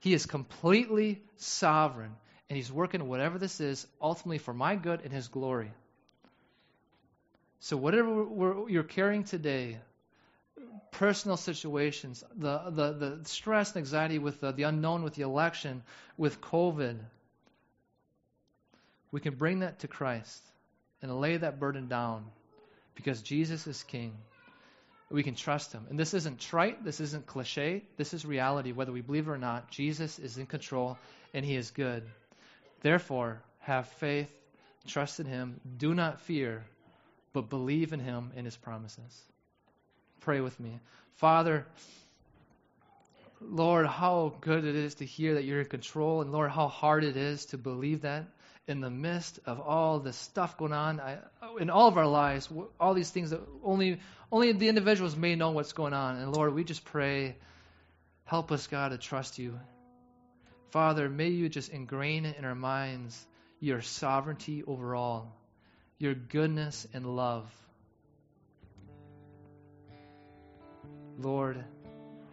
He 0.00 0.12
is 0.12 0.26
completely 0.26 1.22
sovereign, 1.36 2.12
and 2.50 2.56
He's 2.58 2.70
working 2.70 3.08
whatever 3.08 3.38
this 3.38 3.62
is 3.62 3.86
ultimately 3.98 4.36
for 4.36 4.52
my 4.52 4.76
good 4.76 5.00
and 5.04 5.10
His 5.10 5.28
glory. 5.28 5.72
So, 7.60 7.78
whatever 7.78 8.66
you're 8.68 8.82
carrying 8.82 9.24
today, 9.24 9.78
personal 10.90 11.38
situations, 11.38 12.22
the, 12.36 12.58
the, 12.68 12.92
the 12.92 13.20
stress 13.24 13.70
and 13.70 13.78
anxiety 13.78 14.18
with 14.18 14.42
the, 14.42 14.52
the 14.52 14.64
unknown, 14.64 15.02
with 15.02 15.14
the 15.14 15.22
election, 15.22 15.82
with 16.18 16.42
COVID, 16.42 16.98
we 19.12 19.20
can 19.20 19.34
bring 19.34 19.60
that 19.60 19.78
to 19.78 19.88
Christ 19.88 20.42
and 21.10 21.20
lay 21.20 21.36
that 21.36 21.60
burden 21.60 21.88
down 21.88 22.24
because 22.94 23.22
Jesus 23.22 23.66
is 23.66 23.82
King. 23.84 24.12
We 25.10 25.22
can 25.22 25.36
trust 25.36 25.72
Him. 25.72 25.86
And 25.88 25.98
this 25.98 26.14
isn't 26.14 26.40
trite, 26.40 26.84
this 26.84 27.00
isn't 27.00 27.26
cliche, 27.26 27.84
this 27.96 28.12
is 28.12 28.24
reality. 28.24 28.72
Whether 28.72 28.92
we 28.92 29.02
believe 29.02 29.28
it 29.28 29.30
or 29.30 29.38
not, 29.38 29.70
Jesus 29.70 30.18
is 30.18 30.36
in 30.36 30.46
control 30.46 30.98
and 31.32 31.44
He 31.44 31.54
is 31.54 31.70
good. 31.70 32.02
Therefore, 32.80 33.40
have 33.60 33.86
faith, 33.86 34.28
trust 34.86 35.20
in 35.20 35.26
Him, 35.26 35.60
do 35.76 35.94
not 35.94 36.20
fear, 36.22 36.64
but 37.32 37.50
believe 37.50 37.92
in 37.92 38.00
Him 38.00 38.32
and 38.36 38.44
His 38.44 38.56
promises. 38.56 39.24
Pray 40.20 40.40
with 40.40 40.58
me. 40.58 40.80
Father, 41.14 41.66
Lord, 43.40 43.86
how 43.86 44.34
good 44.40 44.64
it 44.64 44.74
is 44.74 44.96
to 44.96 45.04
hear 45.04 45.34
that 45.34 45.44
you're 45.44 45.60
in 45.60 45.66
control, 45.66 46.20
and 46.20 46.32
Lord, 46.32 46.50
how 46.50 46.68
hard 46.68 47.04
it 47.04 47.16
is 47.16 47.46
to 47.46 47.58
believe 47.58 48.02
that 48.02 48.24
in 48.68 48.80
the 48.80 48.90
midst 48.90 49.38
of 49.46 49.60
all 49.60 50.00
this 50.00 50.16
stuff 50.16 50.58
going 50.58 50.72
on 50.72 51.00
I, 51.00 51.18
in 51.60 51.70
all 51.70 51.88
of 51.88 51.96
our 51.96 52.06
lives, 52.06 52.48
all 52.80 52.94
these 52.94 53.10
things 53.10 53.30
that 53.30 53.40
only 53.62 54.00
only 54.32 54.52
the 54.52 54.68
individuals 54.68 55.16
may 55.16 55.36
know 55.36 55.52
what's 55.52 55.72
going 55.72 55.92
on. 55.92 56.16
And 56.16 56.32
Lord, 56.32 56.52
we 56.54 56.64
just 56.64 56.84
pray, 56.84 57.36
help 58.24 58.50
us, 58.50 58.66
God, 58.66 58.88
to 58.88 58.98
trust 58.98 59.38
you. 59.38 59.58
Father, 60.70 61.08
may 61.08 61.28
you 61.28 61.48
just 61.48 61.72
ingrain 61.72 62.26
in 62.26 62.44
our 62.44 62.56
minds 62.56 63.24
your 63.60 63.80
sovereignty 63.82 64.64
over 64.66 64.96
all, 64.96 65.32
your 65.98 66.14
goodness 66.14 66.86
and 66.92 67.06
love. 67.06 67.50
Lord, 71.18 71.64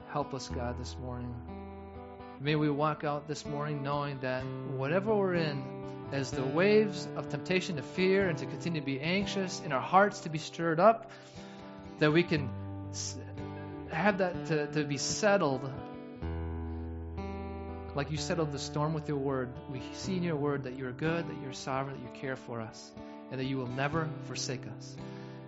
help 0.10 0.34
us, 0.34 0.50
God, 0.50 0.80
this 0.80 0.98
morning. 1.00 1.34
May 2.42 2.56
we 2.56 2.70
walk 2.70 3.04
out 3.04 3.28
this 3.28 3.46
morning 3.46 3.84
knowing 3.84 4.20
that 4.22 4.44
whatever 4.76 5.16
we're 5.16 5.36
in, 5.36 5.64
as 6.14 6.30
the 6.30 6.44
waves 6.44 7.08
of 7.16 7.30
temptation 7.30 7.78
to 7.78 7.82
fear 7.82 8.30
and 8.30 8.38
to 8.38 8.46
continue 8.46 8.80
to 8.80 8.86
be 8.86 9.02
anxious, 9.02 9.60
in 9.66 9.72
our 9.72 9.82
hearts 9.82 10.22
to 10.22 10.30
be 10.30 10.38
stirred 10.38 10.80
up, 10.80 11.10
that 11.98 12.12
we 12.12 12.22
can 12.22 12.50
have 13.90 14.20
that 14.20 14.46
to, 14.46 14.68
to 14.68 14.84
be 14.84 14.98
settled. 14.98 15.68
Like 17.96 18.12
you 18.12 18.18
settled 18.18 18.52
the 18.52 18.60
storm 18.60 18.94
with 18.94 19.08
your 19.08 19.18
word. 19.18 19.50
We 19.72 19.82
see 19.94 20.16
in 20.16 20.24
your 20.24 20.36
word 20.36 20.64
that 20.64 20.78
you're 20.78 20.92
good, 20.92 21.28
that 21.28 21.42
you're 21.42 21.54
sovereign, 21.54 21.98
that 21.98 22.04
you 22.04 22.22
care 22.22 22.36
for 22.36 22.62
us, 22.62 22.92
and 23.32 23.40
that 23.40 23.46
you 23.46 23.58
will 23.58 23.68
never 23.68 24.08
forsake 24.26 24.68
us. 24.78 24.96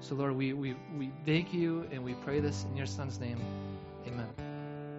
So, 0.01 0.15
Lord, 0.15 0.35
we, 0.35 0.53
we, 0.53 0.75
we 0.97 1.11
thank 1.25 1.53
you 1.53 1.87
and 1.91 2.03
we 2.03 2.13
pray 2.13 2.39
this 2.39 2.65
in 2.69 2.75
your 2.75 2.87
Son's 2.87 3.19
name. 3.19 3.39
Amen. 4.07 4.44